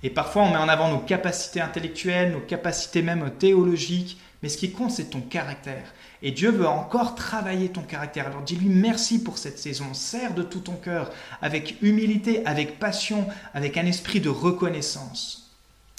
Et 0.02 0.10
parfois, 0.10 0.42
on 0.42 0.50
met 0.50 0.58
en 0.58 0.70
avant 0.70 0.90
nos 0.90 1.00
capacités 1.00 1.62
intellectuelles, 1.62 2.32
nos 2.32 2.40
capacités 2.40 3.04
même 3.04 3.30
théologiques, 3.38 4.20
mais 4.42 4.50
ce 4.50 4.58
qui 4.58 4.72
compte, 4.72 4.92
c'est 4.92 5.12
ton 5.12 5.22
caractère. 5.22 5.94
Et 6.22 6.32
Dieu 6.32 6.52
veut 6.52 6.68
encore 6.68 7.16
travailler 7.16 7.70
ton 7.70 7.82
caractère. 7.82 8.28
Alors 8.28 8.42
dis-lui 8.42 8.70
merci 8.70 9.22
pour 9.22 9.38
cette 9.38 9.60
saison. 9.60 9.94
Sers 9.94 10.34
de 10.34 10.44
tout 10.44 10.60
ton 10.60 10.76
cœur, 10.76 11.12
avec 11.42 11.78
humilité, 11.82 12.46
avec 12.46 12.80
passion, 12.80 13.28
avec 13.54 13.78
un 13.78 13.86
esprit 13.86 14.20
de 14.20 14.30
reconnaissance. 14.30 15.52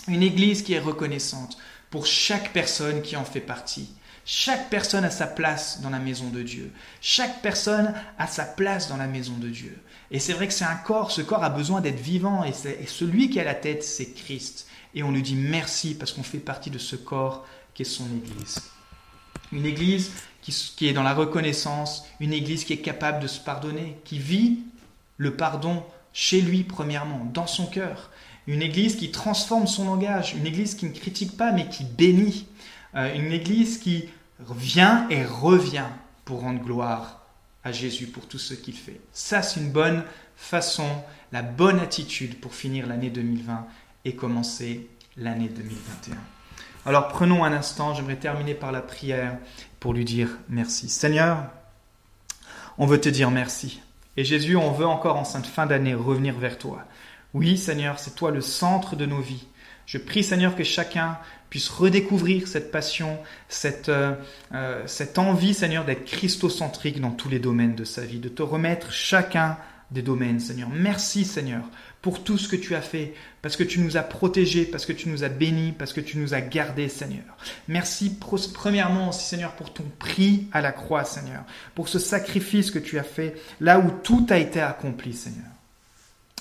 Une 0.08 0.22
église 0.22 0.62
qui 0.62 0.72
est 0.72 0.80
reconnaissante 0.80 1.58
pour 1.90 2.06
chaque 2.06 2.52
personne 2.52 3.02
qui 3.02 3.16
en 3.16 3.24
fait 3.24 3.40
partie. 3.40 3.90
Chaque 4.24 4.70
personne 4.70 5.04
a 5.04 5.10
sa 5.10 5.28
place 5.28 5.80
dans 5.82 5.90
la 5.90 6.00
maison 6.00 6.28
de 6.30 6.42
Dieu. 6.42 6.72
Chaque 7.00 7.42
personne 7.42 7.94
a 8.18 8.26
sa 8.26 8.44
place 8.44 8.88
dans 8.88 8.96
la 8.96 9.06
maison 9.06 9.34
de 9.34 9.48
Dieu. 9.48 9.78
Et 10.10 10.18
c'est 10.18 10.32
vrai 10.32 10.48
que 10.48 10.52
c'est 10.52 10.64
un 10.64 10.74
corps, 10.74 11.12
ce 11.12 11.22
corps 11.22 11.44
a 11.44 11.50
besoin 11.50 11.80
d'être 11.80 12.00
vivant, 12.00 12.44
et, 12.44 12.52
celui 12.52 13.30
qui 13.30 13.38
a 13.38 13.44
la 13.44 13.54
tête, 13.54 13.84
c'est 13.84 14.12
Christ. 14.12 14.66
Et 14.94 15.04
on 15.04 15.12
lui 15.12 15.22
dit 15.22 15.36
merci 15.36 15.94
parce 15.94 16.12
qu'on 16.12 16.24
fait 16.24 16.38
partie 16.38 16.70
de 16.70 16.78
ce 16.78 16.96
corps 16.96 17.46
qui 17.72 17.82
est 17.82 17.84
son 17.84 18.06
Église. 18.06 18.58
Une 19.52 19.66
Église 19.66 20.12
qui, 20.42 20.88
est 20.88 20.92
dans 20.92 21.02
la 21.02 21.14
reconnaissance, 21.14 22.04
une 22.20 22.32
Église 22.32 22.64
qui 22.64 22.72
est 22.72 22.78
capable 22.80 23.20
de 23.20 23.26
se 23.26 23.40
pardonner, 23.40 23.96
qui 24.04 24.18
vit 24.18 24.60
le 25.16 25.36
pardon 25.36 25.82
chez 26.12 26.40
lui 26.40 26.62
premièrement, 26.62 27.28
dans 27.32 27.46
son 27.46 27.66
cœur. 27.66 28.10
Une 28.46 28.62
Église 28.62 28.96
qui 28.96 29.10
transforme 29.10 29.66
son 29.66 29.86
langage, 29.86 30.34
une 30.34 30.46
Église 30.46 30.74
qui 30.74 30.86
ne 30.86 30.92
critique 30.92 31.36
pas 31.36 31.52
mais 31.52 31.68
qui 31.68 31.84
bénit. 31.84 32.46
Euh, 32.94 33.12
une 33.14 33.32
Église 33.32 33.78
qui 33.78 34.08
vient 34.38 35.08
et 35.10 35.24
revient 35.24 35.86
pour 36.24 36.40
rendre 36.40 36.62
gloire 36.62 37.26
à 37.64 37.72
Jésus 37.72 38.06
pour 38.06 38.28
tout 38.28 38.38
ce 38.38 38.54
qu'il 38.54 38.76
fait. 38.76 39.00
Ça, 39.12 39.42
c'est 39.42 39.58
une 39.58 39.72
bonne 39.72 40.04
façon, 40.36 40.88
la 41.32 41.42
bonne 41.42 41.80
attitude 41.80 42.38
pour 42.40 42.54
finir 42.54 42.86
l'année 42.86 43.10
2020 43.10 43.66
et 44.04 44.14
commencer 44.14 44.88
l'année 45.16 45.48
2021. 45.48 46.35
Alors 46.86 47.08
prenons 47.08 47.42
un 47.42 47.52
instant, 47.52 47.94
j'aimerais 47.94 48.14
terminer 48.14 48.54
par 48.54 48.70
la 48.70 48.80
prière 48.80 49.38
pour 49.80 49.92
lui 49.92 50.04
dire 50.04 50.28
merci. 50.48 50.88
Seigneur, 50.88 51.38
on 52.78 52.86
veut 52.86 53.00
te 53.00 53.08
dire 53.08 53.32
merci. 53.32 53.82
Et 54.16 54.22
Jésus, 54.22 54.54
on 54.54 54.70
veut 54.70 54.86
encore 54.86 55.16
en 55.16 55.24
cette 55.24 55.46
fin 55.46 55.66
d'année 55.66 55.94
revenir 55.94 56.38
vers 56.38 56.58
toi. 56.58 56.84
Oui, 57.34 57.58
Seigneur, 57.58 57.98
c'est 57.98 58.14
toi 58.14 58.30
le 58.30 58.40
centre 58.40 58.94
de 58.94 59.04
nos 59.04 59.20
vies. 59.20 59.48
Je 59.84 59.98
prie 59.98 60.22
Seigneur 60.22 60.54
que 60.54 60.62
chacun 60.62 61.18
puisse 61.50 61.68
redécouvrir 61.68 62.46
cette 62.46 62.70
passion, 62.70 63.18
cette, 63.48 63.88
euh, 63.88 64.14
euh, 64.54 64.84
cette 64.86 65.18
envie 65.18 65.54
Seigneur 65.54 65.84
d'être 65.84 66.04
christocentrique 66.04 67.00
dans 67.00 67.10
tous 67.10 67.28
les 67.28 67.40
domaines 67.40 67.74
de 67.74 67.84
sa 67.84 68.02
vie, 68.02 68.20
de 68.20 68.28
te 68.28 68.42
remettre 68.42 68.92
chacun 68.92 69.58
des 69.90 70.02
domaines 70.02 70.38
Seigneur. 70.38 70.68
Merci 70.72 71.24
Seigneur 71.24 71.64
pour 72.06 72.22
tout 72.22 72.38
ce 72.38 72.46
que 72.46 72.54
tu 72.54 72.76
as 72.76 72.82
fait, 72.82 73.14
parce 73.42 73.56
que 73.56 73.64
tu 73.64 73.80
nous 73.80 73.96
as 73.96 74.04
protégés, 74.04 74.64
parce 74.64 74.86
que 74.86 74.92
tu 74.92 75.08
nous 75.08 75.24
as 75.24 75.28
bénis, 75.28 75.72
parce 75.76 75.92
que 75.92 76.00
tu 76.00 76.18
nous 76.18 76.34
as 76.34 76.40
gardés 76.40 76.88
Seigneur. 76.88 77.24
Merci 77.66 78.16
premièrement 78.54 79.08
aussi 79.08 79.24
Seigneur 79.24 79.56
pour 79.56 79.72
ton 79.72 79.82
prix 79.98 80.46
à 80.52 80.60
la 80.60 80.70
croix 80.70 81.02
Seigneur, 81.02 81.42
pour 81.74 81.88
ce 81.88 81.98
sacrifice 81.98 82.70
que 82.70 82.78
tu 82.78 83.00
as 83.00 83.02
fait 83.02 83.34
là 83.60 83.80
où 83.80 83.90
tout 84.04 84.24
a 84.30 84.38
été 84.38 84.60
accompli 84.60 85.14
Seigneur. 85.14 85.50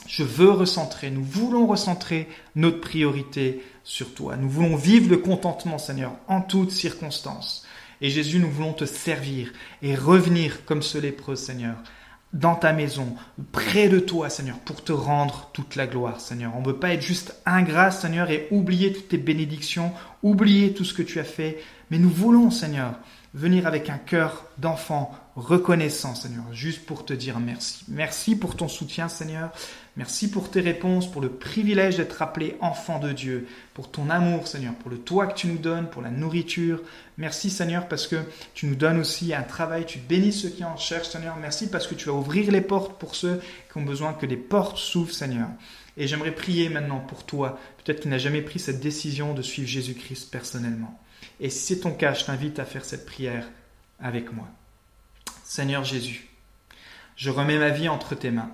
Je 0.06 0.22
veux 0.22 0.52
recentrer, 0.52 1.10
nous 1.10 1.24
voulons 1.24 1.66
recentrer 1.66 2.30
notre 2.56 2.80
priorité 2.80 3.64
sur 3.84 4.14
toi. 4.14 4.38
Nous 4.38 4.48
voulons 4.48 4.76
vivre 4.76 5.10
le 5.10 5.18
contentement, 5.18 5.80
Seigneur, 5.80 6.14
en 6.28 6.42
toutes 6.42 6.70
circonstances. 6.70 7.66
Et 8.02 8.12
Jésus, 8.12 8.38
nous 8.38 8.52
voulons 8.52 8.74
te 8.74 8.86
servir 8.86 9.52
et 9.82 9.96
revenir 9.96 10.64
comme 10.66 10.84
ce 10.84 11.00
lépreux, 11.00 11.36
Seigneur, 11.36 11.78
dans 12.36 12.56
ta 12.56 12.74
maison, 12.74 13.16
près 13.54 13.88
de 13.88 13.98
toi, 13.98 14.30
Seigneur, 14.30 14.60
pour 14.60 14.84
te 14.84 14.92
rendre 14.92 15.50
toute 15.54 15.78
la 15.78 15.88
gloire, 15.88 16.20
Seigneur. 16.20 16.52
On 16.56 16.62
ne 16.62 16.68
veut 16.68 16.76
pas 16.76 16.94
être 16.94 17.02
juste 17.02 17.34
ingrat, 17.46 17.92
Seigneur, 17.92 18.30
et 18.30 18.48
oublier 18.52 18.92
toutes 18.92 19.08
tes 19.08 19.18
bénédictions, 19.18 19.94
oublier 20.22 20.74
tout 20.74 20.84
ce 20.84 20.94
que 20.94 21.02
tu 21.02 21.20
as 21.20 21.24
fait, 21.24 21.64
mais 21.90 21.98
nous 21.98 22.10
voulons, 22.10 22.52
Seigneur, 22.52 22.96
venir 23.34 23.66
avec 23.68 23.90
un 23.90 23.98
cœur 23.98 24.46
d'enfant 24.58 25.14
reconnaissant, 25.38 26.14
Seigneur, 26.14 26.44
juste 26.52 26.86
pour 26.86 27.06
te 27.06 27.14
dire 27.14 27.40
merci. 27.40 27.86
Merci 27.88 28.36
pour 28.36 28.58
ton 28.58 28.68
soutien, 28.68 29.08
Seigneur. 29.08 29.52
Merci 29.98 30.30
pour 30.30 30.52
tes 30.52 30.60
réponses, 30.60 31.10
pour 31.10 31.22
le 31.22 31.30
privilège 31.30 31.96
d'être 31.96 32.22
appelé 32.22 32.58
enfant 32.60 33.00
de 33.00 33.14
Dieu, 33.14 33.48
pour 33.74 33.90
ton 33.90 34.10
amour, 34.10 34.46
Seigneur, 34.46 34.74
pour 34.74 34.92
le 34.92 34.98
toit 34.98 35.28
que 35.28 35.38
tu 35.38 35.48
nous 35.48 35.58
donnes, 35.58 35.90
pour 35.90 36.02
la 36.02 36.12
nourriture. 36.12 36.82
Merci, 37.18 37.50
Seigneur, 37.50 37.88
parce 37.88 38.06
que 38.06 38.18
tu 38.54 38.66
nous 38.66 38.76
donnes 38.76 39.00
aussi 39.00 39.34
un 39.34 39.44
travail, 39.44 39.86
tu 39.86 40.00
bénis 40.00 40.34
ceux 40.34 40.50
qui 40.50 40.66
en 40.66 40.76
cherchent, 40.76 41.08
Seigneur. 41.08 41.38
Merci 41.38 41.70
parce 41.70 41.88
que 41.88 41.96
tu 41.96 42.08
vas 42.08 42.14
ouvrir 42.14 42.52
les 42.52 42.60
portes 42.60 43.00
pour 43.00 43.16
ceux 43.16 43.40
qui 43.72 43.78
ont 43.78 43.84
besoin 43.84 44.14
que 44.14 44.26
les 44.26 44.36
portes 44.36 44.78
s'ouvrent, 44.78 45.14
Seigneur. 45.14 45.48
Et 45.96 46.08
j'aimerais 46.08 46.36
prier 46.36 46.68
maintenant 46.68 47.00
pour 47.00 47.26
toi, 47.26 47.58
peut-être 47.78 48.02
qui 48.02 48.10
n'as 48.10 48.18
jamais 48.18 48.42
pris 48.42 48.60
cette 48.60 48.82
décision 48.82 49.34
de 49.34 49.42
suivre 49.42 49.70
Jésus-Christ 49.70 50.30
personnellement. 50.30 51.00
Et 51.40 51.50
si 51.50 51.74
c'est 51.74 51.80
ton 51.80 51.92
cas, 51.92 52.14
je 52.14 52.26
t'invite 52.26 52.60
à 52.60 52.66
faire 52.66 52.84
cette 52.84 53.06
prière 53.06 53.48
avec 54.02 54.34
moi. 54.34 54.48
Seigneur 55.46 55.86
Jésus, 55.86 56.28
je 57.16 57.30
remets 57.30 57.58
ma 57.58 57.70
vie 57.70 57.88
entre 57.88 58.14
tes 58.14 58.32
mains. 58.32 58.52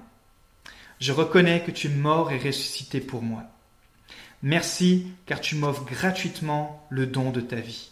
Je 1.01 1.11
reconnais 1.11 1.63
que 1.63 1.71
tu 1.71 1.87
es 1.87 1.89
mort 1.89 2.31
et 2.31 2.37
ressuscité 2.37 3.01
pour 3.01 3.23
moi. 3.23 3.43
Merci 4.43 5.07
car 5.25 5.41
tu 5.41 5.55
m'offres 5.55 5.83
gratuitement 5.83 6.85
le 6.91 7.07
don 7.07 7.31
de 7.31 7.41
ta 7.41 7.55
vie. 7.55 7.89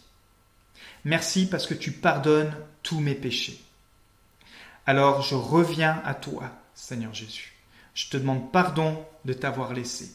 Merci 1.04 1.46
parce 1.46 1.66
que 1.66 1.74
tu 1.74 1.90
pardonnes 1.90 2.54
tous 2.84 3.00
mes 3.00 3.16
péchés. 3.16 3.60
Alors 4.86 5.22
je 5.22 5.34
reviens 5.34 6.00
à 6.04 6.14
toi, 6.14 6.52
Seigneur 6.74 7.12
Jésus. 7.12 7.52
Je 7.94 8.08
te 8.08 8.16
demande 8.16 8.52
pardon 8.52 9.04
de 9.24 9.32
t'avoir 9.32 9.72
laissé, 9.72 10.12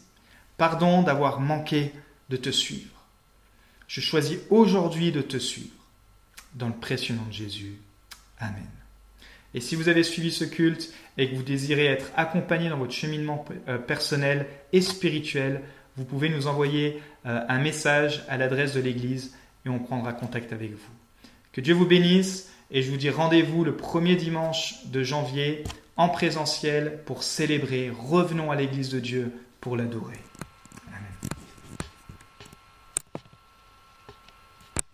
pardon 0.55 1.01
d'avoir 1.01 1.41
manqué 1.41 1.91
de 2.29 2.37
te 2.37 2.49
suivre. 2.49 2.95
Je 3.89 3.99
choisis 3.99 4.39
aujourd'hui 4.49 5.11
de 5.11 5.21
te 5.21 5.37
suivre. 5.37 5.75
Dans 6.53 6.69
le 6.69 6.73
précieux 6.73 7.15
nom 7.15 7.25
de 7.25 7.33
Jésus. 7.33 7.75
Amen. 8.39 8.69
Et 9.53 9.59
si 9.59 9.75
vous 9.75 9.89
avez 9.89 10.03
suivi 10.03 10.31
ce 10.31 10.45
culte 10.45 10.93
et 11.17 11.29
que 11.29 11.35
vous 11.35 11.43
désirez 11.43 11.85
être 11.85 12.11
accompagné 12.15 12.69
dans 12.69 12.77
votre 12.77 12.93
cheminement 12.93 13.45
euh, 13.67 13.77
personnel 13.77 14.47
et 14.73 14.81
spirituel, 14.81 15.61
vous 15.97 16.03
pouvez 16.03 16.29
nous 16.29 16.47
envoyer 16.47 17.01
euh, 17.25 17.41
un 17.47 17.59
message 17.59 18.23
à 18.27 18.37
l'adresse 18.37 18.73
de 18.73 18.81
l'Église 18.81 19.35
et 19.65 19.69
on 19.69 19.79
prendra 19.79 20.13
contact 20.13 20.51
avec 20.53 20.71
vous. 20.71 20.91
Que 21.51 21.61
Dieu 21.61 21.73
vous 21.73 21.85
bénisse 21.85 22.51
et 22.71 22.81
je 22.81 22.91
vous 22.91 22.97
dis 22.97 23.09
rendez-vous 23.09 23.63
le 23.63 23.75
premier 23.75 24.15
dimanche 24.15 24.85
de 24.87 25.03
janvier 25.03 25.63
en 25.97 26.09
présentiel 26.09 26.99
pour 27.05 27.23
célébrer. 27.23 27.89
Revenons 27.89 28.51
à 28.51 28.55
l'Église 28.55 28.89
de 28.89 28.99
Dieu 28.99 29.31
pour 29.61 29.77
l'adorer. 29.77 30.19